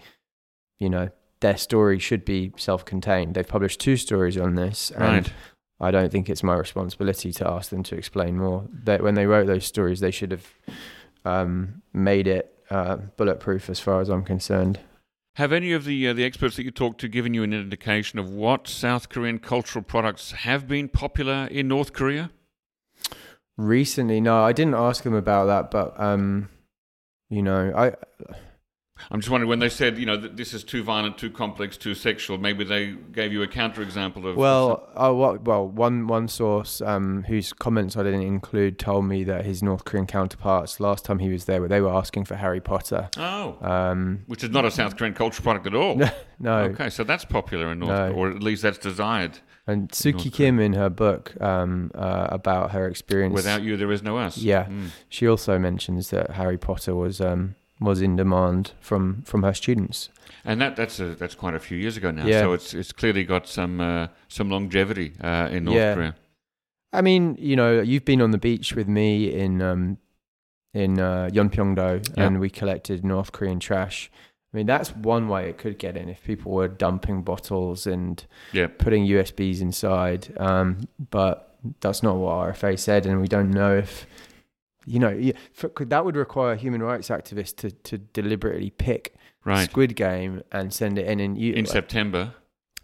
you 0.79 0.89
know, 0.89 1.09
their 1.41 1.57
story 1.57 1.99
should 1.99 2.25
be 2.25 2.53
self-contained. 2.57 3.35
They've 3.35 3.47
published 3.47 3.81
two 3.81 3.97
stories 3.97 4.37
on 4.37 4.55
this, 4.55 4.91
and 4.91 5.03
Right. 5.03 5.33
I 5.81 5.91
don't 5.91 6.11
think 6.11 6.31
it's 6.31 6.43
my 6.43 6.55
responsibility 6.55 7.33
to 7.33 7.49
ask 7.49 7.71
them 7.71 7.83
to 7.85 7.97
explain 7.97 8.39
more. 8.39 8.67
That 8.85 9.03
when 9.03 9.15
they 9.15 9.27
wrote 9.27 9.47
those 9.47 9.67
stories, 9.67 10.01
they 10.01 10.11
should 10.11 10.31
have 10.31 10.47
um, 11.25 11.83
made 11.93 12.27
it 12.27 12.55
uh, 12.71 12.97
bulletproof, 13.17 13.69
as 13.69 13.81
far 13.81 14.01
as 14.01 14.09
I'm 14.09 14.25
concerned. 14.25 14.81
Have 15.37 15.53
any 15.53 15.73
of 15.73 15.85
the 15.85 16.09
uh, 16.09 16.13
the 16.13 16.25
experts 16.25 16.57
that 16.57 16.63
you 16.63 16.71
talked 16.71 17.01
to 17.01 17.09
given 17.09 17.35
you 17.35 17.43
an 17.43 17.53
indication 17.53 18.19
of 18.21 18.29
what 18.29 18.69
South 18.69 19.09
Korean 19.09 19.41
cultural 19.41 19.83
products 19.83 20.31
have 20.31 20.69
been 20.69 20.89
popular 20.89 21.49
in 21.51 21.67
North 21.67 21.93
Korea? 21.93 22.31
Recently, 23.57 24.21
no, 24.21 24.43
I 24.43 24.53
didn't 24.53 24.75
ask 24.75 25.03
them 25.03 25.15
about 25.15 25.47
that, 25.47 25.71
but 25.73 25.99
um, 26.01 26.49
you 27.31 27.43
know, 27.43 27.73
I 27.77 27.95
I'm 29.11 29.21
just 29.21 29.31
wondering 29.31 29.49
when 29.49 29.59
they 29.59 29.69
said, 29.69 29.99
you 29.99 30.07
know, 30.07 30.17
that 30.17 30.37
this 30.37 30.55
is 30.55 30.63
too 30.63 30.83
violent, 30.83 31.19
too 31.19 31.31
complex, 31.31 31.77
too 31.77 31.95
sexual. 31.95 32.39
Maybe 32.39 32.65
they 32.65 32.93
gave 33.13 33.33
you 33.33 33.43
a 33.43 33.47
counterexample 33.49 34.25
of. 34.25 34.37
Well, 34.37 34.89
uh, 34.95 35.13
well, 35.13 35.67
one 35.69 36.07
one 36.07 36.29
source 36.29 36.81
um, 36.81 37.25
whose 37.25 37.53
comments 37.53 37.97
I 37.97 38.05
didn't 38.05 38.23
include 38.23 38.79
told 38.79 39.05
me 39.07 39.25
that 39.25 39.45
his 39.45 39.63
North 39.63 39.85
Korean 39.85 40.07
counterparts 40.07 40.79
last 40.81 41.05
time 41.05 41.19
he 41.19 41.29
was 41.29 41.45
there, 41.47 41.67
they 41.67 41.81
were 41.81 41.93
asking 41.93 42.25
for 42.25 42.37
Harry 42.37 42.61
Potter. 42.61 43.09
oh, 43.19 43.59
Um, 43.61 44.23
which 44.27 44.45
is 44.45 44.51
not 44.51 44.65
a 44.65 44.71
South 44.71 44.97
Korean 44.97 45.15
cultural 45.15 45.43
product 45.43 45.67
at 45.67 45.75
all. 45.75 45.97
no, 46.39 46.59
Okay, 46.61 46.89
so 46.89 47.03
that's 47.05 47.25
popular 47.25 47.73
in 47.73 47.81
North, 47.81 47.91
No. 47.91 48.13
or 48.13 48.31
at 48.31 48.43
least 48.43 48.63
that's 48.63 48.79
desired. 48.79 49.41
and 49.67 49.91
Suki 49.91 50.33
Kim 50.33 50.61
in 50.61 50.73
her 50.75 50.89
book 50.89 51.35
um, 51.41 51.91
uh, 51.95 52.29
about 52.31 52.71
her 52.71 52.87
experience, 52.87 53.35
Without 53.35 53.63
you, 53.63 53.77
there 53.77 53.91
is 53.93 54.03
no 54.03 54.19
us. 54.19 54.39
Yeah. 54.39 54.67
Mm. 54.67 54.91
she 55.09 55.27
also 55.27 55.59
mentions 55.59 56.11
that 56.11 56.31
Harry 56.33 56.59
Potter 56.59 56.95
was 56.95 57.21
um, 57.21 57.57
was 57.81 58.01
in 58.01 58.17
demand 58.17 58.73
from 58.81 59.23
from 59.23 59.43
her 59.43 59.55
students. 59.55 60.11
and 60.45 60.61
that 60.61 60.77
that's 60.77 61.01
a, 61.01 61.15
that's 61.15 61.35
quite 61.35 61.55
a 61.55 61.59
few 61.61 61.77
years 61.79 61.97
ago 61.97 62.11
now. 62.11 62.27
Yeah. 62.27 62.41
So 62.43 62.53
it's 62.53 62.75
it's 62.75 62.93
clearly 62.93 63.25
got 63.25 63.49
some 63.49 63.81
uh, 63.81 64.09
some 64.29 64.51
longevity 64.51 65.13
uh, 65.21 65.49
in 65.51 65.65
North 65.65 65.77
Yeah. 65.77 65.95
Korea. 65.95 66.15
I 66.93 67.03
mean, 67.03 67.37
you 67.41 67.57
know, 67.57 67.81
you've 67.81 68.05
been 68.05 68.21
on 68.23 68.31
the 68.31 68.39
beach 68.39 68.75
with 68.77 68.89
me 68.89 69.33
in 69.33 69.61
um, 69.63 69.99
in 70.73 70.99
uh, 71.01 71.29
Yeonpyeongdo, 71.33 72.17
Yeah. 72.17 72.25
and 72.27 72.41
we 72.41 72.51
collected 72.51 73.05
North 73.05 73.33
Korean 73.33 73.59
trash. 73.61 74.11
I 74.53 74.57
mean, 74.57 74.67
that's 74.67 74.95
one 74.95 75.27
way 75.29 75.49
it 75.49 75.59
could 75.59 75.79
get 75.79 75.97
in 75.97 76.09
if 76.09 76.23
people 76.23 76.53
were 76.53 76.69
dumping 76.69 77.23
bottles 77.23 77.87
and 77.87 78.25
Yeah. 78.53 78.69
putting 78.79 79.05
USBs 79.07 79.61
inside. 79.61 80.33
Um, 80.37 80.87
but 81.11 81.57
that's 81.81 82.03
not 82.03 82.17
what 82.17 82.33
RFA 82.55 82.77
said, 82.79 83.07
and 83.07 83.21
we 83.21 83.27
don't 83.29 83.51
know 83.51 83.77
if 83.77 84.07
you 84.87 84.99
know 84.99 85.33
for, 85.53 85.71
that 85.85 86.05
would 86.05 86.17
require 86.17 86.55
human 86.57 86.83
rights 86.83 87.09
activists 87.09 87.57
to 87.57 87.71
to 87.71 87.99
deliberately 87.99 88.71
pick 88.71 89.15
Right. 89.47 89.69
Squid 89.69 89.95
Game 89.95 90.43
and 90.53 90.73
send 90.73 90.99
it 90.99 91.07
in 91.07 91.21
in, 91.21 91.37
you, 91.37 91.53
In 91.53 91.67
September. 91.67 92.33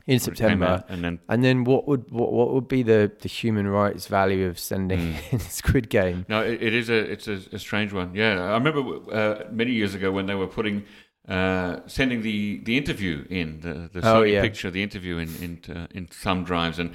in 0.07 0.13
when 0.13 0.17
it 0.17 0.21
came 0.21 0.21
September. 0.21 0.67
out, 0.67 0.85
and 0.91 1.03
then 1.03 1.19
And 1.29 1.43
then 1.43 1.65
what 1.65 1.89
would 1.89 2.11
what, 2.11 2.33
what 2.33 2.53
would 2.53 2.69
be 2.69 2.83
the, 2.83 3.11
the 3.21 3.29
human 3.29 3.67
rights 3.67 4.07
value 4.09 4.47
of 4.47 4.59
sending 4.59 5.15
Mm. 5.15 5.33
in 5.33 5.39
Squid 5.41 5.89
Game? 5.89 6.27
No, 6.29 6.43
it, 6.43 6.63
it 6.63 6.75
is 6.75 6.91
a 6.91 6.99
it's 7.13 7.29
a, 7.29 7.39
a 7.53 7.59
strange 7.59 7.95
one. 7.95 8.15
Yeah, 8.15 8.43
I 8.43 8.55
remember 8.59 8.83
uh, 9.11 9.45
many 9.51 9.73
years 9.73 9.95
ago 9.95 10.13
when 10.13 10.27
they 10.27 10.35
were 10.35 10.49
putting 10.49 10.85
uh, 11.29 11.81
sending 11.87 12.23
the, 12.23 12.61
the 12.65 12.77
interview 12.77 13.25
in 13.31 13.61
the 13.61 13.89
the 13.93 14.01
Oh, 14.07 14.23
yeah. 14.23 14.43
picture, 14.43 14.71
the 14.71 14.83
interview 14.83 15.17
in 15.19 15.29
in 15.47 15.75
uh, 15.75 15.87
in 15.93 16.07
thumb 16.09 16.45
drives, 16.45 16.79
and 16.79 16.93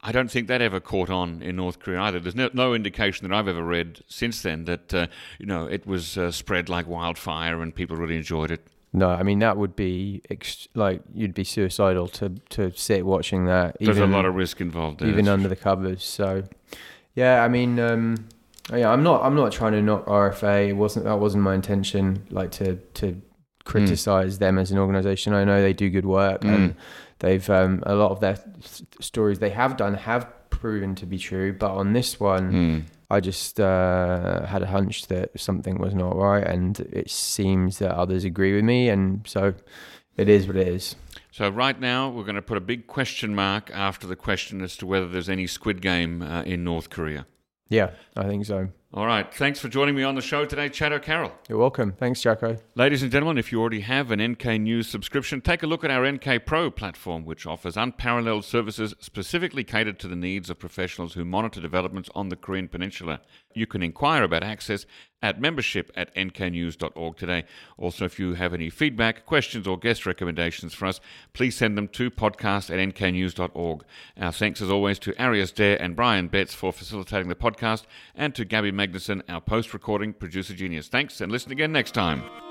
I 0.00 0.12
don't 0.12 0.30
think 0.30 0.46
that 0.46 0.62
ever 0.62 0.78
caught 0.78 1.10
on 1.10 1.42
in 1.42 1.56
North 1.56 1.80
Korea 1.80 2.00
either. 2.02 2.20
There's 2.20 2.36
no, 2.36 2.48
no 2.52 2.72
indication 2.72 3.28
that 3.28 3.34
I've 3.36 3.48
ever 3.48 3.64
read 3.64 4.00
since 4.06 4.42
then 4.42 4.64
that 4.66 4.94
uh, 4.94 5.06
you 5.38 5.46
know 5.46 5.66
it 5.66 5.86
was 5.86 6.16
uh, 6.16 6.30
spread 6.30 6.68
like 6.68 6.86
wildfire 6.86 7.60
and 7.60 7.74
people 7.74 7.96
really 7.96 8.16
enjoyed 8.16 8.50
it. 8.50 8.64
No, 8.92 9.10
I 9.10 9.22
mean 9.22 9.40
that 9.40 9.56
would 9.56 9.74
be 9.76 10.22
ex- 10.30 10.68
like 10.74 11.02
you'd 11.12 11.34
be 11.34 11.44
suicidal 11.44 12.06
to 12.08 12.30
to 12.50 12.72
sit 12.74 13.04
watching 13.04 13.46
that. 13.46 13.76
There's 13.80 13.98
even, 13.98 14.10
a 14.10 14.16
lot 14.16 14.24
of 14.24 14.34
risk 14.34 14.60
involved. 14.60 15.00
There, 15.00 15.08
even 15.08 15.28
under 15.28 15.48
the 15.48 15.56
covers. 15.56 16.04
So, 16.04 16.44
yeah, 17.14 17.42
I 17.42 17.48
mean, 17.48 17.78
um, 17.80 18.28
yeah, 18.72 18.90
I'm 18.90 19.02
not 19.02 19.22
I'm 19.24 19.34
not 19.34 19.52
trying 19.52 19.72
to 19.72 19.82
knock 19.82 20.06
RFA. 20.06 20.68
It 20.68 20.72
wasn't 20.74 21.04
that 21.06 21.18
wasn't 21.18 21.42
my 21.42 21.54
intention. 21.54 22.24
Like 22.30 22.50
to 22.52 22.76
to 22.94 23.20
criticize 23.64 24.38
them 24.38 24.58
as 24.58 24.70
an 24.70 24.78
organization. 24.78 25.34
I 25.34 25.44
know 25.44 25.60
they 25.60 25.74
do 25.74 25.90
good 25.90 26.06
work 26.06 26.42
and 26.44 26.70
Mm. 26.70 26.76
They've 27.20 27.48
um, 27.50 27.82
a 27.86 27.94
lot 27.94 28.10
of 28.10 28.20
their 28.20 28.38
stories 29.00 29.38
they 29.38 29.50
have 29.50 29.76
done 29.76 29.94
have 29.94 30.32
proven 30.50 30.94
to 30.96 31.06
be 31.06 31.18
true. 31.18 31.52
But 31.52 31.72
on 31.72 31.92
this 31.92 32.18
one. 32.18 32.52
Mm. 32.52 32.82
I 33.10 33.20
just 33.20 33.58
uh, 33.58 34.44
had 34.44 34.60
a 34.60 34.66
hunch 34.66 35.06
that 35.06 35.30
something 35.40 35.78
was 35.78 35.94
not 35.94 36.14
right, 36.14 36.46
and 36.46 36.78
it 36.78 37.10
seems 37.10 37.78
that 37.78 37.92
others 37.92 38.22
agree 38.24 38.54
with 38.54 38.64
me, 38.64 38.90
and 38.90 39.26
so 39.26 39.54
it 40.18 40.28
is 40.28 40.46
what 40.46 40.56
it 40.56 40.68
is. 40.68 40.94
So 41.30 41.48
right 41.48 41.78
now 41.80 42.10
we're 42.10 42.24
going 42.24 42.34
to 42.34 42.42
put 42.42 42.58
a 42.58 42.60
big 42.60 42.86
question 42.86 43.34
mark 43.34 43.70
after 43.72 44.06
the 44.06 44.16
question 44.16 44.60
as 44.60 44.76
to 44.78 44.86
whether 44.86 45.08
there's 45.08 45.30
any 45.30 45.46
Squid 45.46 45.80
Game 45.80 46.20
uh, 46.20 46.42
in 46.42 46.64
North 46.64 46.90
Korea. 46.90 47.26
Yeah, 47.68 47.90
I 48.16 48.24
think 48.24 48.44
so. 48.44 48.68
All 48.94 49.04
right. 49.04 49.32
Thanks 49.34 49.60
for 49.60 49.68
joining 49.68 49.94
me 49.94 50.02
on 50.02 50.14
the 50.14 50.22
show 50.22 50.46
today, 50.46 50.70
Chad 50.70 50.94
O'Carroll. 50.94 51.32
You're 51.46 51.58
welcome. 51.58 51.92
Thanks, 51.92 52.22
Jacco. 52.22 52.56
Ladies 52.74 53.02
and 53.02 53.12
gentlemen, 53.12 53.36
if 53.36 53.52
you 53.52 53.60
already 53.60 53.80
have 53.80 54.10
an 54.10 54.22
NK 54.22 54.46
News 54.62 54.88
subscription, 54.88 55.42
take 55.42 55.62
a 55.62 55.66
look 55.66 55.84
at 55.84 55.90
our 55.90 56.10
NK 56.10 56.46
Pro 56.46 56.70
platform, 56.70 57.26
which 57.26 57.46
offers 57.46 57.76
unparalleled 57.76 58.46
services 58.46 58.94
specifically 58.98 59.62
catered 59.62 59.98
to 59.98 60.08
the 60.08 60.16
needs 60.16 60.48
of 60.48 60.58
professionals 60.58 61.12
who 61.12 61.26
monitor 61.26 61.60
developments 61.60 62.08
on 62.14 62.30
the 62.30 62.36
Korean 62.36 62.66
Peninsula. 62.66 63.20
You 63.54 63.66
can 63.66 63.82
inquire 63.82 64.22
about 64.22 64.44
access 64.44 64.86
at 65.20 65.40
membership 65.40 65.90
at 65.96 66.14
nknews.org 66.14 67.16
today. 67.16 67.44
Also, 67.76 68.04
if 68.04 68.18
you 68.18 68.34
have 68.34 68.54
any 68.54 68.70
feedback, 68.70 69.26
questions, 69.26 69.66
or 69.66 69.78
guest 69.78 70.06
recommendations 70.06 70.74
for 70.74 70.86
us, 70.86 71.00
please 71.32 71.56
send 71.56 71.76
them 71.76 71.88
to 71.88 72.10
podcast 72.10 72.70
at 72.70 72.94
nknews.org. 72.94 73.84
Our 74.16 74.32
thanks, 74.32 74.60
as 74.60 74.70
always, 74.70 74.98
to 75.00 75.20
Arias 75.22 75.52
Dare 75.52 75.80
and 75.82 75.96
Brian 75.96 76.28
Betts 76.28 76.54
for 76.54 76.72
facilitating 76.72 77.28
the 77.28 77.34
podcast, 77.34 77.84
and 78.14 78.34
to 78.34 78.44
Gabby 78.44 78.70
Magnuson, 78.70 79.22
our 79.28 79.40
post 79.40 79.74
recording 79.74 80.12
producer 80.12 80.54
genius. 80.54 80.88
Thanks, 80.88 81.20
and 81.20 81.32
listen 81.32 81.52
again 81.52 81.72
next 81.72 81.92
time. 81.92 82.47